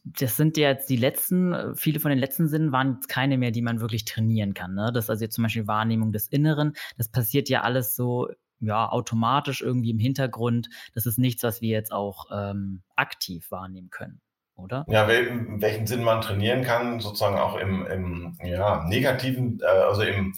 das 0.05 0.37
sind 0.37 0.57
ja 0.57 0.69
jetzt 0.69 0.89
die 0.89 0.95
letzten, 0.95 1.75
viele 1.75 1.99
von 1.99 2.09
den 2.09 2.17
letzten 2.17 2.47
Sinnen 2.47 2.71
waren 2.71 2.95
jetzt 2.95 3.09
keine 3.09 3.37
mehr, 3.37 3.51
die 3.51 3.61
man 3.61 3.79
wirklich 3.79 4.05
trainieren 4.05 4.53
kann. 4.55 4.73
Ne? 4.73 4.91
Das 4.93 5.05
ist 5.05 5.09
also 5.09 5.25
jetzt 5.25 5.35
zum 5.35 5.43
Beispiel 5.43 5.67
Wahrnehmung 5.67 6.11
des 6.11 6.27
Inneren. 6.27 6.73
Das 6.97 7.09
passiert 7.09 7.47
ja 7.49 7.61
alles 7.61 7.95
so 7.95 8.29
ja, 8.59 8.89
automatisch 8.89 9.61
irgendwie 9.61 9.91
im 9.91 9.99
Hintergrund. 9.99 10.69
Das 10.93 11.05
ist 11.05 11.19
nichts, 11.19 11.43
was 11.43 11.61
wir 11.61 11.69
jetzt 11.69 11.91
auch 11.91 12.25
ähm, 12.31 12.81
aktiv 12.95 13.51
wahrnehmen 13.51 13.89
können 13.91 14.21
oder? 14.55 14.85
Ja, 14.87 15.07
in 15.07 15.61
welchen 15.61 15.87
Sinn 15.87 16.03
man 16.03 16.21
trainieren 16.21 16.63
kann, 16.63 16.99
sozusagen 16.99 17.37
auch 17.37 17.57
im, 17.57 17.85
im 17.87 18.37
ja, 18.43 18.83
negativen, 18.85 19.59
äh, 19.61 19.65
also 19.65 20.01
im, 20.01 20.35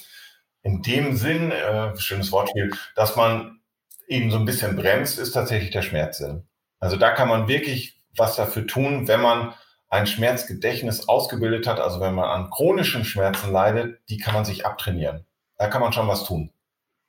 in 0.63 0.81
dem 0.81 1.15
Sinn, 1.15 1.51
äh, 1.51 1.95
schönes 1.97 2.31
Wortspiel, 2.31 2.73
dass 2.95 3.15
man 3.15 3.59
eben 4.07 4.31
so 4.31 4.37
ein 4.37 4.45
bisschen 4.45 4.75
bremst, 4.75 5.19
ist 5.19 5.31
tatsächlich 5.31 5.71
der 5.71 5.81
Schmerzsinn. 5.81 6.47
Also 6.79 6.97
da 6.97 7.11
kann 7.11 7.27
man 7.29 7.47
wirklich 7.47 7.99
was 8.15 8.35
dafür 8.35 8.65
tun, 8.65 9.07
wenn 9.07 9.21
man 9.21 9.53
ein 9.89 10.07
Schmerzgedächtnis 10.07 11.07
ausgebildet 11.07 11.67
hat, 11.67 11.79
also 11.79 11.99
wenn 12.01 12.13
man 12.13 12.25
an 12.25 12.49
chronischen 12.49 13.05
Schmerzen 13.05 13.51
leidet, 13.51 13.99
die 14.09 14.17
kann 14.17 14.33
man 14.33 14.45
sich 14.45 14.65
abtrainieren. 14.65 15.25
Da 15.57 15.67
kann 15.67 15.81
man 15.81 15.93
schon 15.93 16.07
was 16.07 16.25
tun. 16.25 16.51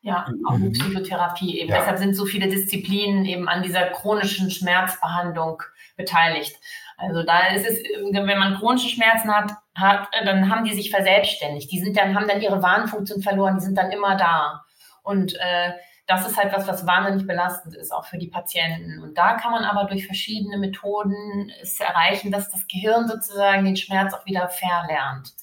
Ja, 0.00 0.26
auch 0.46 0.56
mhm. 0.56 0.72
Psychotherapie 0.72 1.58
eben. 1.58 1.70
Ja. 1.70 1.78
Deshalb 1.78 1.98
sind 1.98 2.14
so 2.14 2.24
viele 2.24 2.48
Disziplinen 2.48 3.24
eben 3.24 3.48
an 3.48 3.62
dieser 3.62 3.86
chronischen 3.88 4.50
Schmerzbehandlung 4.50 5.62
beteiligt. 5.96 6.56
Also 6.98 7.22
da 7.22 7.46
ist 7.54 7.64
es, 7.64 7.82
wenn 8.12 8.38
man 8.38 8.56
chronische 8.56 8.88
Schmerzen 8.88 9.32
hat, 9.32 9.52
hat, 9.76 10.08
dann 10.24 10.50
haben 10.50 10.64
die 10.64 10.74
sich 10.74 10.90
verselbstständigt. 10.90 11.70
Die 11.70 11.78
sind 11.78 11.96
dann, 11.96 12.14
haben 12.14 12.26
dann 12.26 12.42
ihre 12.42 12.60
Warnfunktion 12.60 13.22
verloren, 13.22 13.54
die 13.58 13.64
sind 13.64 13.78
dann 13.78 13.92
immer 13.92 14.16
da. 14.16 14.64
Und 15.04 15.34
äh, 15.34 15.72
das 16.08 16.26
ist 16.26 16.36
halt 16.36 16.52
was, 16.52 16.66
was 16.66 16.86
wahnsinnig 16.86 17.26
belastend 17.26 17.76
ist, 17.76 17.92
auch 17.92 18.06
für 18.06 18.18
die 18.18 18.26
Patienten. 18.26 19.00
Und 19.00 19.16
da 19.16 19.34
kann 19.34 19.52
man 19.52 19.64
aber 19.64 19.84
durch 19.84 20.06
verschiedene 20.06 20.58
Methoden 20.58 21.52
es 21.62 21.78
erreichen, 21.78 22.32
dass 22.32 22.50
das 22.50 22.66
Gehirn 22.66 23.06
sozusagen 23.06 23.64
den 23.64 23.76
Schmerz 23.76 24.12
auch 24.12 24.26
wieder 24.26 24.48
verlernt. 24.48 25.34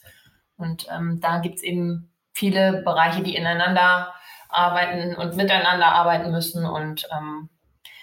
Und 0.57 0.87
ähm, 0.91 1.19
da 1.21 1.39
gibt 1.39 1.55
es 1.55 1.63
eben 1.63 2.11
viele 2.33 2.81
Bereiche, 2.81 3.23
die 3.23 3.35
ineinander 3.35 4.13
arbeiten 4.49 5.15
und 5.15 5.35
miteinander 5.37 5.87
arbeiten 5.87 6.31
müssen. 6.31 6.65
Und 6.65 7.07
ähm, 7.15 7.49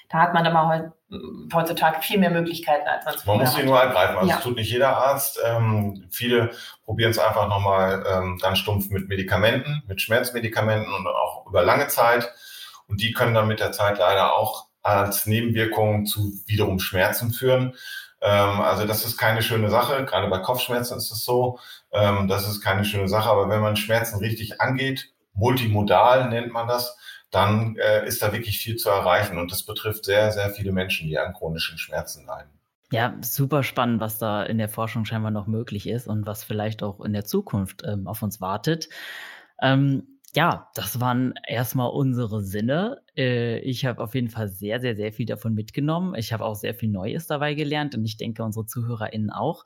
da 0.09 0.20
hat 0.20 0.32
man 0.32 0.44
dann 0.44 0.53
mal 0.53 0.92
heutzutage 1.52 2.02
viel 2.02 2.18
mehr 2.18 2.30
Möglichkeiten, 2.30 2.86
als 2.86 3.04
man 3.04 3.14
es 3.14 3.26
Man 3.26 3.38
muss 3.38 3.54
sie 3.54 3.62
nur 3.62 3.78
ergreifen. 3.78 4.16
Also 4.16 4.28
ja. 4.28 4.36
das 4.36 4.44
tut 4.44 4.56
nicht 4.56 4.70
jeder 4.70 4.96
Arzt. 4.96 5.38
Ähm, 5.44 6.06
viele 6.10 6.50
probieren 6.84 7.10
es 7.10 7.18
einfach 7.18 7.48
nochmal 7.48 8.04
ähm, 8.08 8.38
ganz 8.40 8.58
stumpf 8.58 8.90
mit 8.90 9.08
Medikamenten, 9.08 9.82
mit 9.86 10.00
Schmerzmedikamenten 10.00 10.92
und 10.92 11.06
auch 11.06 11.46
über 11.46 11.62
lange 11.62 11.88
Zeit. 11.88 12.32
Und 12.88 13.00
die 13.00 13.12
können 13.12 13.34
dann 13.34 13.48
mit 13.48 13.60
der 13.60 13.72
Zeit 13.72 13.98
leider 13.98 14.34
auch 14.34 14.66
als 14.82 15.26
Nebenwirkung 15.26 16.06
zu 16.06 16.32
wiederum 16.46 16.78
Schmerzen 16.78 17.32
führen. 17.32 17.74
Ähm, 18.20 18.60
also 18.60 18.86
das 18.86 19.04
ist 19.04 19.18
keine 19.18 19.42
schöne 19.42 19.70
Sache. 19.70 20.04
Gerade 20.04 20.28
bei 20.28 20.38
Kopfschmerzen 20.38 20.96
ist 20.96 21.10
es 21.10 21.24
so. 21.24 21.58
Ähm, 21.92 22.28
das 22.28 22.48
ist 22.48 22.60
keine 22.60 22.84
schöne 22.84 23.08
Sache. 23.08 23.28
Aber 23.28 23.48
wenn 23.48 23.60
man 23.60 23.76
Schmerzen 23.76 24.18
richtig 24.18 24.60
angeht, 24.60 25.12
multimodal 25.34 26.28
nennt 26.28 26.52
man 26.52 26.68
das, 26.68 26.96
dann 27.33 27.76
äh, 27.76 28.07
ist 28.07 28.22
da 28.22 28.33
wirklich 28.33 28.59
viel 28.59 28.76
zu 28.76 28.91
erreichen. 28.91 29.39
Und 29.39 29.51
das 29.51 29.64
betrifft 29.64 30.05
sehr, 30.05 30.30
sehr 30.30 30.51
viele 30.51 30.70
Menschen, 30.70 31.09
die 31.09 31.18
an 31.18 31.33
chronischen 31.33 31.78
Schmerzen 31.78 32.24
leiden. 32.26 32.51
Ja, 32.93 33.16
super 33.22 33.62
spannend, 33.62 34.01
was 34.01 34.18
da 34.18 34.43
in 34.43 34.59
der 34.59 34.68
Forschung 34.68 35.07
scheinbar 35.07 35.30
noch 35.30 35.47
möglich 35.47 35.89
ist 35.89 36.07
und 36.07 36.26
was 36.26 36.45
vielleicht 36.45 36.83
auch 36.83 37.01
in 37.01 37.14
der 37.14 37.24
Zukunft 37.24 37.83
ähm, 37.87 38.07
auf 38.07 38.22
uns 38.22 38.43
wartet. 38.43 38.91
Ähm, 39.62 40.18
ja, 40.35 40.70
das 40.74 41.01
waren 41.01 41.35
erstmal 41.49 41.89
unsere 41.89 42.43
Sinne. 42.43 43.01
Äh, 43.16 43.61
ich 43.61 43.87
habe 43.87 44.03
auf 44.03 44.14
jeden 44.14 44.28
Fall 44.28 44.49
sehr, 44.49 44.80
sehr, 44.80 44.95
sehr 44.95 45.11
viel 45.11 45.24
davon 45.24 45.55
mitgenommen. 45.55 46.14
Ich 46.14 46.35
habe 46.35 46.45
auch 46.45 46.55
sehr 46.55 46.74
viel 46.74 46.91
Neues 46.91 47.26
dabei 47.26 47.55
gelernt 47.55 47.95
und 47.95 48.05
ich 48.05 48.18
denke, 48.18 48.43
unsere 48.45 48.66
ZuhörerInnen 48.66 49.30
auch. 49.30 49.64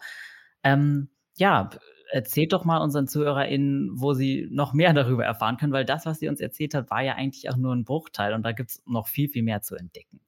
Ähm, 0.63 1.09
ja, 1.37 1.71
erzählt 2.11 2.53
doch 2.53 2.65
mal 2.65 2.79
unseren 2.79 3.09
ZuhörerInnen, 3.09 3.91
wo 3.95 4.13
sie 4.13 4.49
noch 4.51 4.73
mehr 4.73 4.93
darüber 4.93 5.25
erfahren 5.25 5.57
können, 5.57 5.73
weil 5.73 5.85
das, 5.85 6.07
was 6.07 6.19
sie 6.19 6.29
uns 6.29 6.41
erzählt 6.41 6.75
hat, 6.75 6.91
war 6.91 7.03
ja 7.03 7.15
eigentlich 7.15 7.51
auch 7.51 7.57
nur 7.57 7.75
ein 7.75 7.85
Bruchteil 7.85 8.35
und 8.35 8.43
da 8.43 8.53
gibt 8.53 8.71
es 8.71 8.83
noch 8.87 9.09
viel, 9.09 9.29
viel 9.29 9.43
mehr 9.43 9.63
zu 9.63 9.77
entdecken. 9.77 10.21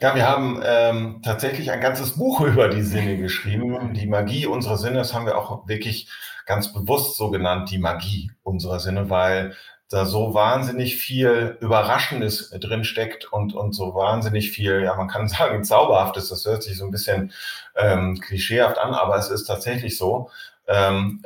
Ja, 0.00 0.14
wir 0.14 0.26
haben 0.26 0.62
ähm, 0.64 1.20
tatsächlich 1.22 1.70
ein 1.70 1.80
ganzes 1.80 2.16
Buch 2.16 2.40
über 2.46 2.68
die 2.68 2.82
Sinne 2.82 3.18
geschrieben. 3.18 3.92
Die 3.92 4.06
Magie 4.06 4.46
unserer 4.46 4.78
Sinne, 4.78 4.98
das 4.98 5.12
haben 5.14 5.26
wir 5.26 5.36
auch 5.36 5.68
wirklich 5.68 6.08
ganz 6.46 6.72
bewusst 6.72 7.16
so 7.16 7.30
genannt, 7.30 7.70
die 7.70 7.78
Magie 7.78 8.32
unserer 8.42 8.80
Sinne, 8.80 9.10
weil 9.10 9.54
da 9.90 10.06
so 10.06 10.34
wahnsinnig 10.34 10.96
viel 10.96 11.58
Überraschendes 11.60 12.50
drin 12.50 12.84
steckt 12.84 13.30
und, 13.32 13.54
und 13.54 13.72
so 13.72 13.94
wahnsinnig 13.94 14.50
viel, 14.50 14.82
ja, 14.82 14.94
man 14.94 15.08
kann 15.08 15.28
sagen, 15.28 15.64
Zauberhaftes. 15.64 16.28
Das 16.28 16.46
hört 16.46 16.62
sich 16.62 16.78
so 16.78 16.84
ein 16.84 16.92
bisschen 16.92 17.32
ähm, 17.76 18.18
klischeehaft 18.20 18.78
an, 18.78 18.94
aber 18.94 19.16
es 19.16 19.28
ist 19.28 19.44
tatsächlich 19.44 19.98
so. 19.98 20.30
Ähm, 20.70 21.22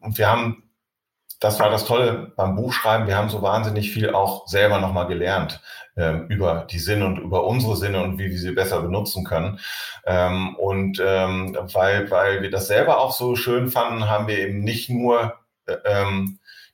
und 0.00 0.18
wir 0.18 0.30
haben, 0.30 0.62
das 1.40 1.60
war 1.60 1.68
das 1.68 1.84
Tolle 1.84 2.32
beim 2.36 2.56
Buchschreiben, 2.56 3.06
wir 3.06 3.16
haben 3.16 3.28
so 3.28 3.42
wahnsinnig 3.42 3.92
viel 3.92 4.10
auch 4.10 4.46
selber 4.46 4.80
nochmal 4.80 5.06
gelernt 5.06 5.60
ähm, 5.96 6.26
über 6.28 6.66
die 6.70 6.78
Sinne 6.78 7.06
und 7.06 7.18
über 7.18 7.44
unsere 7.44 7.76
Sinne 7.76 8.02
und 8.02 8.18
wie 8.18 8.30
wir 8.30 8.38
sie 8.38 8.52
besser 8.52 8.80
benutzen 8.80 9.24
können. 9.24 9.58
Ähm, 10.06 10.54
und 10.56 10.98
weil, 10.98 12.10
weil 12.10 12.42
wir 12.42 12.50
das 12.50 12.68
selber 12.68 13.00
auch 13.00 13.12
so 13.12 13.36
schön 13.36 13.68
fanden, 13.68 14.08
haben 14.08 14.28
wir 14.28 14.38
eben 14.38 14.60
nicht 14.60 14.88
nur 14.88 15.34
äh, 15.66 16.04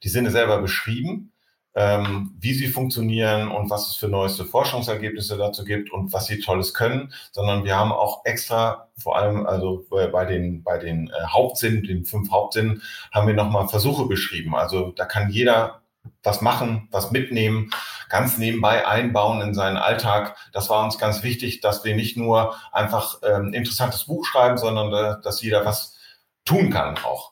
die 0.02 0.08
Sinne 0.08 0.30
selber 0.30 0.60
beschrieben, 0.60 1.32
ähm, 1.74 2.34
wie 2.38 2.54
sie 2.54 2.68
funktionieren 2.68 3.50
und 3.50 3.70
was 3.70 3.88
es 3.88 3.96
für 3.96 4.08
neueste 4.08 4.44
Forschungsergebnisse 4.44 5.36
dazu 5.36 5.64
gibt 5.64 5.90
und 5.90 6.12
was 6.12 6.26
sie 6.26 6.40
Tolles 6.40 6.74
können, 6.74 7.12
sondern 7.30 7.64
wir 7.64 7.76
haben 7.76 7.92
auch 7.92 8.24
extra, 8.24 8.88
vor 8.96 9.16
allem 9.16 9.46
also 9.46 9.86
bei 9.90 10.24
den, 10.24 10.62
bei 10.62 10.78
den 10.78 11.08
äh, 11.08 11.26
Hauptsinnen, 11.26 11.82
den 11.82 12.04
fünf 12.04 12.30
Hauptsinnen, 12.30 12.82
haben 13.10 13.26
wir 13.26 13.34
nochmal 13.34 13.68
Versuche 13.68 14.06
beschrieben. 14.06 14.54
Also 14.54 14.92
da 14.96 15.04
kann 15.04 15.30
jeder 15.30 15.82
was 16.22 16.40
machen, 16.40 16.88
was 16.90 17.10
mitnehmen, 17.10 17.70
ganz 18.08 18.36
nebenbei 18.36 18.86
einbauen 18.86 19.40
in 19.40 19.54
seinen 19.54 19.76
Alltag. 19.76 20.36
Das 20.52 20.68
war 20.68 20.84
uns 20.84 20.98
ganz 20.98 21.22
wichtig, 21.22 21.60
dass 21.60 21.84
wir 21.84 21.94
nicht 21.94 22.16
nur 22.16 22.54
einfach 22.72 23.20
ähm, 23.22 23.54
interessantes 23.54 24.04
Buch 24.04 24.26
schreiben, 24.26 24.58
sondern 24.58 24.92
äh, 24.92 25.22
dass 25.22 25.42
jeder 25.42 25.64
was 25.64 25.96
tun 26.44 26.70
kann 26.70 26.98
auch. 26.98 27.31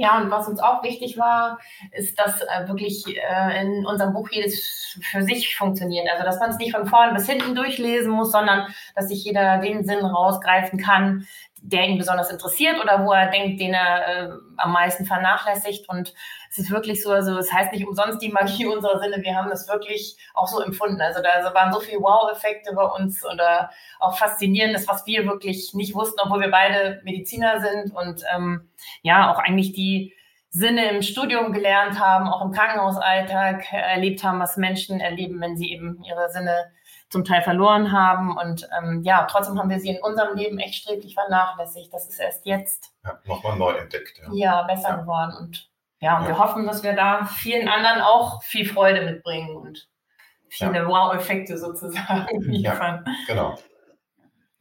Ja, 0.00 0.16
und 0.16 0.30
was 0.30 0.48
uns 0.48 0.60
auch 0.60 0.82
wichtig 0.82 1.18
war, 1.18 1.58
ist, 1.92 2.18
dass 2.18 2.40
äh, 2.40 2.66
wirklich 2.66 3.04
äh, 3.06 3.60
in 3.60 3.84
unserem 3.84 4.14
Buch 4.14 4.30
jedes 4.32 4.98
für 5.10 5.22
sich 5.22 5.54
funktioniert. 5.54 6.08
Also, 6.10 6.24
dass 6.24 6.40
man 6.40 6.48
es 6.48 6.56
nicht 6.56 6.74
von 6.74 6.86
vorn 6.86 7.12
bis 7.12 7.26
hinten 7.26 7.54
durchlesen 7.54 8.10
muss, 8.10 8.32
sondern 8.32 8.66
dass 8.94 9.08
sich 9.08 9.22
jeder 9.22 9.58
den 9.58 9.84
Sinn 9.84 10.02
rausgreifen 10.02 10.78
kann, 10.78 11.26
der 11.62 11.86
ihn 11.86 11.98
besonders 11.98 12.30
interessiert 12.30 12.80
oder 12.80 13.04
wo 13.04 13.12
er 13.12 13.30
denkt, 13.30 13.60
den 13.60 13.74
er 13.74 14.08
äh, 14.08 14.30
am 14.56 14.72
meisten 14.72 15.04
vernachlässigt. 15.04 15.88
Und 15.88 16.14
es 16.50 16.58
ist 16.58 16.70
wirklich 16.70 17.02
so, 17.02 17.10
also 17.10 17.36
es 17.38 17.52
heißt 17.52 17.72
nicht 17.72 17.86
umsonst 17.86 18.22
die 18.22 18.30
Magie 18.30 18.66
unserer 18.74 19.00
Sinne, 19.00 19.22
wir 19.22 19.34
haben 19.34 19.50
das 19.50 19.68
wirklich 19.68 20.16
auch 20.34 20.46
so 20.46 20.60
empfunden. 20.60 21.00
Also 21.00 21.20
da 21.22 21.54
waren 21.54 21.72
so 21.72 21.80
viele 21.80 22.00
Wow-Effekte 22.00 22.74
bei 22.74 22.84
uns 22.84 23.24
oder 23.24 23.70
auch 23.98 24.16
Faszinierendes, 24.16 24.88
was 24.88 25.06
wir 25.06 25.26
wirklich 25.26 25.74
nicht 25.74 25.94
wussten, 25.94 26.20
obwohl 26.22 26.40
wir 26.40 26.50
beide 26.50 27.00
Mediziner 27.04 27.60
sind 27.60 27.94
und 27.94 28.22
ähm, 28.34 28.68
ja, 29.02 29.32
auch 29.32 29.38
eigentlich 29.38 29.72
die 29.72 30.14
Sinne 30.52 30.90
im 30.90 31.02
Studium 31.02 31.52
gelernt 31.52 32.00
haben, 32.00 32.28
auch 32.28 32.44
im 32.44 32.50
Krankenhausalltag 32.50 33.72
erlebt 33.72 34.24
haben, 34.24 34.40
was 34.40 34.56
Menschen 34.56 34.98
erleben, 34.98 35.40
wenn 35.40 35.56
sie 35.56 35.72
eben 35.72 36.02
ihre 36.02 36.28
Sinne 36.30 36.72
zum 37.10 37.24
Teil 37.24 37.42
verloren 37.42 37.92
haben. 37.92 38.36
Und 38.36 38.68
ähm, 38.78 39.02
ja, 39.02 39.26
trotzdem 39.30 39.58
haben 39.58 39.68
wir 39.68 39.80
sie 39.80 39.90
in 39.90 40.02
unserem 40.02 40.36
Leben 40.36 40.58
echt 40.58 40.76
sträflich 40.76 41.14
vernachlässigt. 41.14 41.92
Das 41.92 42.08
ist 42.08 42.18
erst 42.18 42.46
jetzt 42.46 42.92
ja, 43.04 43.18
nochmal 43.24 43.58
neu 43.58 43.72
entdeckt. 43.72 44.18
Ja, 44.18 44.32
ja 44.32 44.62
besser 44.62 44.90
ja. 44.90 44.96
geworden. 44.96 45.34
Und 45.38 45.68
ja, 46.00 46.16
und 46.16 46.22
ja. 46.22 46.28
wir 46.28 46.38
hoffen, 46.38 46.66
dass 46.66 46.82
wir 46.82 46.94
da 46.94 47.26
vielen 47.26 47.68
anderen 47.68 48.00
auch 48.00 48.42
viel 48.42 48.66
Freude 48.66 49.02
mitbringen 49.02 49.54
und 49.54 49.88
viele 50.48 50.86
Wow-Effekte 50.86 51.58
sozusagen 51.58 52.40
liefern. 52.40 53.04
Ja, 53.06 53.14
genau. 53.26 53.58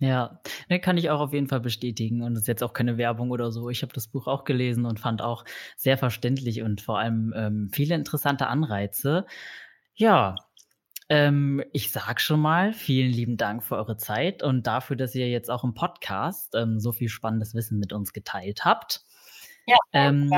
Ja, 0.01 0.39
ne, 0.69 0.79
kann 0.79 0.97
ich 0.97 1.09
auch 1.09 1.19
auf 1.19 1.33
jeden 1.33 1.47
Fall 1.47 1.59
bestätigen. 1.59 2.23
Und 2.23 2.33
es 2.33 2.41
ist 2.41 2.47
jetzt 2.47 2.63
auch 2.63 2.73
keine 2.73 2.97
Werbung 2.97 3.31
oder 3.31 3.51
so. 3.51 3.69
Ich 3.69 3.81
habe 3.81 3.93
das 3.93 4.07
Buch 4.07 4.27
auch 4.27 4.45
gelesen 4.45 4.85
und 4.85 4.99
fand 4.99 5.21
auch 5.21 5.43
sehr 5.75 5.97
verständlich 5.97 6.61
und 6.61 6.81
vor 6.81 6.99
allem 6.99 7.33
ähm, 7.35 7.69
viele 7.73 7.95
interessante 7.95 8.47
Anreize. 8.47 9.25
Ja, 9.95 10.35
ähm, 11.09 11.63
ich 11.73 11.91
sag 11.91 12.21
schon 12.21 12.39
mal, 12.39 12.73
vielen 12.73 13.11
lieben 13.11 13.35
Dank 13.35 13.63
für 13.63 13.75
eure 13.75 13.97
Zeit 13.97 14.43
und 14.43 14.67
dafür, 14.67 14.95
dass 14.95 15.15
ihr 15.15 15.27
jetzt 15.27 15.49
auch 15.49 15.63
im 15.63 15.73
Podcast 15.73 16.55
ähm, 16.55 16.79
so 16.79 16.91
viel 16.91 17.09
spannendes 17.09 17.55
Wissen 17.55 17.79
mit 17.79 17.93
uns 17.93 18.13
geteilt 18.13 18.63
habt. 18.63 19.01
Ja, 19.65 19.77
ähm, 19.93 20.31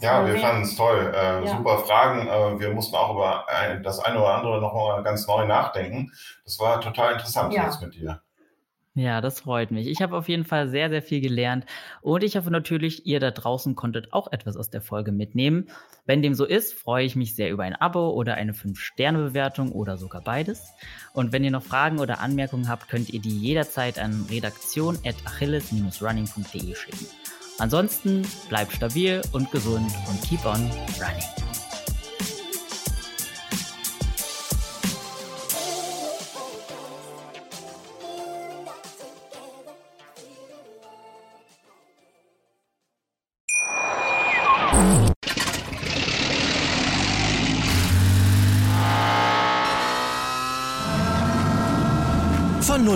ja 0.00 0.26
wir 0.26 0.38
fanden 0.38 0.62
es 0.62 0.76
toll. 0.76 1.12
Äh, 1.14 1.44
ja. 1.44 1.56
Super 1.56 1.78
Fragen. 1.78 2.28
Äh, 2.28 2.60
wir 2.60 2.70
mussten 2.74 2.96
auch 2.96 3.14
über 3.14 3.48
ein, 3.48 3.82
das 3.82 3.98
eine 3.98 4.18
oder 4.18 4.34
andere 4.34 4.60
nochmal 4.60 5.02
ganz 5.02 5.26
neu 5.26 5.46
nachdenken. 5.46 6.12
Das 6.44 6.58
war 6.58 6.80
total 6.80 7.12
interessant 7.12 7.52
ja. 7.52 7.64
jetzt 7.64 7.80
mit 7.80 7.94
dir. 7.94 8.20
Ja, 8.96 9.20
das 9.20 9.40
freut 9.40 9.72
mich. 9.72 9.88
Ich 9.88 10.02
habe 10.02 10.16
auf 10.16 10.28
jeden 10.28 10.44
Fall 10.44 10.68
sehr, 10.68 10.88
sehr 10.88 11.02
viel 11.02 11.20
gelernt 11.20 11.66
und 12.00 12.22
ich 12.22 12.36
hoffe 12.36 12.52
natürlich, 12.52 13.06
ihr 13.06 13.18
da 13.18 13.32
draußen 13.32 13.74
konntet 13.74 14.12
auch 14.12 14.30
etwas 14.30 14.56
aus 14.56 14.70
der 14.70 14.82
Folge 14.82 15.10
mitnehmen. 15.10 15.66
Wenn 16.06 16.22
dem 16.22 16.34
so 16.34 16.44
ist, 16.44 16.74
freue 16.74 17.04
ich 17.04 17.16
mich 17.16 17.34
sehr 17.34 17.50
über 17.50 17.64
ein 17.64 17.74
Abo 17.74 18.10
oder 18.10 18.34
eine 18.34 18.52
5-Sterne-Bewertung 18.52 19.72
oder 19.72 19.96
sogar 19.96 20.22
beides. 20.22 20.68
Und 21.12 21.32
wenn 21.32 21.42
ihr 21.42 21.50
noch 21.50 21.64
Fragen 21.64 21.98
oder 21.98 22.20
Anmerkungen 22.20 22.68
habt, 22.68 22.88
könnt 22.88 23.10
ihr 23.10 23.20
die 23.20 23.36
jederzeit 23.36 23.98
an 23.98 24.26
redaktion.achilles-running.de 24.30 26.76
schicken. 26.76 27.06
Ansonsten 27.58 28.24
bleibt 28.48 28.74
stabil 28.74 29.22
und 29.32 29.50
gesund 29.50 29.90
und 30.08 30.22
keep 30.22 30.46
on 30.46 30.70
running. 31.00 31.53